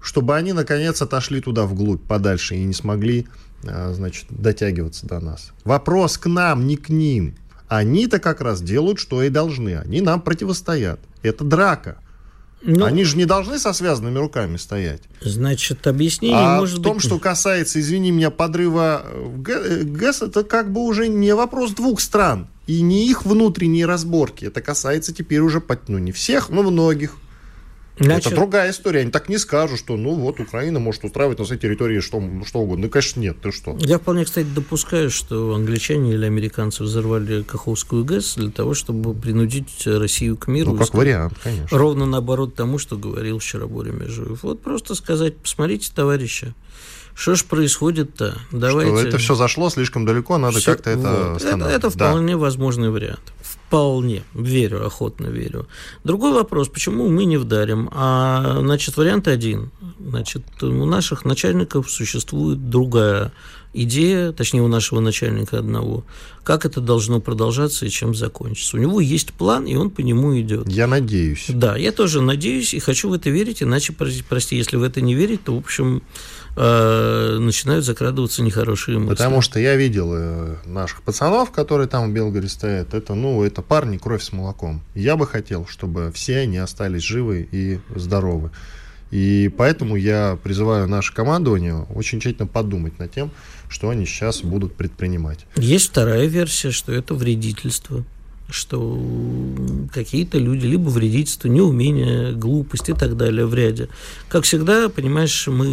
чтобы 0.00 0.36
они 0.36 0.52
наконец 0.52 1.00
отошли 1.00 1.40
туда 1.40 1.64
вглубь, 1.64 2.02
подальше, 2.02 2.56
и 2.56 2.64
не 2.64 2.74
смогли, 2.74 3.26
э, 3.62 3.92
значит, 3.94 4.26
дотягиваться 4.30 5.06
до 5.06 5.20
нас. 5.20 5.52
Вопрос 5.64 6.18
к 6.18 6.26
нам, 6.26 6.66
не 6.66 6.76
к 6.76 6.88
ним. 6.88 7.36
Они-то 7.68 8.18
как 8.18 8.42
раз 8.42 8.60
делают, 8.60 8.98
что 8.98 9.22
и 9.22 9.30
должны. 9.30 9.76
Они 9.76 10.02
нам 10.02 10.20
противостоят. 10.20 11.00
Это 11.22 11.44
драка. 11.44 11.96
Ну, 12.64 12.84
Они 12.84 13.04
же 13.04 13.16
не 13.16 13.24
должны 13.24 13.58
со 13.58 13.72
связанными 13.72 14.18
руками 14.18 14.56
стоять. 14.56 15.02
Значит, 15.20 15.86
объяснение 15.86 16.38
а 16.38 16.58
может 16.58 16.78
в 16.78 16.82
том, 16.82 16.94
быть... 16.94 17.04
что 17.04 17.18
касается, 17.18 17.80
извини 17.80 18.12
меня, 18.12 18.30
подрыва 18.30 19.04
ГЭС, 19.36 20.22
это 20.22 20.44
как 20.44 20.72
бы 20.72 20.82
уже 20.82 21.08
не 21.08 21.34
вопрос 21.34 21.72
двух 21.72 22.00
стран. 22.00 22.48
И 22.68 22.80
не 22.80 23.08
их 23.08 23.24
внутренние 23.24 23.86
разборки. 23.86 24.44
Это 24.44 24.60
касается 24.60 25.12
теперь 25.12 25.40
уже, 25.40 25.62
ну, 25.88 25.98
не 25.98 26.12
всех, 26.12 26.48
но 26.48 26.62
многих. 26.62 27.16
Значит... 27.98 28.28
Это 28.28 28.36
другая 28.36 28.70
история. 28.70 29.00
Они 29.00 29.10
так 29.10 29.28
не 29.28 29.38
скажут, 29.38 29.78
что 29.78 29.96
ну 29.96 30.14
вот 30.14 30.40
Украина 30.40 30.78
может 30.78 31.04
устраивать 31.04 31.38
на 31.38 31.44
своей 31.44 31.60
территории 31.60 32.00
что, 32.00 32.22
что 32.46 32.60
угодно. 32.60 32.86
Ну, 32.86 32.90
конечно, 32.90 33.20
нет. 33.20 33.40
Ты 33.40 33.52
что? 33.52 33.76
Я 33.80 33.98
вполне, 33.98 34.24
кстати, 34.24 34.46
допускаю, 34.46 35.10
что 35.10 35.54
англичане 35.54 36.14
или 36.14 36.24
американцы 36.24 36.82
взорвали 36.84 37.42
Каховскую 37.42 38.04
ГЭС 38.04 38.36
для 38.36 38.50
того, 38.50 38.74
чтобы 38.74 39.14
принудить 39.14 39.86
Россию 39.86 40.36
к 40.36 40.48
миру. 40.48 40.72
Ну, 40.72 40.78
как 40.78 40.94
вариант, 40.94 41.34
конечно. 41.42 41.76
Ровно 41.76 42.06
наоборот 42.06 42.54
тому, 42.54 42.78
что 42.78 42.96
говорил 42.96 43.38
вчера 43.38 43.66
Боря 43.66 43.92
Межуев. 43.92 44.42
Вот 44.42 44.62
просто 44.62 44.94
сказать, 44.94 45.36
посмотрите, 45.36 45.90
товарищи, 45.94 46.54
что 47.14 47.34
ж 47.34 47.44
происходит-то? 47.44 48.38
Давайте... 48.52 48.96
Что 48.96 49.08
это 49.08 49.18
все 49.18 49.34
зашло 49.34 49.68
слишком 49.68 50.06
далеко, 50.06 50.38
надо 50.38 50.58
все... 50.58 50.72
как-то 50.72 50.90
это 50.90 51.32
вот. 51.32 51.42
Это, 51.42 51.64
это 51.66 51.90
вполне 51.90 52.34
да. 52.34 52.38
возможный 52.38 52.90
вариант. 52.90 53.32
Вполне. 53.72 54.22
Верю, 54.34 54.84
охотно 54.84 55.28
верю. 55.28 55.66
Другой 56.04 56.32
вопрос, 56.32 56.68
почему 56.68 57.08
мы 57.08 57.24
не 57.24 57.38
вдарим? 57.38 57.88
А, 57.90 58.58
значит, 58.60 58.98
вариант 58.98 59.28
один. 59.28 59.70
Значит, 59.98 60.42
у 60.62 60.84
наших 60.84 61.24
начальников 61.24 61.90
существует 61.90 62.68
другая 62.68 63.32
идея, 63.72 64.32
точнее, 64.32 64.62
у 64.62 64.68
нашего 64.68 65.00
начальника 65.00 65.58
одного, 65.58 66.04
как 66.44 66.64
это 66.66 66.80
должно 66.80 67.20
продолжаться 67.20 67.86
и 67.86 67.90
чем 67.90 68.14
закончится. 68.14 68.76
У 68.76 68.80
него 68.80 69.00
есть 69.00 69.32
план, 69.32 69.66
и 69.66 69.74
он 69.74 69.90
по 69.90 70.00
нему 70.00 70.38
идет. 70.38 70.68
Я 70.68 70.86
надеюсь. 70.86 71.46
Да, 71.48 71.76
я 71.76 71.92
тоже 71.92 72.20
надеюсь 72.20 72.74
и 72.74 72.78
хочу 72.78 73.08
в 73.08 73.12
это 73.12 73.30
верить, 73.30 73.62
иначе, 73.62 73.92
прости, 74.28 74.56
если 74.56 74.76
в 74.76 74.82
это 74.82 75.00
не 75.00 75.14
верить, 75.14 75.44
то, 75.44 75.54
в 75.54 75.58
общем, 75.58 76.02
э, 76.56 77.36
начинают 77.38 77.84
закрадываться 77.84 78.42
нехорошие 78.42 78.98
мысли. 78.98 79.10
Потому 79.10 79.40
что 79.40 79.58
я 79.58 79.76
видел 79.76 80.12
э, 80.14 80.56
наших 80.66 81.02
пацанов, 81.02 81.50
которые 81.50 81.88
там 81.88 82.10
в 82.10 82.14
Белгороде 82.14 82.48
стоят, 82.48 82.94
это, 82.94 83.14
ну, 83.14 83.42
это 83.42 83.62
парни 83.62 83.96
кровь 83.96 84.22
с 84.22 84.32
молоком. 84.32 84.82
Я 84.94 85.16
бы 85.16 85.26
хотел, 85.26 85.66
чтобы 85.66 86.12
все 86.12 86.38
они 86.38 86.58
остались 86.58 87.02
живы 87.02 87.48
и 87.50 87.80
здоровы. 87.94 88.50
И 89.12 89.52
поэтому 89.58 89.94
я 89.94 90.38
призываю 90.42 90.88
наше 90.88 91.12
командование 91.12 91.86
очень 91.94 92.18
тщательно 92.18 92.46
подумать 92.46 92.98
над 92.98 93.12
тем, 93.12 93.30
что 93.72 93.88
они 93.88 94.06
сейчас 94.06 94.42
будут 94.42 94.74
предпринимать. 94.74 95.46
Есть 95.56 95.88
вторая 95.88 96.26
версия, 96.26 96.70
что 96.70 96.92
это 96.92 97.14
вредительство 97.14 98.04
что 98.50 99.00
какие-то 99.92 100.36
люди 100.38 100.66
либо 100.66 100.88
вредительство, 100.90 101.48
неумение, 101.48 102.32
глупость 102.32 102.90
и 102.90 102.92
так 102.92 103.16
далее 103.16 103.46
в 103.46 103.54
ряде. 103.54 103.88
Как 104.28 104.44
всегда, 104.44 104.88
понимаешь, 104.90 105.46
мы 105.46 105.64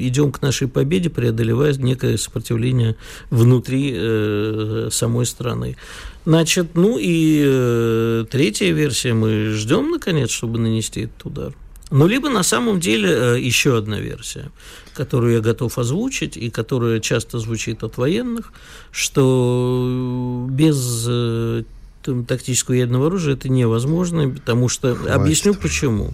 идем 0.00 0.32
к 0.32 0.42
нашей 0.42 0.66
победе, 0.66 1.08
преодолевая 1.08 1.74
некое 1.74 2.18
сопротивление 2.18 2.96
внутри 3.30 3.92
э, 3.94 4.88
самой 4.90 5.26
страны. 5.26 5.76
Значит, 6.24 6.74
ну 6.74 6.98
и 6.98 7.42
э, 7.44 8.24
третья 8.30 8.72
версия, 8.72 9.14
мы 9.14 9.50
ждем, 9.54 9.90
наконец, 9.90 10.30
чтобы 10.30 10.58
нанести 10.58 11.02
этот 11.02 11.24
удар. 11.26 11.54
Ну, 11.90 12.06
либо 12.06 12.28
на 12.28 12.42
самом 12.42 12.80
деле 12.80 13.08
э, 13.08 13.40
еще 13.40 13.78
одна 13.78 13.98
версия, 13.98 14.50
которую 14.94 15.34
я 15.34 15.40
готов 15.40 15.78
озвучить 15.78 16.36
и 16.36 16.50
которая 16.50 17.00
часто 17.00 17.38
звучит 17.38 17.82
от 17.82 17.96
военных, 17.96 18.52
что 18.90 20.46
без 20.50 21.06
э, 21.08 21.64
тактического 22.02 22.74
ядерного 22.74 23.06
оружия 23.06 23.34
это 23.34 23.48
невозможно, 23.48 24.28
потому 24.30 24.68
что 24.68 24.94
Хватит. 24.94 25.14
объясню 25.14 25.54
почему. 25.54 26.12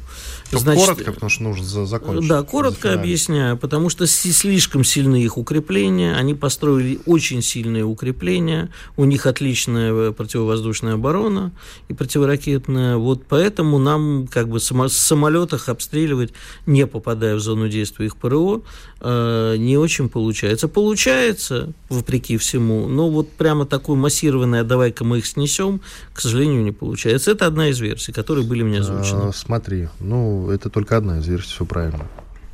Значит, 0.51 0.85
коротко, 0.85 1.12
потому 1.12 1.30
что 1.30 1.43
нужно 1.43 1.87
закончить. 1.87 2.28
Да, 2.28 2.43
коротко 2.43 2.93
объясняю, 2.93 3.57
потому 3.57 3.89
что 3.89 4.07
слишком 4.07 4.85
сильны 4.85 5.22
их 5.22 5.37
укрепления, 5.37 6.14
они 6.14 6.35
построили 6.35 7.01
очень 7.07 7.43
сильные 7.43 7.85
укрепления, 7.85 8.70
у 8.97 9.05
них 9.05 9.26
отличная 9.26 10.12
противовоздушная 10.12 10.95
оборона 10.95 11.53
и 11.89 11.95
противоракетная, 11.95 12.97
вот 12.97 13.24
поэтому 13.28 13.78
нам 13.78 14.26
как 14.30 14.49
бы 14.49 14.61
с 14.61 14.72
самолетах 14.89 15.68
обстреливать, 15.68 16.32
не 16.66 16.87
попадая 16.87 17.35
в 17.35 17.41
зону 17.41 17.68
действия 17.68 18.07
их 18.07 18.16
ПРО, 18.16 18.62
э, 19.01 19.57
не 19.59 19.76
очень 19.76 20.09
получается. 20.09 20.68
Получается, 20.68 21.72
вопреки 21.89 22.37
всему, 22.37 22.87
но 22.87 23.11
вот 23.11 23.30
прямо 23.30 23.66
такое 23.66 23.97
массированное 23.97 24.64
«давай-ка 24.64 25.05
мы 25.05 25.18
их 25.18 25.26
снесем», 25.26 25.74
к 26.12 26.20
сожалению, 26.20 26.62
не 26.62 26.72
получается. 26.72 27.31
Это 27.31 27.47
одна 27.47 27.68
из 27.68 27.81
версий, 27.81 28.12
которые 28.12 28.47
были 28.47 28.62
мне 28.62 28.81
озвучены. 28.81 29.29
А, 29.29 29.33
смотри, 29.33 29.89
ну, 30.01 30.51
это 30.51 30.70
только 30.70 30.97
одна 30.97 31.18
из 31.18 31.27
версий, 31.27 31.51
все 31.51 31.64
правильно. 31.64 32.07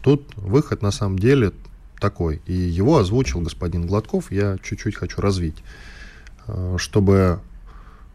Тут 0.02 0.22
выход 0.36 0.82
на 0.82 0.90
самом 0.90 1.18
деле 1.18 1.52
такой, 2.00 2.40
и 2.46 2.52
его 2.52 2.98
озвучил 2.98 3.40
господин 3.40 3.86
Гладков, 3.86 4.32
я 4.32 4.56
чуть-чуть 4.62 4.96
хочу 4.96 5.20
развить, 5.20 5.56
а, 6.46 6.76
чтобы 6.78 7.40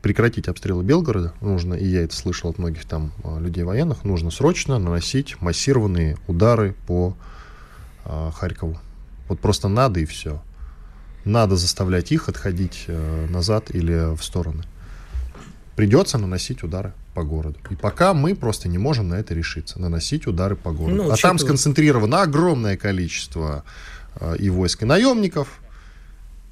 прекратить 0.06 0.47
обстрелы 0.47 0.84
Белгорода 0.84 1.34
нужно, 1.41 1.74
и 1.74 1.84
я 1.88 2.03
это 2.03 2.16
слышал 2.16 2.51
от 2.51 2.60
многих 2.60 2.86
там 2.86 3.12
а, 3.24 3.39
людей 3.39 3.64
военных, 3.64 4.03
нужно 4.03 4.30
срочно 4.30 4.78
наносить 4.78 5.41
массированные 5.41 6.18
удары 6.28 6.76
по 6.86 7.18
э, 8.06 8.32
Харькову. 8.36 8.80
Вот 9.28 9.39
просто 9.39 9.68
надо 9.68 9.99
и 9.99 10.06
все. 10.06 10.43
Надо 11.24 11.56
заставлять 11.56 12.12
их 12.12 12.30
отходить 12.30 12.84
э, 12.86 13.28
назад 13.30 13.74
или 13.74 14.16
в 14.16 14.24
стороны. 14.24 14.64
Придется 15.76 16.17
наносить 16.17 16.63
удары 16.63 16.93
по 17.13 17.23
городу. 17.23 17.57
И 17.69 17.76
пока 17.76 18.13
мы 18.13 18.34
просто 18.36 18.69
не 18.69 18.78
можем 18.78 19.09
на 19.09 19.15
это 19.15 19.34
решиться, 19.34 19.80
наносить 19.80 20.26
удары 20.26 20.55
по 20.55 20.71
городу. 20.71 21.03
Ну, 21.03 21.11
а 21.11 21.17
там 21.17 21.38
сконцентрировано 21.38 22.21
огромное 22.21 22.78
количество 22.78 23.63
э, 24.15 24.38
и 24.38 24.49
войск, 24.49 24.84
и 24.84 24.86
наемников, 24.86 25.59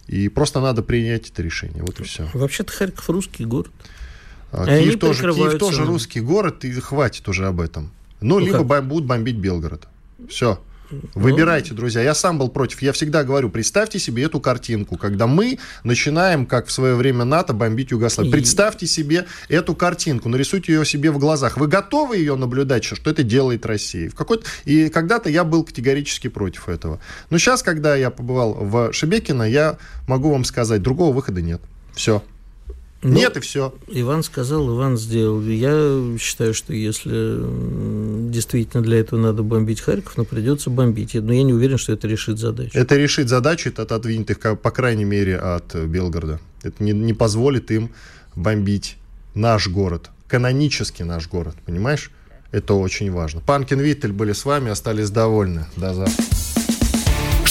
и 0.08 0.28
просто 0.28 0.60
надо 0.60 0.84
принять 0.84 1.30
это 1.30 1.42
решение. 1.42 1.84
Вот 1.84 2.00
и 2.00 2.04
все. 2.04 2.30
Вообще-то 2.34 2.74
Харьков 2.74 3.10
русский 3.10 3.46
город. 3.46 3.72
А, 4.52 4.66
Киев, 4.66 5.00
тоже, 5.00 5.34
Киев 5.34 5.58
тоже 5.58 5.86
русский 5.86 6.20
город, 6.20 6.66
и 6.66 6.72
хватит 6.74 7.28
уже 7.28 7.48
об 7.48 7.62
этом. 7.62 7.92
Ну, 8.20 8.40
ну 8.40 8.46
либо 8.46 8.68
как? 8.68 8.88
будут 8.88 9.06
бомбить 9.06 9.38
Белгород. 9.38 9.88
Все. 10.30 10.62
Выбирайте, 11.16 11.74
друзья. 11.74 12.02
Я 12.02 12.14
сам 12.14 12.38
был 12.38 12.50
против. 12.50 12.82
Я 12.82 12.92
всегда 12.92 13.24
говорю, 13.24 13.50
представьте 13.50 14.00
себе 14.00 14.24
эту 14.24 14.40
картинку, 14.40 14.98
когда 14.98 15.28
мы 15.28 15.60
начинаем, 15.84 16.46
как 16.46 16.68
в 16.68 16.72
свое 16.72 16.96
время 16.96 17.26
НАТО, 17.26 17.54
бомбить 17.54 17.92
Югославию. 17.92 18.32
Представьте 18.32 18.86
себе 18.88 19.26
эту 19.50 19.76
картинку, 19.76 20.30
нарисуйте 20.30 20.74
ее 20.74 20.86
себе 20.86 21.12
в 21.12 21.20
глазах. 21.20 21.58
Вы 21.58 21.68
готовы 21.68 22.18
ее 22.18 22.36
наблюдать, 22.36 22.84
что 22.84 23.10
это 23.10 23.24
делает 23.24 23.66
Россия? 23.66 24.10
В 24.10 24.16
какой 24.16 24.42
И 24.66 24.90
когда-то 24.90 25.30
я 25.30 25.44
был 25.44 25.64
категорически 25.64 26.28
против 26.28 26.70
этого. 26.70 27.00
Но 27.30 27.38
сейчас, 27.38 27.64
когда 27.64 27.96
я 27.96 28.10
побывал 28.10 28.54
в 28.54 28.94
Шебекино, 28.94 29.44
я 29.44 29.78
могу 30.08 30.32
вам 30.32 30.44
сказать, 30.44 30.82
другого 30.82 31.14
выхода 31.14 31.42
нет. 31.42 31.62
Все. 31.94 32.24
Ну, 33.04 33.14
Нет, 33.14 33.36
и 33.38 33.40
все. 33.42 33.74
Иван 33.88 34.24
сказал, 34.24 34.68
Иван 34.76 34.98
сделал. 34.98 35.42
Я 35.42 36.18
считаю, 36.18 36.54
что 36.54 36.74
если 36.74 38.30
действительно 38.30 38.82
для 38.82 39.00
этого 39.00 39.20
надо 39.20 39.44
бомбить 39.44 39.82
Харьков, 39.82 40.18
но 40.18 40.24
придется 40.24 40.70
бомбить. 40.70 41.14
Но 41.14 41.34
я 41.34 41.44
не 41.44 41.54
уверен, 41.54 41.78
что 41.78 41.92
это 41.92 42.08
решит 42.08 42.40
задачу. 42.40 42.72
Это 42.74 42.96
решит 42.96 43.28
задачу, 43.28 43.70
это 43.70 43.84
отодвинет 43.84 44.30
их, 44.32 44.40
по 44.40 44.72
крайней 44.72 45.06
мере, 45.06 45.38
от 45.38 45.76
Белгорода. 45.76 46.40
Это 46.64 46.82
не, 46.82 46.94
не 46.94 47.14
позволит 47.14 47.72
им 47.72 47.92
бомбить 48.36 48.98
наш 49.36 49.68
город, 49.68 50.10
канонически 50.28 51.04
наш 51.04 51.28
город, 51.28 51.56
понимаешь? 51.66 52.12
Это 52.52 52.76
очень 52.76 53.12
важно. 53.12 53.42
Панкин 53.42 53.80
Виттель 53.80 54.12
были 54.12 54.32
с 54.32 54.46
вами, 54.46 54.72
остались 54.72 55.10
довольны. 55.10 55.66
До 55.76 55.94
завтра. 55.94 56.53